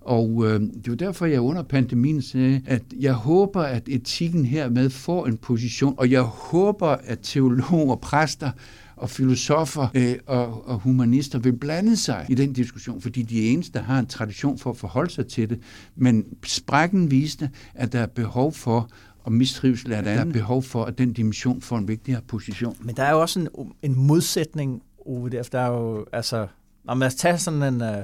Og 0.02 0.45
øh, 0.45 0.62
det 0.62 0.88
er 0.88 0.95
derfor, 0.95 1.25
jeg 1.25 1.41
under 1.41 1.63
pandemien 1.63 2.21
sagde, 2.21 2.62
at 2.65 2.84
jeg 2.99 3.13
håber, 3.13 3.62
at 3.62 3.84
etikken 3.88 4.45
hermed 4.45 4.89
får 4.89 5.28
en 5.28 5.38
position, 5.38 5.95
og 5.97 6.12
jeg 6.12 6.21
håber, 6.21 6.88
at 6.88 7.19
teologer 7.23 7.91
og 7.91 8.02
præster 8.02 8.52
og 8.99 9.09
filosofer 9.09 9.88
øh, 9.93 10.15
og, 10.25 10.67
og 10.67 10.79
humanister 10.79 11.39
vil 11.39 11.53
blande 11.53 11.97
sig 11.97 12.25
i 12.29 12.35
den 12.35 12.53
diskussion, 12.53 13.01
fordi 13.01 13.21
de 13.21 13.47
er 13.47 13.51
eneste, 13.51 13.79
der 13.79 13.85
har 13.85 13.99
en 13.99 14.05
tradition 14.05 14.57
for 14.57 14.69
at 14.69 14.77
forholde 14.77 15.09
sig 15.12 15.27
til 15.27 15.49
det. 15.49 15.59
Men 15.95 16.25
sprækken 16.45 17.12
viste, 17.12 17.49
at 17.73 17.93
der 17.93 17.99
er 17.99 18.07
behov 18.07 18.53
for 18.53 18.89
og 19.23 19.31
mistrivsel 19.31 19.91
er 19.91 20.01
der 20.01 20.12
er 20.12 20.25
behov 20.25 20.63
for, 20.63 20.85
at 20.85 20.97
den 20.97 21.13
dimension 21.13 21.62
får 21.62 21.77
en 21.77 21.88
vigtigere 21.88 22.21
position. 22.27 22.77
Men 22.81 22.95
der 22.95 23.03
er 23.03 23.12
jo 23.12 23.21
også 23.21 23.39
en, 23.39 23.47
en 23.81 23.95
modsætning, 24.07 24.81
Ove, 25.05 25.29
der, 25.29 25.43
der 25.51 25.59
er 25.59 25.67
jo, 25.67 26.05
altså, 26.13 26.47
når 26.83 26.93
man 26.93 27.12
tager 27.12 27.38
sådan 27.38 27.73
en, 27.73 27.81
uh, 27.81 28.03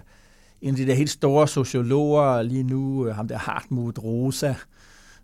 en 0.61 0.69
af 0.69 0.75
de 0.75 0.85
der 0.85 0.93
helt 0.93 1.09
store 1.09 1.47
sociologer 1.47 2.41
lige 2.41 2.63
nu, 2.63 3.07
uh, 3.07 3.15
ham 3.15 3.27
der 3.27 3.37
Hartmut 3.37 3.99
Rosa, 4.03 4.53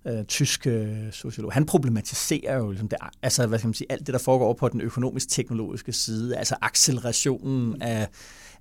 øh, 0.08 0.26
tyske 0.26 0.70
øh, 0.70 1.12
sociolog, 1.12 1.54
han 1.54 1.66
problematiserer 1.66 2.58
jo 2.58 2.70
ligesom 2.70 2.88
det, 2.88 3.00
altså, 3.22 3.48
hvad 3.48 3.60
skal 3.60 3.68
man 3.68 3.74
sige, 3.74 3.92
alt 3.92 4.08
det, 4.08 4.14
der 4.14 4.20
foregår 4.20 4.46
over 4.46 4.54
på 4.54 4.70
den 4.70 4.82
økonomisk-teknologiske 4.82 5.94
side, 5.94 6.38
altså 6.38 6.56
accelerationen 6.62 7.82
af, 7.82 8.08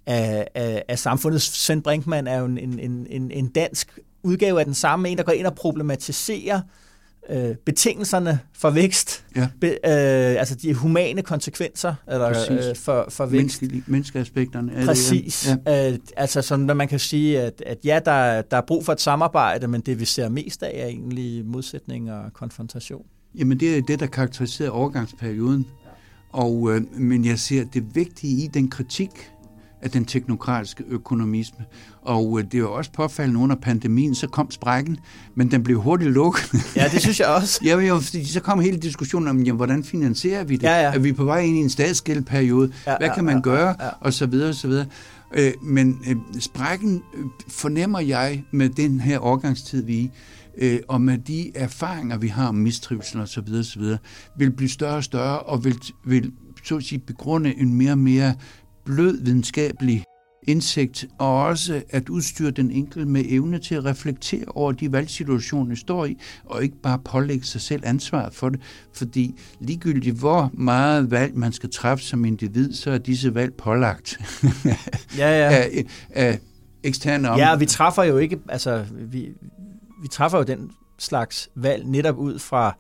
af, 0.07 0.49
af, 0.55 0.85
af 0.89 0.99
samfundet. 0.99 1.43
Svend 1.43 1.83
Brinkmann 1.83 2.27
er 2.27 2.39
jo 2.39 2.45
en, 2.45 2.59
en, 2.59 3.07
en, 3.11 3.31
en 3.31 3.49
dansk 3.49 3.99
udgave 4.23 4.59
af 4.59 4.65
den 4.65 4.75
samme, 4.75 5.09
en, 5.09 5.19
der 5.19 5.25
går 5.25 5.33
ind 5.33 5.47
og 5.47 5.55
problematiserer 5.55 6.57
øh, 6.57 6.90
betingelserne 7.67 8.41
for 8.55 8.71
vækst, 8.71 9.25
ja. 9.37 9.49
be, 9.61 9.67
øh, 9.67 10.41
altså 10.41 10.55
de 10.55 10.75
humane 10.75 11.23
konsekvenser 11.23 11.95
eller, 12.09 12.29
øh, 12.51 12.77
for, 12.77 13.07
for 13.09 13.27
vækst. 13.27 13.63
Menneske, 13.63 13.91
menneskeaspekterne. 13.91 14.73
Er 14.73 14.87
Præcis. 14.87 15.49
Det, 15.67 15.71
ja. 15.73 15.93
øh, 15.93 15.99
altså 16.17 16.43
sådan, 16.43 16.65
når 16.65 16.75
man 16.75 16.89
kan 16.89 16.99
sige, 16.99 17.41
at, 17.41 17.63
at 17.67 17.79
ja, 17.85 18.01
der, 18.05 18.43
der 18.43 18.57
er 18.57 18.61
brug 18.67 18.85
for 18.85 18.93
et 18.93 19.01
samarbejde, 19.01 19.69
men 19.69 19.81
det 19.81 20.01
vi 20.01 20.05
ser 20.05 20.29
mest 20.29 20.63
af 20.63 20.73
er 20.75 20.87
egentlig 20.87 21.47
modsætning 21.47 22.13
og 22.13 22.33
konfrontation. 22.33 23.03
Jamen 23.35 23.61
det 23.61 23.79
er 23.79 23.83
det, 23.83 24.01
der 24.01 24.07
karakteriserer 24.07 24.71
overgangsperioden. 24.71 25.67
Og, 26.33 26.71
øh, 26.75 26.83
men 27.01 27.25
jeg 27.25 27.39
ser 27.39 27.65
det 27.65 27.95
vigtige 27.95 28.45
i 28.45 28.47
den 28.47 28.71
kritik, 28.71 29.11
af 29.83 29.91
den 29.91 30.05
teknokratiske 30.05 30.85
økonomisme. 30.89 31.65
Og 32.03 32.39
øh, 32.39 32.45
det 32.45 32.55
er 32.55 32.59
jo 32.59 32.73
også 32.73 32.93
påfaldende 32.93 33.41
under 33.41 33.57
pandemien, 33.57 34.15
så 34.15 34.27
kom 34.27 34.51
sprækken, 34.51 34.99
men 35.35 35.51
den 35.51 35.63
blev 35.63 35.81
hurtigt 35.81 36.11
lukket. 36.11 36.51
Ja, 36.77 36.89
det 36.93 37.01
synes 37.01 37.21
jeg 37.21 37.29
også. 37.29 37.61
ja, 37.65 37.79
jo, 37.79 38.01
fordi 38.01 38.25
så 38.25 38.41
kom 38.41 38.61
hele 38.61 38.77
diskussionen 38.77 39.29
om, 39.29 39.43
jamen, 39.43 39.57
hvordan 39.57 39.85
finansierer 39.85 40.45
vi 40.45 40.57
det? 40.57 40.63
Ja, 40.63 40.81
ja. 40.81 40.95
Er 40.95 40.99
vi 40.99 41.13
på 41.13 41.25
vej 41.25 41.41
ind 41.41 41.57
i 41.57 41.61
en 41.61 41.71
statsgældperiode? 41.71 42.73
Ja, 42.87 42.97
Hvad 42.99 43.09
ja, 43.09 43.15
kan 43.15 43.25
man 43.25 43.35
ja, 43.35 43.41
gøre? 43.41 43.75
ja, 43.81 43.85
ja. 43.85 43.91
Og 44.01 44.13
så 44.13 44.27
videre, 44.27 44.49
og 44.49 44.55
så 44.55 44.69
videre. 44.69 44.87
Øh, 45.35 45.53
men 45.63 46.01
øh, 46.09 46.17
sprækken 46.41 47.03
øh, 47.15 47.25
fornemmer 47.49 48.01
jeg 48.01 48.45
med 48.51 48.69
den 48.69 49.01
her 49.01 49.25
årgangstid, 49.25 49.83
vi 49.83 49.99
er 49.99 50.03
i, 50.03 50.11
øh, 50.59 50.81
og 50.89 51.01
med 51.01 51.19
de 51.19 51.57
erfaringer, 51.57 52.19
vi 52.19 52.29
har 52.29 52.49
om 52.49 52.55
mistrivsel 52.55 53.21
og 53.21 53.29
så 53.29 53.41
videre, 53.41 53.65
så 53.65 53.79
videre, 53.79 53.99
vil 54.37 54.51
blive 54.51 54.69
større 54.69 54.97
og 54.97 55.05
større, 55.05 55.39
og 55.39 55.65
vil, 55.65 55.79
vil 56.05 56.33
så 56.65 56.77
at 56.77 56.83
sige, 56.83 56.99
begrunde 56.99 57.55
en 57.59 57.75
mere 57.75 57.93
og 57.93 57.99
mere 57.99 58.35
blød 58.85 59.25
videnskabelig 59.25 60.05
indsigt, 60.49 61.07
og 61.19 61.43
også 61.45 61.83
at 61.91 62.09
udstyre 62.09 62.51
den 62.51 62.71
enkelte 62.71 63.09
med 63.09 63.25
evne 63.29 63.59
til 63.59 63.75
at 63.75 63.85
reflektere 63.85 64.45
over 64.49 64.73
de 64.73 64.93
valgsituationer, 64.93 65.75
de 65.75 65.81
står 65.81 66.05
i, 66.05 66.17
og 66.45 66.63
ikke 66.63 66.77
bare 66.83 66.99
pålægge 66.99 67.45
sig 67.47 67.61
selv 67.61 67.83
ansvaret 67.85 68.35
for 68.35 68.49
det, 68.49 68.61
fordi 68.93 69.35
ligegyldigt 69.61 70.17
hvor 70.19 70.51
meget 70.55 71.11
valg 71.11 71.37
man 71.37 71.53
skal 71.53 71.71
træffe 71.71 72.05
som 72.05 72.25
individ, 72.25 72.73
så 72.73 72.91
er 72.91 72.99
disse 72.99 73.35
valg 73.35 73.55
pålagt 73.55 74.19
Ja, 75.19 75.29
ja. 75.39 75.51
af, 75.51 75.85
af 76.11 76.39
eksterne 76.83 77.31
om. 77.31 77.39
Ja, 77.39 77.57
vi 77.57 77.67
træffer 77.67 78.03
jo 78.03 78.19
ikke, 78.19 78.39
altså, 78.49 78.85
vi, 78.93 79.29
vi 80.03 80.09
træffer 80.09 80.39
jo 80.39 80.45
den 80.45 80.71
slags 80.99 81.49
valg 81.57 81.87
netop 81.87 82.19
ud 82.19 82.39
fra 82.39 82.77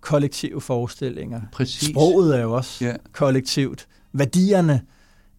kollektive 0.00 0.60
forestillinger. 0.60 1.40
Præcis. 1.52 1.88
Sproget 1.88 2.36
er 2.38 2.42
jo 2.42 2.52
også 2.52 2.84
Ja. 2.84 2.94
kollektivt. 3.12 3.86
Værdierne 4.12 4.80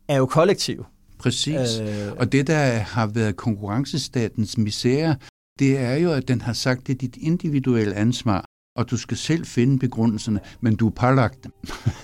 er 0.10 0.18
jo 0.18 0.26
kollektive. 0.26 0.86
Præcis. 1.20 1.80
Øh, 1.80 2.12
Og 2.18 2.32
det, 2.32 2.47
der 2.47 2.66
har 2.80 3.07
været 3.07 3.36
konkurrencestatens 3.36 4.57
misære, 4.57 5.16
det 5.60 5.78
er 5.78 5.93
jo, 5.95 6.12
at 6.12 6.28
den 6.28 6.41
har 6.41 6.53
sagt, 6.53 6.88
det 6.88 6.93
er 6.93 6.97
dit 6.97 7.18
individuelle 7.22 7.95
ansvar, 7.95 8.45
og 8.76 8.89
du 8.89 8.97
skal 8.97 9.18
selv 9.18 9.45
finde 9.45 9.80
begrundelserne, 9.80 10.39
men 10.62 10.76
du 10.76 10.88
er 10.88 10.91
pålagt 10.91 11.43
dem 11.43 11.51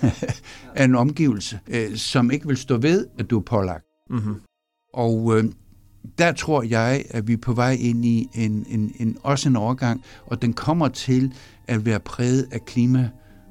af 0.76 0.84
en 0.84 0.94
omgivelse, 0.94 1.60
øh, 1.68 1.96
som 1.96 2.30
ikke 2.30 2.46
vil 2.46 2.56
stå 2.56 2.76
ved, 2.76 3.06
at 3.18 3.30
du 3.30 3.38
er 3.38 3.42
pålagt. 3.42 3.84
mm-hmm. 4.10 4.34
Og 4.94 5.38
øh, 5.38 5.44
der 6.18 6.32
tror 6.32 6.62
jeg, 6.62 7.04
at 7.10 7.28
vi 7.28 7.32
er 7.32 7.36
på 7.36 7.52
vej 7.52 7.76
ind 7.80 8.04
i 8.04 8.28
en, 8.34 8.66
en, 8.68 8.92
en, 8.98 9.16
også 9.22 9.48
en 9.48 9.56
overgang, 9.56 10.04
og 10.26 10.42
den 10.42 10.52
kommer 10.52 10.88
til 10.88 11.32
at 11.68 11.86
være 11.86 12.00
præget 12.00 12.48
af 12.52 12.64
klima 12.64 13.10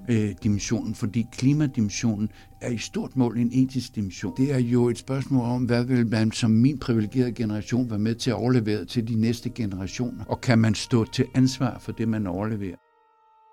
øh, 0.10 0.30
dimensionen, 0.44 0.96
fordi 0.96 1.26
klimadimensionen 1.32 2.30
er 2.62 2.70
i 2.70 2.78
stort 2.78 3.16
mål 3.16 3.38
en 3.38 3.50
etisk 3.54 3.96
dimension. 3.96 4.34
Det 4.38 4.54
er 4.54 4.60
jo 4.60 4.90
et 4.90 4.98
spørgsmål 4.98 5.46
om, 5.46 5.64
hvad 5.64 5.84
vil 5.84 6.08
man 6.08 6.32
som 6.32 6.52
min 6.52 6.80
privilegerede 6.80 7.32
generation 7.32 7.90
være 7.90 8.00
med 8.00 8.16
til 8.16 8.30
at 8.30 8.36
overlevere 8.36 8.86
til 8.86 9.08
de 9.08 9.16
næste 9.16 9.50
generationer, 9.50 10.24
og 10.26 10.42
kan 10.42 10.60
man 10.60 10.76
stå 10.76 11.06
til 11.06 11.26
ansvar 11.36 11.80
for 11.80 11.92
det, 11.92 12.08
man 12.08 12.28
overleverer. 12.28 12.76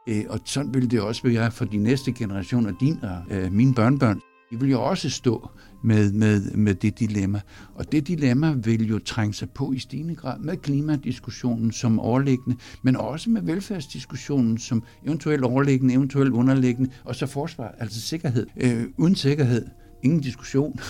Øh, 0.09 0.25
og 0.29 0.41
sådan 0.45 0.75
vil 0.75 0.91
det 0.91 1.01
også 1.01 1.23
være 1.25 1.51
for 1.51 1.65
de 1.65 1.77
næste 1.77 2.13
generationer, 2.13 2.73
din 2.81 2.99
og 3.03 3.37
øh, 3.37 3.53
mine 3.53 3.75
børnebørn. 3.75 4.21
De 4.51 4.61
vil 4.61 4.71
jo 4.71 4.83
også 4.83 5.11
stå 5.11 5.49
med, 5.83 6.13
med, 6.13 6.51
med 6.51 6.75
det 6.75 6.99
dilemma. 6.99 7.41
Og 7.75 7.93
det 7.93 8.09
dilemma 8.09 8.53
vil 8.53 8.89
jo 8.89 8.99
trænge 8.99 9.35
sig 9.35 9.51
på 9.51 9.73
i 9.73 9.79
stigende 9.79 10.15
grad 10.15 10.39
med 10.39 10.57
klimadiskussionen 10.57 11.73
som 11.73 12.01
overliggende, 12.01 12.59
men 12.83 12.97
også 12.97 13.31
med 13.31 13.43
velfærdsdiskussionen 13.43 14.59
som 14.59 14.83
eventuelt 15.07 15.45
overliggende, 15.45 15.95
eventuelt 15.95 16.33
underliggende, 16.33 16.91
og 17.05 17.17
så 17.17 17.27
forsvar, 17.27 17.75
altså 17.79 18.01
sikkerhed. 18.01 18.47
Øh, 18.57 18.85
uden 18.97 19.15
sikkerhed, 19.15 19.67
ingen 20.03 20.21
diskussion. 20.21 20.81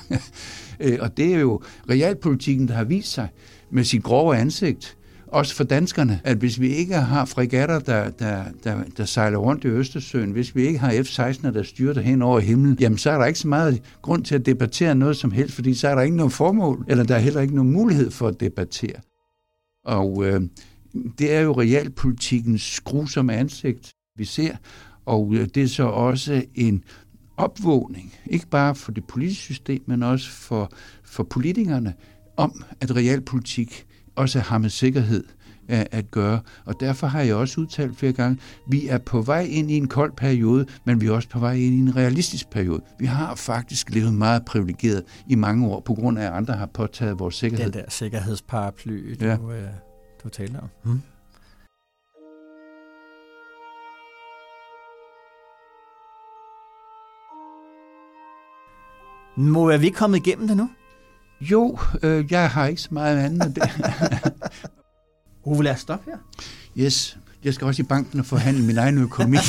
øh, 0.80 0.98
og 1.00 1.16
det 1.16 1.34
er 1.34 1.38
jo 1.38 1.62
realpolitikken, 1.90 2.68
der 2.68 2.74
har 2.74 2.84
vist 2.84 3.12
sig 3.12 3.28
med 3.70 3.84
sit 3.84 4.02
grove 4.02 4.36
ansigt, 4.36 4.96
også 5.32 5.54
for 5.54 5.64
danskerne, 5.64 6.20
at 6.24 6.36
hvis 6.36 6.60
vi 6.60 6.68
ikke 6.68 6.94
har 6.94 7.24
fregatter, 7.24 7.78
der, 7.78 8.10
der, 8.10 8.44
der, 8.64 8.84
der 8.96 9.04
sejler 9.04 9.38
rundt 9.38 9.64
i 9.64 9.66
Østersøen, 9.66 10.30
hvis 10.30 10.56
vi 10.56 10.66
ikke 10.66 10.78
har 10.78 10.92
F-16'er, 10.92 11.50
der 11.50 11.62
styrter 11.62 12.00
hen 12.00 12.22
over 12.22 12.40
himlen, 12.40 12.76
jamen 12.80 12.98
så 12.98 13.10
er 13.10 13.18
der 13.18 13.26
ikke 13.26 13.38
så 13.38 13.48
meget 13.48 13.82
grund 14.02 14.24
til 14.24 14.34
at 14.34 14.46
debattere 14.46 14.94
noget 14.94 15.16
som 15.16 15.30
helst, 15.30 15.54
fordi 15.54 15.74
så 15.74 15.88
er 15.88 15.94
der 15.94 16.02
ikke 16.02 16.16
noget 16.16 16.32
formål, 16.32 16.84
eller 16.88 17.04
der 17.04 17.14
er 17.14 17.18
heller 17.18 17.40
ikke 17.40 17.54
nogen 17.54 17.72
mulighed 17.72 18.10
for 18.10 18.28
at 18.28 18.40
debattere. 18.40 19.00
Og 19.84 20.24
øh, 20.26 20.40
det 21.18 21.32
er 21.32 21.40
jo 21.40 21.52
realpolitikens 21.52 22.80
grusomme 22.80 23.34
ansigt, 23.34 23.92
vi 24.16 24.24
ser, 24.24 24.56
og 25.06 25.34
øh, 25.34 25.48
det 25.54 25.62
er 25.62 25.68
så 25.68 25.84
også 25.84 26.44
en 26.54 26.84
opvågning, 27.36 28.14
ikke 28.26 28.46
bare 28.46 28.74
for 28.74 28.92
det 28.92 29.04
politiske 29.04 29.42
system, 29.42 29.82
men 29.86 30.02
også 30.02 30.30
for, 30.30 30.72
for 31.04 31.22
politikerne, 31.22 31.94
om 32.36 32.64
at 32.80 32.96
realpolitik 32.96 33.86
også 34.16 34.40
har 34.40 34.58
med 34.58 34.70
sikkerhed 34.70 35.24
at, 35.68 35.88
at 35.90 36.10
gøre. 36.10 36.40
Og 36.64 36.80
derfor 36.80 37.06
har 37.06 37.20
jeg 37.20 37.34
også 37.34 37.60
udtalt 37.60 37.96
flere 37.98 38.12
gange, 38.12 38.38
vi 38.68 38.88
er 38.88 38.98
på 38.98 39.20
vej 39.22 39.40
ind 39.50 39.70
i 39.70 39.76
en 39.76 39.88
kold 39.88 40.12
periode, 40.16 40.66
men 40.84 41.00
vi 41.00 41.06
er 41.06 41.12
også 41.12 41.28
på 41.28 41.38
vej 41.38 41.52
ind 41.52 41.74
i 41.74 41.78
en 41.78 41.96
realistisk 41.96 42.50
periode. 42.50 42.80
Vi 42.98 43.06
har 43.06 43.34
faktisk 43.34 43.90
levet 43.90 44.14
meget 44.14 44.44
privilegeret 44.44 45.02
i 45.28 45.34
mange 45.34 45.66
år, 45.68 45.80
på 45.80 45.94
grund 45.94 46.18
af, 46.18 46.26
at 46.26 46.32
andre 46.32 46.54
har 46.54 46.66
påtaget 46.66 47.18
vores 47.18 47.34
sikkerhed. 47.34 47.72
Den 47.72 47.80
der 47.80 47.90
sikkerhedsparaply, 47.90 49.14
du, 49.20 49.24
Ja. 49.24 49.32
øh, 49.34 49.68
du 50.24 50.28
talte 50.28 50.56
om. 50.56 50.68
Hmm. 50.84 51.00
Må 59.36 59.68
er 59.68 59.78
vi 59.78 59.86
ikke 59.86 59.96
kommet 59.98 60.26
igennem 60.26 60.48
det 60.48 60.56
nu? 60.56 60.68
Jo, 61.50 61.78
øh, 62.02 62.32
jeg 62.32 62.50
har 62.50 62.66
ikke 62.66 62.80
så 62.80 62.88
meget 62.90 63.18
andet 63.18 63.46
end 63.46 63.54
det. 63.54 63.62
Ove, 65.46 65.64
lad 65.64 65.72
os 65.72 65.80
stoppe 65.80 66.10
her. 66.10 66.18
yes, 66.76 67.18
jeg 67.44 67.54
skal 67.54 67.66
også 67.66 67.82
i 67.82 67.84
banken 67.84 68.20
og 68.20 68.26
forhandle 68.26 68.62
min 68.64 68.78
egen 68.78 68.98
økonomi. 68.98 69.36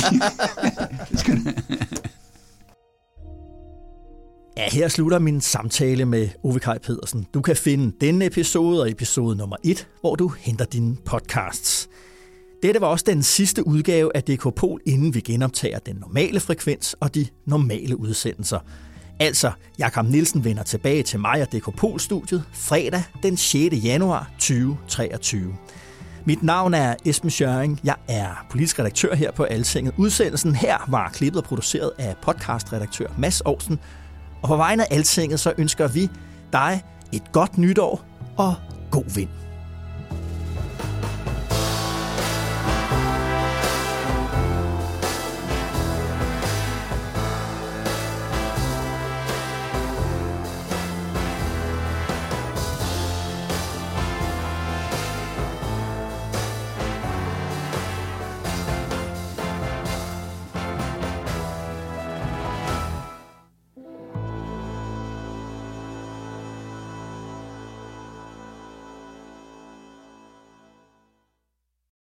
Ja, 4.56 4.70
her 4.70 4.88
slutter 4.88 5.18
min 5.18 5.40
samtale 5.40 6.04
med 6.04 6.28
Ove 6.42 6.60
Kaj 6.60 6.78
Pedersen. 6.78 7.26
Du 7.34 7.40
kan 7.40 7.56
finde 7.56 7.92
denne 8.00 8.26
episode 8.26 8.80
og 8.80 8.90
episode 8.90 9.36
nummer 9.36 9.56
1, 9.64 9.88
hvor 10.00 10.14
du 10.14 10.28
henter 10.28 10.64
dine 10.64 10.96
podcasts. 11.04 11.88
Dette 12.62 12.80
var 12.80 12.86
også 12.86 13.04
den 13.08 13.22
sidste 13.22 13.66
udgave 13.66 14.16
af 14.16 14.22
DK 14.22 14.54
Pol, 14.56 14.80
inden 14.86 15.14
vi 15.14 15.20
genoptager 15.20 15.78
den 15.78 15.96
normale 15.96 16.40
frekvens 16.40 16.94
og 17.00 17.14
de 17.14 17.26
normale 17.46 17.96
udsendelser. 17.96 18.58
Altså, 19.20 19.52
Jakob 19.78 20.06
Nielsen 20.06 20.44
vender 20.44 20.62
tilbage 20.62 21.02
til 21.02 21.20
mig 21.20 21.42
og 21.42 21.52
DK 21.52 21.76
Pol-studiet 21.76 22.44
fredag 22.52 23.02
den 23.22 23.36
6. 23.36 23.74
januar 23.84 24.30
2023. 24.38 25.54
Mit 26.24 26.42
navn 26.42 26.74
er 26.74 26.94
Esben 27.04 27.30
Schøring. 27.30 27.80
Jeg 27.84 27.94
er 28.08 28.46
politisk 28.50 28.78
redaktør 28.78 29.14
her 29.14 29.32
på 29.32 29.42
Altinget. 29.42 29.94
Udsendelsen 29.96 30.54
her 30.54 30.76
var 30.88 31.08
klippet 31.08 31.42
og 31.42 31.48
produceret 31.48 31.92
af 31.98 32.16
podcastredaktør 32.22 33.06
Mads 33.18 33.40
Aarhusen. 33.40 33.78
Og 34.42 34.48
på 34.48 34.56
vegne 34.56 34.92
af 34.92 34.96
Altinget, 34.96 35.40
så 35.40 35.52
ønsker 35.58 35.88
vi 35.88 36.08
dig 36.52 36.82
et 37.12 37.32
godt 37.32 37.58
nytår 37.58 38.04
og 38.36 38.54
god 38.90 39.14
vind. 39.14 39.43